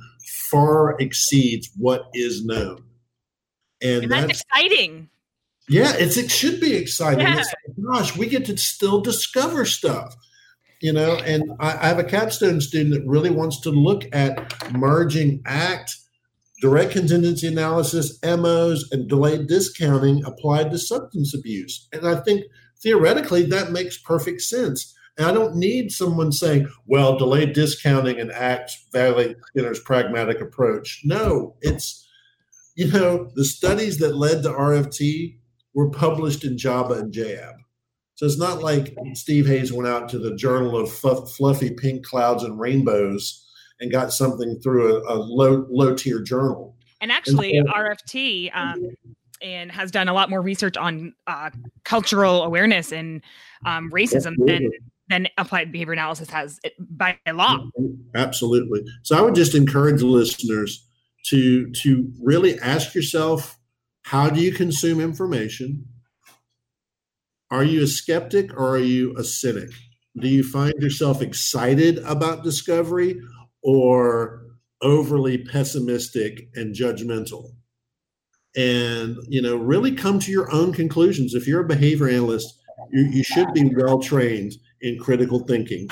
far 0.51 0.97
exceeds 0.99 1.69
what 1.77 2.09
is 2.13 2.43
known 2.45 2.83
and, 3.81 4.03
And 4.03 4.11
that's, 4.11 4.27
that's 4.27 4.41
exciting. 4.41 5.09
yeah, 5.69 5.93
it's 5.97 6.17
it 6.17 6.31
should 6.31 6.59
be 6.59 6.75
exciting. 6.75 7.25
Yeah. 7.25 7.39
It's 7.39 7.53
like, 7.67 7.85
gosh, 7.93 8.17
we 8.17 8.27
get 8.27 8.45
to 8.45 8.57
still 8.57 9.01
discover 9.01 9.65
stuff, 9.65 10.15
you 10.81 10.93
know. 10.93 11.17
And 11.17 11.43
I, 11.59 11.73
I 11.73 11.87
have 11.87 11.99
a 11.99 12.03
capstone 12.03 12.61
student 12.61 12.93
that 12.95 13.07
really 13.07 13.29
wants 13.29 13.59
to 13.61 13.69
look 13.71 14.03
at 14.13 14.53
merging 14.73 15.41
ACT, 15.45 15.95
direct 16.61 16.91
contingency 16.91 17.47
analysis, 17.47 18.17
MOs, 18.23 18.87
and 18.91 19.07
delayed 19.07 19.47
discounting 19.47 20.23
applied 20.25 20.71
to 20.71 20.77
substance 20.77 21.33
abuse. 21.33 21.87
And 21.91 22.07
I 22.07 22.21
think 22.21 22.45
theoretically 22.81 23.43
that 23.43 23.71
makes 23.71 23.97
perfect 23.97 24.41
sense. 24.41 24.93
And 25.17 25.25
I 25.27 25.33
don't 25.33 25.55
need 25.55 25.91
someone 25.91 26.31
saying, 26.31 26.67
"Well, 26.85 27.17
delayed 27.17 27.53
discounting 27.53 28.19
and 28.19 28.31
ACT 28.31 28.77
violate 28.93 29.35
Skinner's 29.47 29.79
pragmatic 29.79 30.39
approach." 30.41 31.01
No, 31.03 31.55
it's 31.61 32.06
you 32.77 32.87
know 32.91 33.29
the 33.35 33.43
studies 33.43 33.97
that 33.97 34.15
led 34.15 34.43
to 34.43 34.49
RFT 34.49 35.39
were 35.73 35.89
published 35.89 36.43
in 36.43 36.55
JABA 36.55 36.99
and 36.99 37.13
JEAB. 37.13 37.53
So 38.15 38.25
it's 38.25 38.39
not 38.39 38.63
like 38.63 38.95
Steve 39.13 39.45
Hayes 39.47 39.73
went 39.73 39.87
out 39.87 40.09
to 40.09 40.19
the 40.19 40.35
Journal 40.35 40.75
of 40.77 40.91
Fluff, 40.91 41.31
Fluffy 41.33 41.71
Pink 41.71 42.05
Clouds 42.05 42.43
and 42.43 42.59
Rainbows 42.59 43.45
and 43.79 43.91
got 43.91 44.11
something 44.13 44.59
through 44.63 44.95
a, 45.05 45.13
a 45.13 45.17
low 45.17 45.67
low 45.69 45.95
tier 45.95 46.21
journal. 46.21 46.75
And 47.01 47.11
actually, 47.11 47.57
And 47.57 47.67
so- 47.67 47.73
RFT 47.73 48.55
um, 48.55 48.89
and 49.41 49.71
has 49.71 49.91
done 49.91 50.07
a 50.07 50.13
lot 50.13 50.29
more 50.29 50.41
research 50.41 50.77
on 50.77 51.13
uh, 51.27 51.49
cultural 51.83 52.43
awareness 52.43 52.91
and 52.91 53.23
um, 53.65 53.91
racism 53.91 54.33
than 54.45 54.69
than 55.09 55.27
applied 55.37 55.71
behavior 55.71 55.93
analysis 55.93 56.29
has 56.29 56.59
by 56.79 57.17
law. 57.31 57.59
Absolutely. 58.15 58.81
So 59.03 59.17
I 59.17 59.21
would 59.21 59.35
just 59.35 59.55
encourage 59.55 60.01
listeners 60.01 60.86
to 61.29 61.71
to 61.71 62.11
really 62.21 62.59
ask 62.59 62.95
yourself, 62.95 63.57
how 64.03 64.29
do 64.29 64.41
you 64.41 64.51
consume 64.51 64.99
information? 64.99 65.85
Are 67.49 67.63
you 67.63 67.83
a 67.83 67.87
skeptic 67.87 68.51
or 68.53 68.75
are 68.75 68.79
you 68.79 69.15
a 69.17 69.23
cynic? 69.23 69.69
Do 70.19 70.27
you 70.27 70.43
find 70.43 70.73
yourself 70.79 71.21
excited 71.21 71.99
about 71.99 72.43
discovery 72.43 73.19
or 73.61 74.45
overly 74.81 75.37
pessimistic 75.37 76.49
and 76.55 76.75
judgmental? 76.75 77.51
And 78.55 79.17
you 79.27 79.41
know, 79.41 79.55
really 79.55 79.91
come 79.91 80.19
to 80.19 80.31
your 80.31 80.51
own 80.51 80.73
conclusions. 80.73 81.33
If 81.33 81.47
you're 81.47 81.61
a 81.61 81.67
behavior 81.67 82.09
analyst, 82.09 82.59
you, 82.91 83.03
you 83.03 83.23
should 83.23 83.53
be 83.53 83.73
well 83.75 83.99
trained 83.99 84.53
in 84.81 84.99
critical 84.99 85.39
thinking 85.39 85.87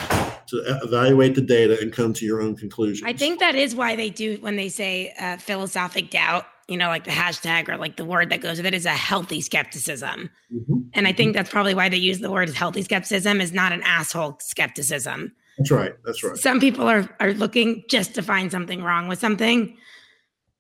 to 0.48 0.80
evaluate 0.84 1.36
the 1.36 1.42
data 1.42 1.80
and 1.80 1.92
come 1.92 2.14
to 2.14 2.26
your 2.26 2.42
own 2.42 2.56
conclusions. 2.56 3.08
I 3.08 3.14
think 3.14 3.40
that 3.40 3.56
is 3.56 3.76
why 3.76 3.96
they 3.96 4.10
do 4.10 4.38
when 4.42 4.56
they 4.56 4.70
say 4.70 5.14
uh, 5.20 5.38
philosophic 5.38 6.10
doubt, 6.10 6.46
you 6.68 6.78
know, 6.78 6.88
like 6.88 7.04
the 7.04 7.12
hashtag 7.12 7.70
or 7.70 7.78
like 7.78 7.98
the 7.98 8.06
word 8.06 8.30
that 8.30 8.42
goes 8.42 8.58
with 8.58 8.66
it 8.66 8.74
is 8.74 8.86
a 8.86 8.92
healthy 8.92 9.42
skepticism. 9.42 10.30
Mhm. 10.54 10.90
And 10.94 11.08
I 11.08 11.14
think 11.14 11.36
that's 11.36 11.50
probably 11.50 11.74
why 11.74 11.90
they 11.90 11.98
use 11.98 12.20
the 12.20 12.32
word 12.32 12.50
healthy 12.50 12.82
skepticism 12.82 13.42
is 13.42 13.54
not 13.54 13.72
an 13.72 13.82
asshole 13.84 14.38
skepticism. 14.42 15.34
That's 15.58 15.72
right. 15.72 15.94
That's 16.04 16.24
right. 16.24 16.38
Some 16.38 16.60
people 16.60 16.88
are 16.88 17.10
are 17.20 17.34
looking 17.34 17.84
just 17.90 18.16
to 18.16 18.22
find 18.22 18.52
something 18.52 18.84
wrong 18.84 19.08
with 19.08 19.20
something 19.20 19.78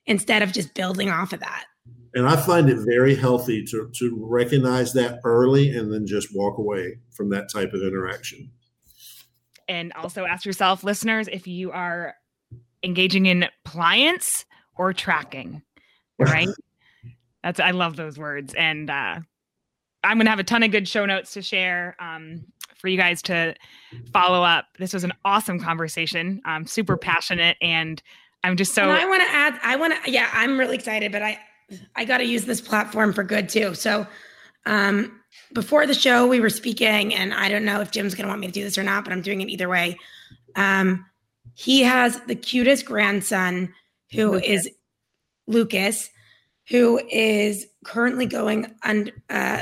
instead 0.06 0.42
of 0.42 0.52
just 0.52 0.74
building 0.74 1.10
off 1.10 1.34
of 1.34 1.40
that. 1.40 1.66
And 2.14 2.28
I 2.28 2.38
find 2.38 2.70
it 2.70 2.78
very 2.86 3.16
healthy 3.16 3.66
to 3.66 3.90
to 4.00 4.18
recognize 4.22 4.94
that 4.94 5.20
early 5.26 5.76
and 5.76 5.92
then 5.92 6.06
just 6.06 6.30
walk 6.34 6.58
away 6.58 7.00
from 7.12 7.30
that 7.32 7.50
type 7.52 7.74
of 7.74 7.82
interaction. 7.82 8.52
And 9.68 9.94
also 9.94 10.26
ask 10.26 10.46
yourself, 10.46 10.84
listeners, 10.84 11.28
if 11.28 11.48
you 11.48 11.72
are 11.72 12.16
engaging 12.84 13.26
in 13.26 13.48
pliance 13.64 14.46
or 14.78 14.94
tracking. 14.94 15.62
right? 16.20 16.50
That's 17.44 17.60
I 17.60 17.72
love 17.72 17.96
those 17.96 18.18
words. 18.18 18.54
And 18.54 18.90
uh 18.90 19.20
I'm 20.04 20.18
gonna 20.18 20.30
have 20.30 20.40
a 20.40 20.44
ton 20.44 20.64
of 20.64 20.72
good 20.72 20.88
show 20.88 21.06
notes 21.06 21.34
to 21.34 21.42
share 21.42 21.96
um 22.00 22.46
for 22.78 22.88
you 22.88 22.98
guys 22.98 23.22
to 23.24 23.56
follow 24.14 24.44
up. 24.44 24.66
This 24.80 24.94
was 24.94 25.04
an 25.04 25.14
awesome 25.26 25.60
conversation. 25.60 26.42
I'm 26.46 26.68
super 26.68 26.98
passionate 26.98 27.58
and 27.62 28.02
I'm 28.46 28.58
just 28.58 28.76
so 28.76 28.84
and 28.84 28.92
I 28.92 29.06
want 29.06 29.24
to 29.24 29.30
add, 29.30 29.60
I 29.64 29.76
want 29.76 30.04
to, 30.04 30.12
yeah, 30.12 30.30
I'm 30.32 30.60
really 30.60 30.76
excited, 30.76 31.12
but 31.12 31.24
I, 31.24 31.40
I 31.96 32.06
got 32.06 32.20
to 32.20 32.26
use 32.26 32.46
this 32.46 32.62
platform 32.62 33.12
for 33.12 33.24
good 33.24 33.50
too. 33.50 33.74
So, 33.74 34.06
um, 34.68 35.20
before 35.56 35.88
the 35.88 35.94
show, 35.96 36.28
we 36.28 36.40
were 36.40 36.50
speaking, 36.52 37.16
and 37.16 37.34
I 37.34 37.50
don't 37.50 37.66
know 37.66 37.82
if 37.82 37.90
Jim's 37.90 38.14
going 38.14 38.26
to 38.26 38.30
want 38.30 38.42
me 38.42 38.48
to 38.48 38.54
do 38.54 38.64
this 38.64 38.78
or 38.78 38.84
not, 38.84 39.04
but 39.06 39.14
I'm 39.14 39.22
doing 39.22 39.42
it 39.42 39.50
either 39.50 39.68
way. 39.70 39.98
Um, 40.56 41.06
he 41.56 41.82
has 41.84 42.20
the 42.28 42.36
cutest 42.36 42.86
grandson 42.86 43.74
who 44.12 44.34
Lucas. 44.34 44.50
is 44.50 44.70
Lucas, 45.48 46.10
who 46.70 47.00
is 47.10 47.66
currently 47.86 48.26
going 48.26 48.74
un, 48.84 49.12
uh, 49.30 49.62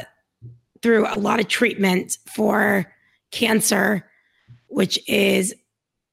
through 0.81 1.07
a 1.07 1.15
lot 1.19 1.39
of 1.39 1.47
treatment 1.47 2.17
for 2.33 2.91
cancer, 3.31 4.09
which 4.67 4.99
is 5.07 5.53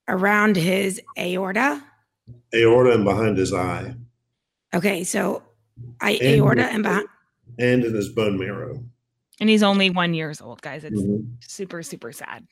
around 0.09 0.57
his 0.57 1.01
aorta. 1.19 1.83
Aorta 2.55 2.93
and 2.93 3.05
behind 3.05 3.37
his 3.39 3.53
eye 3.53 3.95
Okay, 4.75 5.03
so 5.05 5.43
I 6.01 6.13
And- 6.13 6.23
aorta 6.41 6.67
and 6.67 6.83
behind. 6.83 7.07
and 7.59 7.85
in 7.85 7.95
his 7.95 8.09
bone 8.11 8.39
marrow. 8.39 8.85
And 9.41 9.49
he's 9.49 9.63
only 9.63 9.91
one 9.91 10.15
years 10.15 10.41
old, 10.41 10.61
guys. 10.63 10.85
It's 10.85 11.01
Mhm. 11.01 11.27
super, 11.41 11.83
super 11.83 12.13
sad. 12.13 12.47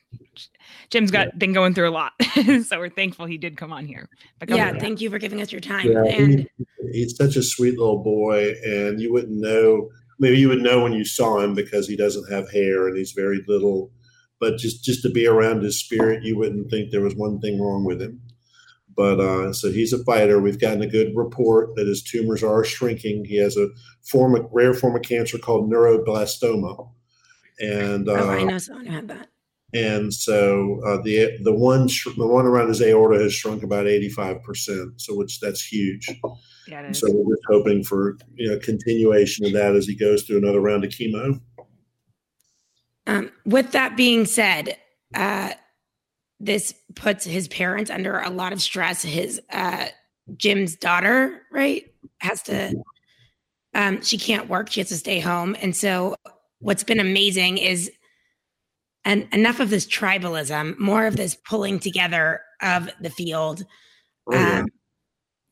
Jim's 0.89 1.11
got 1.11 1.37
been 1.37 1.53
going 1.53 1.73
through 1.73 1.89
a 1.89 1.91
lot. 1.91 2.13
so 2.65 2.79
we're 2.79 2.89
thankful 2.89 3.25
he 3.25 3.37
did 3.37 3.55
come 3.57 3.71
on 3.71 3.85
here. 3.85 4.09
But 4.39 4.49
Yeah, 4.49 4.69
ahead. 4.69 4.79
thank 4.81 4.99
you 5.01 5.09
for 5.09 5.19
giving 5.19 5.41
us 5.41 5.51
your 5.51 5.61
time. 5.61 5.91
Yeah, 5.91 6.03
and 6.03 6.39
he- 6.39 6.47
he's 6.91 7.15
such 7.15 7.35
a 7.35 7.43
sweet 7.43 7.77
little 7.77 8.03
boy, 8.03 8.53
and 8.65 8.99
you 8.99 9.13
wouldn't 9.13 9.39
know. 9.39 9.89
Maybe 10.19 10.37
you 10.37 10.49
would 10.49 10.61
know 10.61 10.83
when 10.83 10.91
you 10.93 11.05
saw 11.05 11.39
him 11.39 11.53
because 11.53 11.87
he 11.87 11.95
doesn't 11.95 12.29
have 12.31 12.51
hair 12.51 12.87
and 12.87 12.97
he's 12.97 13.11
very 13.13 13.41
little. 13.47 13.91
But 14.39 14.57
just 14.57 14.83
just 14.83 15.01
to 15.03 15.09
be 15.09 15.27
around 15.27 15.63
his 15.63 15.79
spirit, 15.79 16.23
you 16.23 16.37
wouldn't 16.37 16.69
think 16.69 16.91
there 16.91 17.01
was 17.01 17.15
one 17.15 17.39
thing 17.39 17.59
wrong 17.61 17.83
with 17.85 18.01
him. 18.01 18.21
But 18.95 19.19
uh, 19.19 19.53
so 19.53 19.71
he's 19.71 19.93
a 19.93 20.03
fighter. 20.03 20.39
We've 20.41 20.59
gotten 20.59 20.81
a 20.81 20.87
good 20.87 21.13
report 21.15 21.75
that 21.75 21.87
his 21.87 22.03
tumors 22.03 22.43
are 22.43 22.63
shrinking. 22.63 23.25
He 23.25 23.37
has 23.37 23.55
a 23.55 23.69
form 24.03 24.35
of 24.35 24.45
rare 24.51 24.73
form 24.73 24.95
of 24.95 25.03
cancer 25.03 25.37
called 25.37 25.71
neuroblastoma, 25.71 26.89
and 27.59 28.09
uh, 28.09 28.13
oh, 28.13 28.29
I 28.29 28.43
know 28.43 28.57
someone 28.57 28.85
who 28.87 28.91
had 28.91 29.07
that. 29.07 29.29
and 29.73 30.13
so 30.13 30.81
uh, 30.85 31.01
the 31.01 31.37
the 31.43 31.53
one 31.53 31.87
sh- 31.87 32.07
the 32.17 32.27
one 32.27 32.45
around 32.45 32.67
his 32.69 32.81
aorta 32.81 33.19
has 33.19 33.33
shrunk 33.33 33.63
about 33.63 33.87
eighty 33.87 34.09
five 34.09 34.43
percent. 34.43 34.99
So 34.99 35.15
which 35.15 35.39
that's 35.39 35.63
huge. 35.65 36.07
Yeah, 36.67 36.79
it 36.81 36.85
And 36.85 36.91
is. 36.95 36.99
so 36.99 37.07
we're 37.11 37.35
just 37.35 37.45
hoping 37.47 37.83
for 37.83 38.17
you 38.35 38.49
know 38.49 38.59
continuation 38.59 39.45
of 39.45 39.53
that 39.53 39.75
as 39.75 39.85
he 39.87 39.95
goes 39.95 40.23
through 40.23 40.39
another 40.39 40.59
round 40.59 40.83
of 40.83 40.89
chemo. 40.91 41.39
Um, 43.07 43.31
with 43.45 43.71
that 43.71 43.95
being 43.97 44.25
said, 44.25 44.77
uh, 45.15 45.53
this 46.39 46.73
puts 46.95 47.25
his 47.25 47.47
parents 47.47 47.91
under 47.91 48.19
a 48.19 48.29
lot 48.29 48.53
of 48.53 48.61
stress. 48.61 49.01
His 49.01 49.41
uh, 49.51 49.87
Jim's 50.37 50.75
daughter, 50.75 51.41
right, 51.51 51.85
has 52.19 52.41
to 52.43 52.73
um, 53.73 54.01
she 54.01 54.17
can't 54.17 54.49
work, 54.49 54.69
she 54.69 54.79
has 54.79 54.89
to 54.89 54.97
stay 54.97 55.19
home. 55.19 55.55
And 55.61 55.75
so 55.75 56.15
what's 56.59 56.83
been 56.83 56.99
amazing 56.99 57.57
is 57.57 57.91
and 59.05 59.27
enough 59.31 59.59
of 59.59 59.69
this 59.69 59.87
tribalism, 59.87 60.77
more 60.77 61.05
of 61.07 61.15
this 61.15 61.35
pulling 61.47 61.79
together 61.79 62.41
of 62.61 62.89
the 62.99 63.09
field. 63.09 63.65
Oh, 64.27 64.33
yeah. 64.33 64.59
um, 64.59 64.67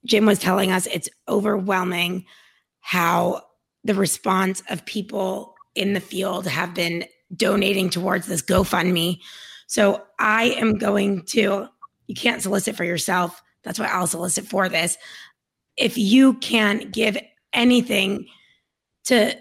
Jim 0.06 0.26
was 0.26 0.40
telling 0.40 0.72
us 0.72 0.86
it's 0.88 1.10
overwhelming 1.30 2.26
how 2.82 3.42
the 3.84 3.94
response 3.94 4.62
of 4.70 4.86
people 4.86 5.56
in 5.76 5.94
the 5.94 6.02
field 6.02 6.46
have 6.46 6.74
been 6.74 7.06
donating 7.36 7.90
towards 7.90 8.28
this 8.28 8.42
GoFundMe. 8.42 9.20
So 9.68 10.04
I 10.18 10.46
am 10.58 10.78
going 10.78 11.24
to, 11.28 11.68
you 12.08 12.16
can't 12.16 12.42
solicit 12.42 12.76
for 12.76 12.86
yourself. 12.86 13.42
That's 13.64 13.78
why 13.78 13.88
I'll 13.88 14.08
solicit 14.08 14.46
for 14.46 14.70
this. 14.70 14.98
If 15.76 15.98
you 15.98 16.36
can 16.36 16.90
give 16.90 17.18
anything 17.54 18.28
to 19.06 19.38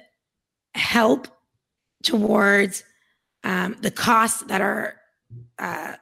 help 0.74 1.28
towards 2.02 2.84
um, 3.44 3.76
the 3.80 3.90
costs 3.90 4.42
that 4.44 4.60
are 4.60 4.96
uh, 5.58 5.94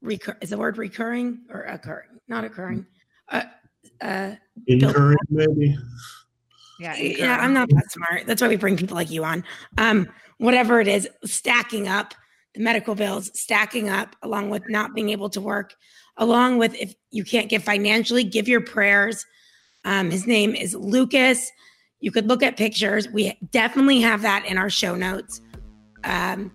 recur- 0.00 0.38
is 0.40 0.50
the 0.50 0.58
word 0.58 0.78
recurring 0.78 1.40
or 1.50 1.62
occurring? 1.62 2.20
Not 2.28 2.44
occurring. 2.44 2.86
Uh, 3.28 3.42
uh, 4.00 4.32
incurring, 4.66 5.18
maybe. 5.28 5.76
Yeah, 6.78 6.94
incurring. 6.94 7.18
yeah. 7.18 7.38
I'm 7.38 7.52
not 7.52 7.68
that 7.70 7.90
smart. 7.90 8.26
That's 8.26 8.40
why 8.40 8.48
we 8.48 8.56
bring 8.56 8.76
people 8.76 8.94
like 8.94 9.10
you 9.10 9.24
on. 9.24 9.44
Um, 9.76 10.08
whatever 10.38 10.80
it 10.80 10.88
is, 10.88 11.08
stacking 11.24 11.88
up 11.88 12.14
the 12.56 12.62
medical 12.62 12.94
bills, 12.94 13.30
stacking 13.38 13.88
up 13.88 14.16
along 14.22 14.50
with 14.50 14.68
not 14.68 14.94
being 14.94 15.10
able 15.10 15.28
to 15.30 15.40
work, 15.40 15.74
along 16.16 16.58
with 16.58 16.74
if 16.74 16.94
you 17.10 17.22
can't 17.22 17.48
give 17.48 17.62
financially, 17.62 18.24
give 18.24 18.48
your 18.48 18.62
prayers. 18.62 19.24
Um, 19.84 20.10
his 20.10 20.26
name 20.26 20.54
is 20.54 20.74
Lucas. 20.74 21.50
You 22.00 22.10
could 22.10 22.26
look 22.26 22.42
at 22.42 22.56
pictures. 22.56 23.08
We 23.08 23.38
definitely 23.50 24.00
have 24.00 24.22
that 24.22 24.46
in 24.46 24.58
our 24.58 24.70
show 24.70 24.94
notes. 24.94 25.40
Um, 26.04 26.50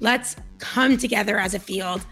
let's 0.00 0.36
come 0.58 0.96
together 0.96 1.38
as 1.38 1.54
a 1.54 1.58
field, 1.58 2.04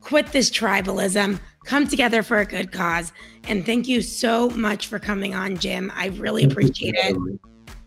quit 0.00 0.26
this 0.32 0.50
tribalism, 0.50 1.40
come 1.64 1.86
together 1.86 2.22
for 2.22 2.38
a 2.38 2.44
good 2.44 2.70
cause. 2.70 3.12
And 3.48 3.64
thank 3.64 3.88
you 3.88 4.02
so 4.02 4.50
much 4.50 4.86
for 4.86 4.98
coming 4.98 5.34
on, 5.34 5.56
Jim. 5.56 5.90
I 5.94 6.08
really 6.08 6.44
appreciate 6.44 6.94
it. 6.96 7.16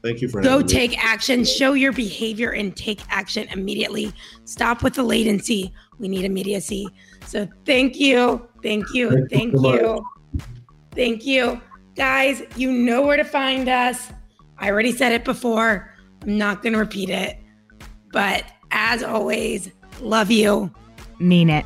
Thank 0.05 0.21
you 0.21 0.29
for 0.29 0.39
go 0.39 0.61
take 0.61 0.91
me. 0.91 0.97
action, 1.01 1.43
show 1.43 1.73
your 1.73 1.91
behavior, 1.91 2.51
and 2.51 2.77
take 2.77 3.01
action 3.09 3.47
immediately. 3.51 4.13
Stop 4.43 4.83
with 4.83 4.93
the 4.93 5.01
latency. 5.01 5.73
We 5.97 6.07
need 6.07 6.25
immediacy. 6.25 6.87
So 7.25 7.49
thank 7.65 7.99
you, 7.99 8.47
thank 8.61 8.85
you, 8.93 9.25
thank 9.31 9.53
you, 9.53 10.05
thank 10.91 11.25
you, 11.25 11.59
guys. 11.95 12.43
You 12.55 12.71
know 12.71 13.01
where 13.01 13.17
to 13.17 13.23
find 13.23 13.67
us. 13.67 14.11
I 14.59 14.69
already 14.69 14.91
said 14.91 15.11
it 15.11 15.25
before. 15.25 15.91
I'm 16.21 16.37
not 16.37 16.61
going 16.61 16.73
to 16.73 16.79
repeat 16.79 17.09
it. 17.09 17.39
But 18.11 18.45
as 18.69 19.01
always, 19.01 19.71
love 20.01 20.29
you. 20.29 20.71
Mean 21.17 21.49
it. 21.49 21.65